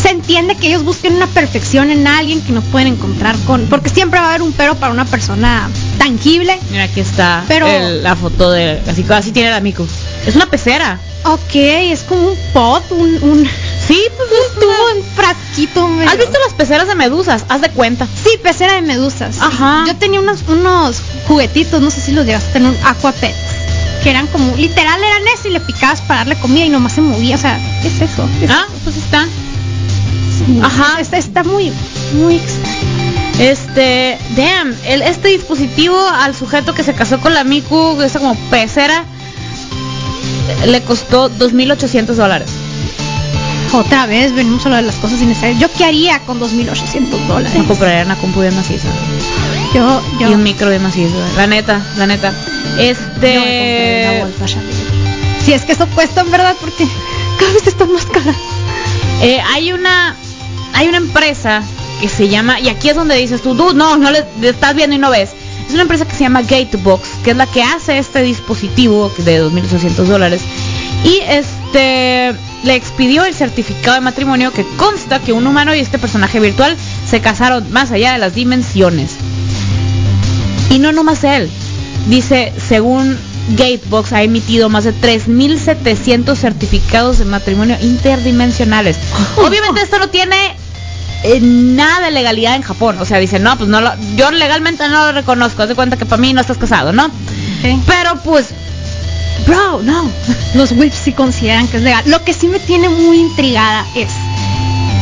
[0.00, 3.88] se entiende que ellos busquen una perfección en alguien que no pueden encontrar con porque
[3.88, 5.68] siempre va a haber un pero para una persona
[5.98, 6.58] tangible.
[6.70, 8.80] Mira, aquí está Pero- el- la foto de...
[8.88, 9.86] Así, así tiene el amigo.
[10.26, 11.00] Es una pecera.
[11.24, 13.48] Ok, es como un pot, un, un
[13.86, 15.88] Sí, pues es tubo, una- un frasquito.
[15.88, 17.44] medio- ¿Has visto las peceras de medusas?
[17.48, 18.06] Haz de cuenta.
[18.24, 19.36] Sí, pecera de medusas.
[19.36, 19.40] sí.
[19.44, 19.84] Ajá.
[19.86, 20.96] Yo tenía unos, unos
[21.28, 23.34] juguetitos, no sé si los llegaste a tener, un aquapet.
[24.02, 27.00] Que eran como, literal eran eso y le picabas para darle comida y nomás se
[27.00, 27.36] movía.
[27.36, 28.28] O sea, ¿qué es eso?
[28.42, 29.28] Es- Ah, pues están.
[29.28, 31.00] sí, ajá.
[31.00, 31.72] Está, está muy,
[32.14, 32.96] muy extraño.
[33.38, 38.34] Este, damn, el, este dispositivo al sujeto que se casó con la Miku, esa como
[38.50, 39.04] pecera,
[40.66, 42.48] le costó 2.800 dólares.
[43.76, 45.60] Otra vez venimos a lo de las cosas innecesarias.
[45.60, 47.54] ¿Yo qué haría con 2.800 dólares?
[47.58, 48.88] Me compraría una compu bien maciza.
[49.74, 50.30] Yo, yo.
[50.30, 51.14] Y un micro bien macizo.
[51.36, 52.32] La neta, la neta.
[52.32, 52.36] yo
[52.78, 54.24] me compré Este...
[55.44, 56.88] Si es que eso cuesta en verdad, porque
[57.38, 58.34] cada vez están más caras.
[59.20, 60.16] Eh, hay una
[60.72, 61.62] hay una empresa
[62.00, 64.74] que se llama y aquí es donde dices tú, "Dude, no, no le, le estás
[64.74, 65.30] viendo y no ves.
[65.68, 69.42] Es una empresa que se llama Gatebox, que es la que hace este dispositivo de
[69.42, 70.40] 2.800 dólares
[71.04, 75.98] y este le expidió el certificado de matrimonio que consta que un humano y este
[75.98, 76.76] personaje virtual
[77.08, 79.12] se casaron más allá de las dimensiones.
[80.70, 81.48] Y no nomás él.
[82.08, 83.16] Dice, según
[83.50, 88.96] Gatebox ha emitido más de 3.700 certificados de matrimonio interdimensionales.
[89.36, 90.36] Obviamente esto no tiene
[91.22, 92.96] eh, nada de legalidad en Japón.
[93.00, 95.62] O sea, dice, no, pues no lo, yo legalmente no lo reconozco.
[95.62, 97.10] Haz de cuenta que para mí no estás casado, ¿no?
[97.86, 98.48] Pero pues,
[99.46, 100.10] bro, no.
[100.54, 102.04] Los whips sí consideran que es legal.
[102.06, 104.08] Lo que sí me tiene muy intrigada es,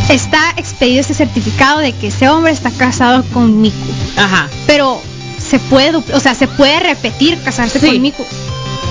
[0.09, 3.77] está expedido ese certificado de que ese hombre está casado con Miku.
[4.16, 4.48] Ajá.
[4.66, 5.01] Pero
[5.48, 7.86] se puede, o sea, se puede repetir casarse Sí.
[7.86, 8.24] con Miku.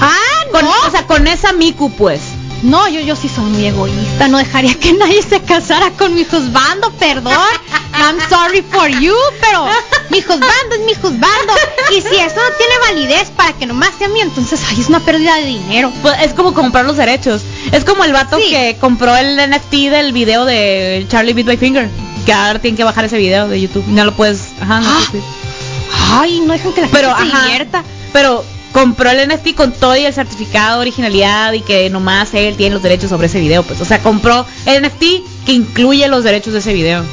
[0.02, 0.72] Ah, Con, no.
[0.88, 2.20] O sea, con esa Miku, pues.
[2.64, 4.28] No, yo, yo sí soy muy egoísta.
[4.30, 7.34] No dejaría que nadie se casara con mi husbando, perdón.
[7.96, 9.66] I'm sorry for you, pero
[10.10, 11.54] mi husbando es mi husbando.
[11.92, 15.00] Y si eso no tiene validez para que nomás sea mío, entonces ay, es una
[15.02, 15.92] pérdida de dinero.
[16.02, 17.42] Pues es como comprar los derechos.
[17.72, 18.50] Es como el vato Sí.
[18.50, 21.90] que compró el NFT del video de Charlie Beat by Finger.
[22.26, 23.84] Que ahora tienen que bajar ese video de YouTube.
[23.88, 24.40] No lo puedes.
[24.62, 27.46] Ajá, no Ah, Ay, no dejan que la Pero, gente se ajá.
[27.46, 27.84] divierta.
[28.14, 32.56] Pero compró el NFT con todo y el certificado de originalidad y que nomás él
[32.58, 33.64] tiene los derechos sobre ese video.
[33.64, 35.04] Pues, o sea, compró el NFT
[35.46, 37.04] que incluye los derechos de ese video.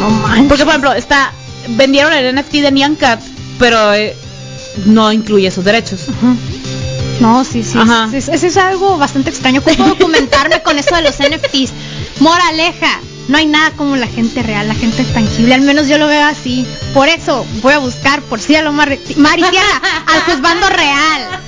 [0.00, 0.46] No manches.
[0.48, 1.32] Porque, por ejemplo, está.
[1.68, 3.20] Vendieron el NFT de Nyan Cat,
[3.58, 4.14] pero eh,
[4.84, 6.02] no incluye esos derechos.
[6.08, 6.36] Ujú.
[7.20, 7.78] No, sí, sí.
[7.78, 8.08] Ajá.
[8.12, 9.62] es- es- Eso es algo bastante extraño.
[9.62, 11.72] ¿Cómo documentarme con eso de los NFTs?
[12.20, 15.54] Moraleja, no hay nada como la gente real, la gente tangible.
[15.54, 16.66] Al menos yo lo veo así.
[16.94, 21.40] Por eso voy a buscar, por si a lo mar Mariciana, al juzgando real.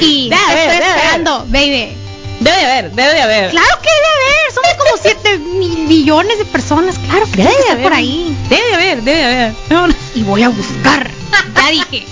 [0.00, 0.82] Y Debe estoy debe haber.
[0.96, 1.96] esperando, baby.
[2.40, 3.50] Debe de haber, debe de haber.
[3.50, 4.54] Claro que debe haber.
[4.54, 6.98] Somos como 7 mil billones de personas.
[6.98, 7.82] Claro que debe Debe estar haber.
[7.84, 8.36] por ahí.
[8.48, 9.94] Debe de haber, debe de haber.
[10.14, 11.10] Y voy a buscar.
[11.54, 12.06] Ya dije.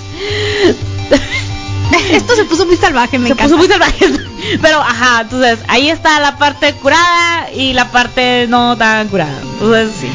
[2.12, 3.44] Esto se puso muy salvaje, me se encanta.
[3.54, 4.06] puso muy salvaje.
[4.62, 9.38] Pero, ajá, entonces ahí está la parte curada y la parte no tan curada.
[9.42, 10.08] Entonces, sí.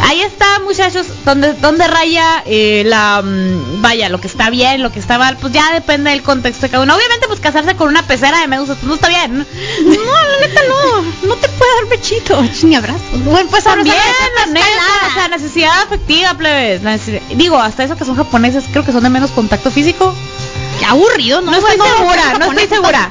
[0.00, 3.20] Ahí está, muchachos, donde, donde raya eh, la.
[3.20, 6.62] mm, vaya, lo que está bien, lo que está mal, pues ya depende del contexto
[6.66, 6.94] de cada uno.
[6.94, 9.38] Obviamente, pues casarse con una pecera de medusas, pues no está bien.
[9.38, 9.44] No,
[9.94, 11.02] la neta no.
[11.28, 13.02] No te puede dar bechitos ni abrazos.
[13.24, 13.96] Bueno, pues También,
[14.36, 14.66] la neta,
[15.10, 16.80] o sea, necesidad afectiva, plebes.
[16.82, 20.14] necesidad- Digo, hasta eso que son japoneses, creo que son de menos contacto físico.
[20.78, 21.50] Qué aburrido, ¿no?
[21.50, 23.10] No, estoy segura, los no estoy segura.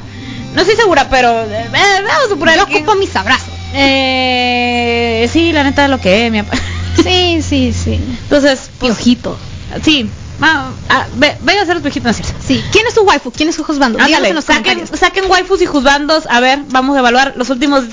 [0.54, 3.50] No estoy segura, pero eh, eh, vamos a suponer Yo que- ocupo mis abrazos.
[3.74, 6.42] Eh, sí, la neta lo que es, mi
[7.04, 7.94] Sí, sí, sí.
[8.24, 9.38] Entonces, pues, Piojito.
[9.84, 10.10] sí.
[10.40, 12.34] Ah, ah, ve, venga a hacer los viejitos, ¿no es cierto?
[12.48, 12.64] Sí.
[12.72, 13.32] ¿Quién es su waifu?
[13.32, 13.64] ¿Quién es su?
[13.64, 16.26] Díganos Ándale, en los saquen, saquen waifus y juzbandos.
[16.30, 17.84] A ver, vamos a evaluar los últimos.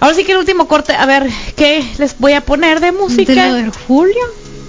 [0.00, 0.94] Ahora sí que el último corte.
[0.94, 1.26] A ver,
[1.56, 3.32] ¿qué les voy a poner de música?
[3.32, 4.22] De lo del Julio.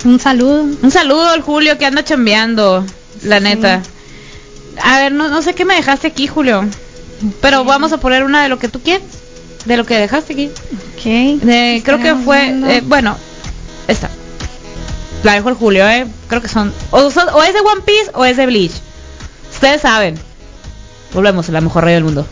[0.05, 0.61] Un saludo.
[0.81, 2.85] Un saludo al Julio que anda chambeando,
[3.23, 3.81] la neta.
[4.81, 6.63] A ver, no, no sé qué me dejaste aquí, Julio.
[7.41, 9.03] Pero vamos a poner una de lo que tú quieres.
[9.65, 10.51] De lo que dejaste aquí.
[10.97, 11.03] Ok.
[11.43, 13.17] De- creo que fue, eh, bueno,
[13.87, 14.09] esta.
[15.23, 16.05] La dejo el Julio, eh.
[16.27, 18.73] Creo que son o, son- o es de One Piece o es de Bleach.
[19.51, 20.19] Ustedes saben.
[21.13, 22.27] Volvemos a la mejor radio del mundo.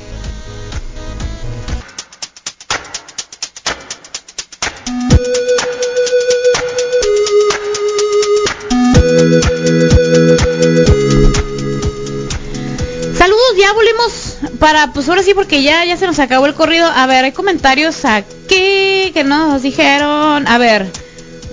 [14.74, 16.88] Para, pues ahora sí, porque ya, ya se nos acabó el corrido.
[16.88, 20.48] A ver, hay comentarios aquí que nos dijeron.
[20.48, 20.92] A ver,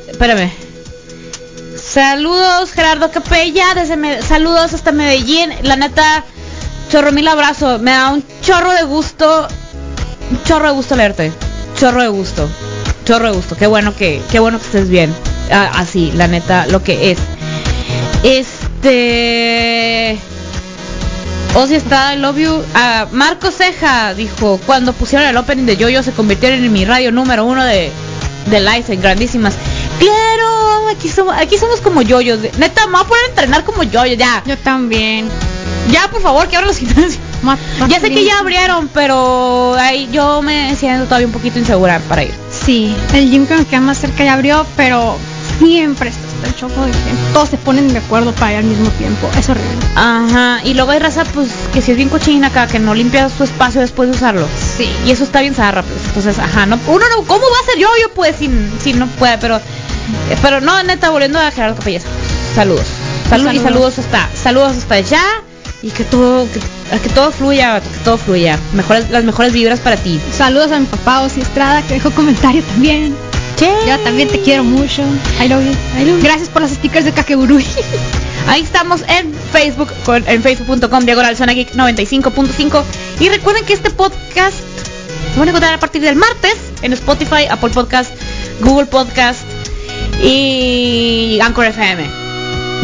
[0.09, 0.51] espérame.
[1.77, 5.53] Saludos, Gerardo Capella, desde saludos hasta Medellín.
[5.65, 6.25] La neta,
[6.91, 7.79] chorro mil abrazo.
[7.79, 9.47] Me da un chorro de gusto,
[10.31, 11.31] un chorro de gusto leerte.
[11.79, 12.49] Chorro de gusto,
[13.05, 13.55] chorro de gusto.
[13.55, 15.15] Qué bueno que, qué bueno que estés bien.
[15.53, 17.19] Ah, así, la neta, lo que es.
[18.23, 20.19] Este.
[21.55, 22.63] O si está, I love you.
[22.75, 27.11] Ah, Marco Ceja dijo, cuando pusieron el opening de Yoyo se convirtieron en mi radio
[27.11, 27.91] número uno de,
[28.47, 29.55] de likes en grandísimas.
[29.99, 32.41] Claro, aquí somos, aquí somos como yoyos.
[32.43, 34.43] de- Neta, me voy a poner a entrenar como yoyo, ya.
[34.47, 35.29] Yo también.
[35.91, 37.19] Ya, por favor, que abran los gimnasios.
[37.43, 37.59] Ma-
[37.89, 42.23] Ya sé que ya abrieron, pero ahí yo me siento todavía un poquito insegura para
[42.25, 42.35] ir.
[42.51, 45.17] Sí, el gym que me queda más cerca ya abrió, pero
[45.59, 48.89] siempre hasta el choco de que todos se ponen de acuerdo para ir al mismo
[48.91, 49.29] tiempo.
[49.39, 49.71] Es horrible.
[49.97, 53.29] Ajá, y luego hay raza, pues, que si es bien cochina acá, que no limpia
[53.29, 54.47] su espacio después de usarlo.
[54.77, 54.91] Sí.
[55.07, 55.99] Y eso está bien zarra, pues.
[56.07, 57.89] Entonces, ajá, no, uno no, ¿cómo va a ser yo?
[58.01, 58.51] Yo pues, si,
[58.83, 62.09] si no puede, pero, eh, pero no, neta, volviendo a Gerardo Capelleza.
[62.55, 62.87] Saludos.
[63.29, 63.63] Salud y Saludos.
[63.63, 65.23] saludos hasta, saludos hasta allá.
[65.83, 66.61] Y que todo, que,
[66.99, 68.59] que todo fluya, que todo fluya.
[68.75, 70.21] Mejores, las mejores vibras para ti.
[70.37, 73.17] Saludos a mi papá Osi Estrada que dejó comentario también.
[73.61, 75.03] Yo también te quiero mucho.
[75.43, 75.73] I love you.
[75.99, 76.23] I love you.
[76.23, 77.65] Gracias por los stickers de Kakegurui.
[78.49, 82.83] Ahí estamos en Facebook, con, en facebook.com, diagonal Zona Geek 95.5.
[83.21, 84.57] Y recuerden que este podcast
[85.33, 88.13] se van a encontrar a partir del martes en Spotify, Apple Podcast,
[88.61, 89.43] Google Podcast
[90.23, 92.03] y Anchor FM.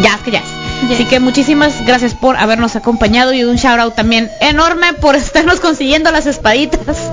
[0.02, 0.55] Ya, es que ya es.
[0.90, 5.60] Así que muchísimas gracias por habernos acompañado y un shout out también enorme por estarnos
[5.60, 7.10] consiguiendo las espaditas.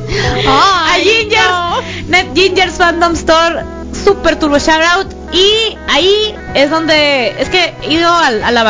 [0.48, 3.64] a Gingers, Net Gingers Fandom Store,
[4.04, 5.08] super turbo shout out.
[5.34, 8.64] Y ahí es donde, es que he ido al, a la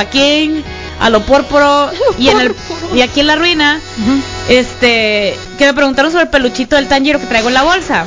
[0.99, 2.55] a lo Pórporo y, en el,
[2.95, 3.79] y aquí en la ruina,
[4.47, 8.05] este, que me preguntaron sobre el peluchito del Tanjiro que traigo en la bolsa.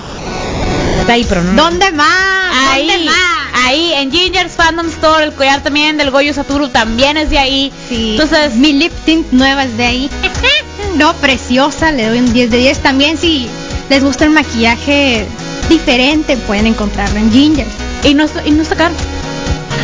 [1.00, 1.62] Está ahí, pero no.
[1.62, 2.72] ¿Dónde más?
[2.72, 3.35] Ahí, ¿Dónde más?
[3.66, 7.72] Ahí, en Gingers Fandom Store, el collar también del Goyo Saturu también es de ahí.
[7.88, 8.12] Sí.
[8.12, 10.10] Entonces, mi lip tint nueva es de ahí.
[10.96, 12.78] no, preciosa, le doy un 10 de 10.
[12.80, 13.48] También si
[13.88, 15.26] les gusta el maquillaje
[15.68, 17.66] diferente, pueden encontrarlo en Ginger.
[18.04, 18.94] y no, está- y no está caro.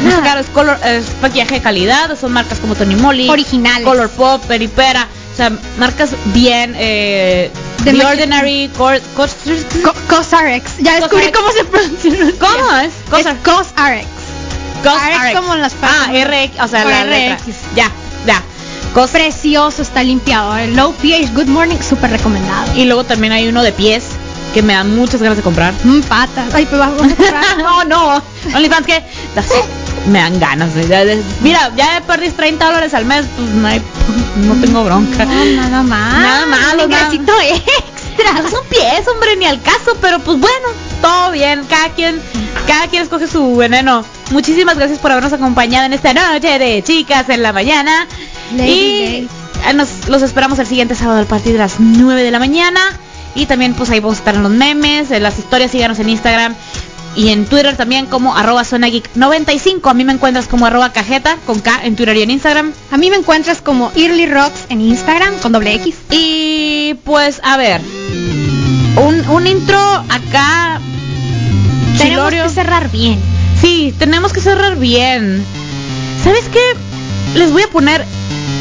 [0.04, 3.86] No está caro, es, color, es maquillaje de calidad, son marcas como Tony Moly, Originales.
[3.86, 7.50] Color Pop, Peripera, o sea, marcas bien, eh,
[7.84, 10.78] The maqui- Ordinary, Cosrx.
[10.78, 12.12] Ya descubrí cómo se pronuncia.
[12.38, 12.92] ¿Cómo es?
[13.10, 13.36] Cosrx.
[13.42, 13.42] Cosrx.
[13.42, 14.06] Cosrx.
[14.84, 16.08] Cos- RX como las Ah.
[16.12, 17.42] RX, o sea, la RX.
[17.76, 17.90] Ya,
[18.26, 18.40] ya.
[18.94, 20.56] Cos- Precioso, está limpiado.
[20.56, 22.72] El low pH Good Morning, súper recomendado.
[22.76, 24.04] y luego también hay uno de pies
[24.54, 25.72] que me dan muchas ganas de comprar.
[25.84, 26.52] Mm, patas.
[26.54, 27.58] Ay, vamos a comprar.
[27.58, 28.22] no, no.
[28.54, 28.94] OnlyFans que
[30.08, 30.74] me dan ganas.
[30.74, 33.82] de- mira, ya perdí 30 dólares al mes, pues no, hay-
[34.46, 35.24] no tengo bronca.
[35.24, 36.18] No, nada más.
[36.18, 38.42] Nada malo, Un ingresito extra.
[38.50, 40.68] Son pies, hombre, ni al caso, pero pues bueno,
[41.00, 42.20] todo bien, cada quien,
[42.66, 44.04] cada quien escoge su veneno.
[44.30, 48.06] Muchísimas gracias por habernos acompañado en esta noche de chicas en la mañana.
[48.56, 49.28] Lady
[49.70, 52.80] y nos, los esperamos el siguiente sábado a partir de las 9 de la mañana.
[53.34, 56.10] Y también pues ahí vamos a estar en los memes, en las historias, síganos en
[56.10, 56.54] Instagram
[57.14, 59.90] y en Twitter también como arroba zonageek95.
[59.90, 62.72] A mí me encuentras como arroba cajeta con K en Twitter y en Instagram.
[62.90, 65.94] A mí me encuentras como Early Rocks en Instagram con doble X.
[66.10, 67.80] Y pues a ver,
[68.96, 70.80] un, un intro acá.
[71.98, 72.44] Tenemos chilorio.
[72.44, 73.20] que cerrar bien.
[73.60, 75.44] Sí, tenemos que cerrar bien.
[76.24, 77.38] ¿Sabes qué?
[77.38, 78.04] Les voy a poner.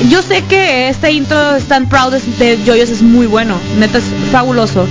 [0.09, 4.87] Yo sé que este intro Stand Proud de Joyos es muy bueno, neta es fabuloso.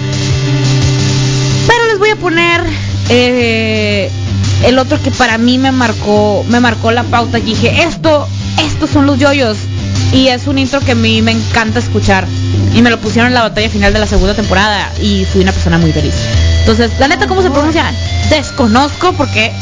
[1.67, 2.63] Pero les voy a poner
[3.11, 4.11] eh,
[4.65, 7.39] el otro que para mí me marcó, me marcó la pauta.
[7.39, 8.27] Y dije, esto,
[8.65, 9.59] estos son los Joyos.
[10.13, 12.27] Y es un intro que a mí me encanta escuchar.
[12.75, 14.91] Y me lo pusieron en la batalla final de la segunda temporada.
[15.01, 16.15] Y fui una persona muy feliz.
[16.61, 17.93] Entonces, la neta, ¿cómo se pronuncia?
[18.31, 19.53] Desconozco porque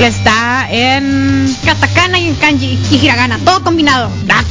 [0.00, 1.56] está en...
[1.64, 4.10] Katakana y en kanji y hiragana, todo combinado.
[4.28, 4.44] Ah.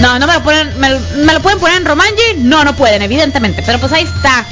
[0.00, 0.88] No, no me lo ponen, me,
[1.24, 4.44] me lo pueden poner en Romanji, no, no pueden, evidentemente, pero pues ahí está,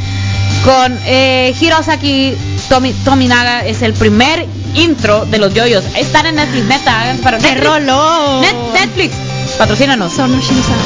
[0.66, 2.34] con eh, Hirosaki
[2.68, 4.44] Tomi, Tominaga, es el primer
[4.74, 7.62] intro de los yoyos, están en Netflix, neta, hagan para ¡Qué Netflix!
[8.42, 9.14] Net- Netflix,
[9.56, 10.12] patrocínanos.
[10.40, 10.76] Shinosawa.